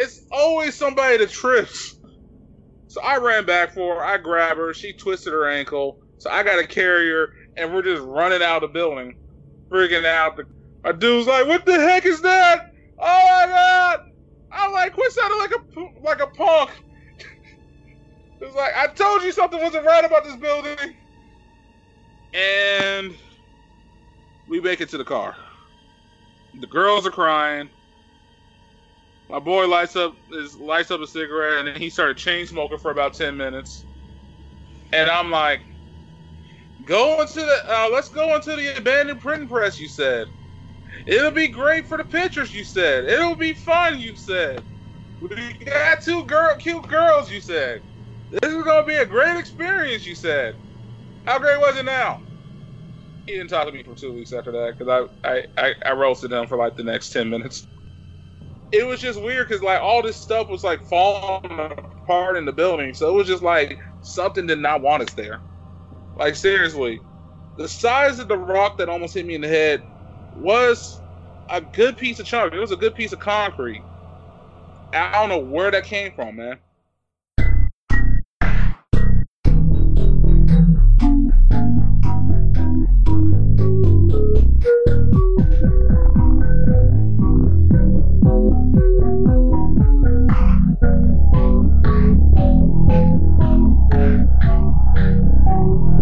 It's 0.00 0.22
always 0.32 0.74
somebody 0.74 1.18
that 1.18 1.28
trips. 1.28 2.00
So 2.88 3.02
I 3.02 3.18
ran 3.18 3.44
back 3.44 3.74
for 3.74 3.96
her. 3.96 4.02
I 4.02 4.16
grabbed 4.16 4.58
her. 4.58 4.72
She 4.72 4.94
twisted 4.94 5.34
her 5.34 5.46
ankle. 5.46 5.98
So 6.16 6.30
I 6.30 6.42
got 6.42 6.56
to 6.56 6.66
carry 6.66 7.10
her, 7.10 7.28
and 7.58 7.74
we're 7.74 7.82
just 7.82 8.02
running 8.02 8.42
out 8.42 8.62
of 8.64 8.70
the 8.70 8.72
building, 8.72 9.18
freaking 9.68 10.06
out. 10.06 10.38
The, 10.38 10.46
my 10.82 10.92
dude's 10.92 11.26
like, 11.28 11.46
what 11.46 11.66
the 11.66 11.78
heck 11.78 12.06
is 12.06 12.22
that? 12.22 12.72
Oh 12.98 13.28
my 13.30 13.46
god! 13.46 14.00
I'm 14.50 14.72
like, 14.72 14.94
quit 14.94 15.12
sounding 15.12 15.38
like 15.38 15.52
a 15.52 16.00
like 16.02 16.20
a 16.22 16.26
punk. 16.28 16.70
it's 18.40 18.56
like 18.56 18.72
I 18.74 18.86
told 18.86 19.22
you 19.22 19.32
something 19.32 19.60
wasn't 19.60 19.84
right 19.84 20.04
about 20.04 20.24
this 20.24 20.36
building. 20.36 20.78
And 22.32 23.14
we 24.48 24.62
make 24.62 24.80
it 24.80 24.88
to 24.90 24.98
the 24.98 25.04
car. 25.04 25.36
The 26.58 26.66
girls 26.66 27.06
are 27.06 27.10
crying. 27.10 27.68
My 29.30 29.40
boy 29.40 29.68
lights 29.68 29.96
up 29.96 30.14
his 30.32 30.56
lights 30.56 30.90
up 30.90 31.00
a 31.00 31.08
cigarette 31.08 31.60
and 31.60 31.68
then 31.68 31.76
he 31.76 31.90
started 31.90 32.18
chain 32.18 32.46
smoking 32.46 32.78
for 32.78 32.90
about 32.92 33.14
ten 33.14 33.36
minutes. 33.36 33.86
And 34.92 35.10
I'm 35.10 35.30
like, 35.30 35.62
go 36.84 37.20
into 37.22 37.40
the 37.40 37.58
uh, 37.68 37.88
let's 37.92 38.10
go 38.10 38.34
into 38.36 38.56
the 38.56 38.76
abandoned 38.78 39.20
printing 39.20 39.48
press. 39.48 39.78
You 39.78 39.88
said. 39.88 40.28
It'll 41.06 41.32
be 41.32 41.48
great 41.48 41.86
for 41.86 41.98
the 41.98 42.04
pictures, 42.04 42.54
you 42.54 42.64
said. 42.64 43.04
It'll 43.06 43.36
be 43.36 43.54
fun, 43.54 44.00
you 44.00 44.16
said. 44.16 44.64
We 45.20 45.54
got 45.66 46.02
two 46.02 46.26
girl, 46.26 46.56
cute 46.58 46.88
girls, 46.88 47.30
you 47.30 47.40
said. 47.40 47.82
This 48.30 48.52
is 48.52 48.64
gonna 48.64 48.86
be 48.86 48.96
a 48.96 49.06
great 49.06 49.38
experience, 49.38 50.06
you 50.06 50.14
said. 50.16 50.54
How 51.26 51.38
great 51.38 51.60
was 51.60 51.76
it 51.78 51.84
now? 51.86 52.20
He 53.26 53.34
didn't 53.34 53.48
talk 53.50 53.66
to 53.66 53.72
me 53.72 53.84
for 53.84 53.94
two 53.96 54.14
weeks 54.14 54.32
after 54.32 54.52
that 54.52 54.74
because 54.78 55.08
I, 55.24 55.30
I, 55.30 55.44
I, 55.58 55.74
I 55.86 55.92
roasted 55.92 56.32
him 56.32 56.46
for 56.46 56.58
like 56.58 56.76
the 56.76 56.84
next 56.84 57.10
ten 57.10 57.30
minutes 57.30 57.66
it 58.72 58.86
was 58.86 59.00
just 59.00 59.20
weird 59.20 59.48
because 59.48 59.62
like 59.62 59.80
all 59.80 60.02
this 60.02 60.16
stuff 60.16 60.48
was 60.48 60.62
like 60.62 60.84
falling 60.84 61.50
apart 61.50 62.36
in 62.36 62.44
the 62.44 62.52
building. 62.52 62.94
So 62.94 63.08
it 63.08 63.14
was 63.14 63.26
just 63.26 63.42
like 63.42 63.78
something 64.02 64.46
did 64.46 64.60
not 64.60 64.80
want 64.80 65.02
us 65.02 65.14
there. 65.14 65.40
Like 66.16 66.36
seriously, 66.36 67.00
the 67.56 67.68
size 67.68 68.18
of 68.18 68.28
the 68.28 68.38
rock 68.38 68.78
that 68.78 68.88
almost 68.88 69.14
hit 69.14 69.26
me 69.26 69.34
in 69.34 69.40
the 69.40 69.48
head 69.48 69.82
was 70.36 71.00
a 71.48 71.60
good 71.60 71.96
piece 71.96 72.20
of 72.20 72.26
chunk. 72.26 72.52
It 72.52 72.60
was 72.60 72.72
a 72.72 72.76
good 72.76 72.94
piece 72.94 73.12
of 73.12 73.18
concrete. 73.18 73.82
I 74.92 75.12
don't 75.12 75.28
know 75.28 75.38
where 75.38 75.70
that 75.70 75.84
came 75.84 76.12
from, 76.12 76.36
man. 76.36 76.58
you 95.60 95.99